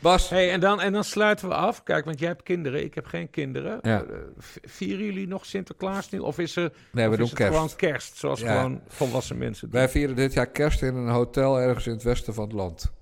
Bas. 0.00 0.28
Hey, 0.28 0.50
en, 0.52 0.60
dan, 0.60 0.80
en 0.80 0.92
dan 0.92 1.04
sluiten 1.04 1.48
we 1.48 1.54
af. 1.54 1.82
Kijk, 1.82 2.04
want 2.04 2.18
jij 2.18 2.28
hebt 2.28 2.42
kinderen, 2.42 2.84
ik 2.84 2.94
heb 2.94 3.06
geen 3.06 3.30
kinderen. 3.30 3.78
Ja. 3.82 4.02
Eh, 4.02 4.16
vieren 4.62 5.04
jullie 5.04 5.26
nog 5.28 5.46
Sinterklaas 5.46 6.10
nu? 6.10 6.18
Of 6.18 6.38
is, 6.38 6.56
er, 6.56 6.72
Nee, 6.92 7.08
we 7.08 7.16
doen 7.16 7.26
het 7.26 7.34
kerst. 7.34 7.52
gewoon 7.54 7.70
kerst, 7.76 8.16
zoals 8.16 8.40
Ja. 8.40 8.56
gewoon 8.56 8.80
volwassen 8.88 9.38
mensen 9.38 9.70
doen? 9.70 9.78
Wij 9.80 9.88
vieren 9.88 10.16
dit 10.16 10.32
jaar 10.32 10.46
kerst 10.50 10.82
in 10.82 10.94
een 10.94 11.08
hotel 11.08 11.60
ergens 11.60 11.86
in 11.86 11.92
het 11.92 12.02
westen 12.02 12.34
van 12.34 12.44
het 12.44 12.52
land. 12.52 12.92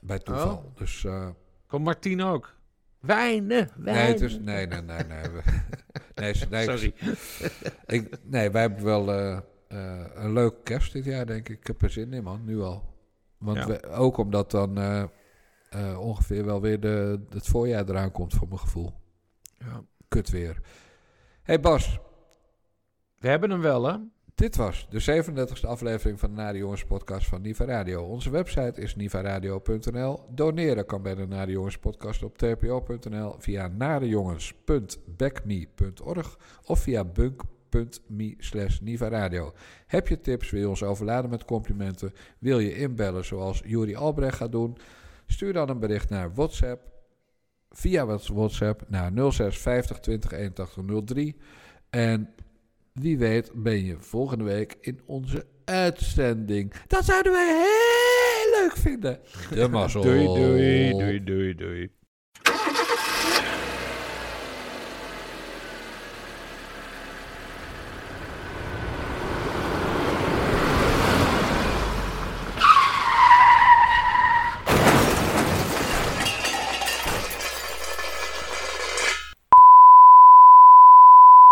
Bij 0.00 0.18
toeval. 0.18 0.52
Oh. 0.56 0.76
Dus, 0.76 1.04
eh, 1.04 1.28
Komt 1.66 1.84
Martien 1.84 2.22
ook? 2.22 2.54
Wijnen, 3.00 3.46
nee, 3.76 3.94
wijnen. 3.94 4.06
het 4.12 4.20
is, 4.20 4.38
nee, 4.38 4.66
nee, 4.66 4.80
nee. 4.82 5.02
Nee, 5.04 5.18
nee, 6.14 6.34
nee, 6.50 6.64
Sorry. 6.64 6.94
Ik, 7.86 8.08
nee, 8.22 8.50
wij 8.50 8.60
hebben 8.62 8.84
wel 8.84 9.12
eh, 9.12 9.38
een 10.14 10.32
leuke 10.32 10.60
kerst 10.62 10.92
dit 10.92 11.04
jaar, 11.04 11.26
denk 11.26 11.48
ik. 11.48 11.58
Ik 11.58 11.66
heb 11.66 11.82
er 11.82 11.90
zin 11.90 12.12
in, 12.12 12.22
man, 12.22 12.44
nu 12.44 12.60
al. 12.60 12.94
Want 13.38 13.58
Ja. 13.58 13.66
we- 13.66 13.88
ook 13.88 14.16
omdat 14.16 14.50
dan 14.50 14.78
eh, 15.72 16.00
ongeveer 16.00 16.44
wel 16.44 16.60
weer 16.60 16.80
de, 16.80 17.20
het 17.28 17.46
voorjaar 17.46 17.88
eraan 17.88 18.12
komt, 18.12 18.34
voor 18.34 18.48
mijn 18.48 18.60
gevoel. 18.60 18.92
Ja. 19.58 19.84
Kut 20.08 20.30
weer. 20.30 20.60
hey 21.42 21.60
Bas, 21.60 21.98
We 23.18 23.28
hebben 23.28 23.50
hem 23.50 23.60
wel, 23.60 23.84
hè? 23.84 23.96
Dit 24.34 24.56
was 24.56 24.86
de 24.90 25.24
37e 25.24 25.66
aflevering 25.66 26.20
van 26.20 26.30
de 26.30 26.36
Nare 26.36 26.58
Jongens 26.58 26.84
podcast 26.84 27.26
van 27.26 27.42
Niva 27.42 27.64
Radio. 27.64 28.02
Onze 28.02 28.30
website 28.30 28.80
is 28.80 28.96
nivaradio.nl. 28.96 30.20
Doneren 30.30 30.86
kan 30.86 31.02
bij 31.02 31.14
de 31.14 31.26
Nare 31.26 31.50
Jongens 31.50 31.78
podcast 31.78 32.22
op 32.22 32.38
tpo.nl 32.38 33.34
via 33.38 33.68
narejongens.backme.org 33.68 36.38
of 36.64 36.80
via 36.80 37.04
bunk.me 37.04 38.34
slash 38.38 38.80
nivaradio. 38.80 39.52
Heb 39.86 40.08
je 40.08 40.20
tips, 40.20 40.50
wil 40.50 40.60
je 40.60 40.68
ons 40.68 40.82
overladen 40.82 41.30
met 41.30 41.44
complimenten, 41.44 42.12
wil 42.38 42.58
je 42.58 42.76
inbellen 42.76 43.24
zoals 43.24 43.62
Juri 43.64 43.96
Albrecht 43.96 44.36
gaat 44.36 44.52
doen, 44.52 44.76
stuur 45.32 45.52
dan 45.52 45.68
een 45.68 45.78
bericht 45.78 46.10
naar 46.10 46.34
WhatsApp 46.34 46.90
via 47.70 48.06
WhatsApp 48.06 48.82
naar 48.88 49.32
06 49.32 49.58
50 49.58 49.98
20 49.98 50.32
81 50.32 51.04
03 51.04 51.36
en 51.90 52.34
wie 52.92 53.18
weet 53.18 53.50
ben 53.54 53.84
je 53.84 53.96
volgende 53.98 54.44
week 54.44 54.76
in 54.80 55.00
onze 55.06 55.46
uitzending. 55.64 56.72
Dat 56.86 57.04
zouden 57.04 57.32
wij 57.32 57.46
heel 57.46 58.60
leuk 58.60 58.76
vinden. 58.76 59.20
De 59.54 59.68
mazzel. 59.68 60.02
Doei, 60.02 60.24
doei, 60.24 60.90
doei, 60.90 61.24
doei, 61.24 61.54
doei. 61.54 61.90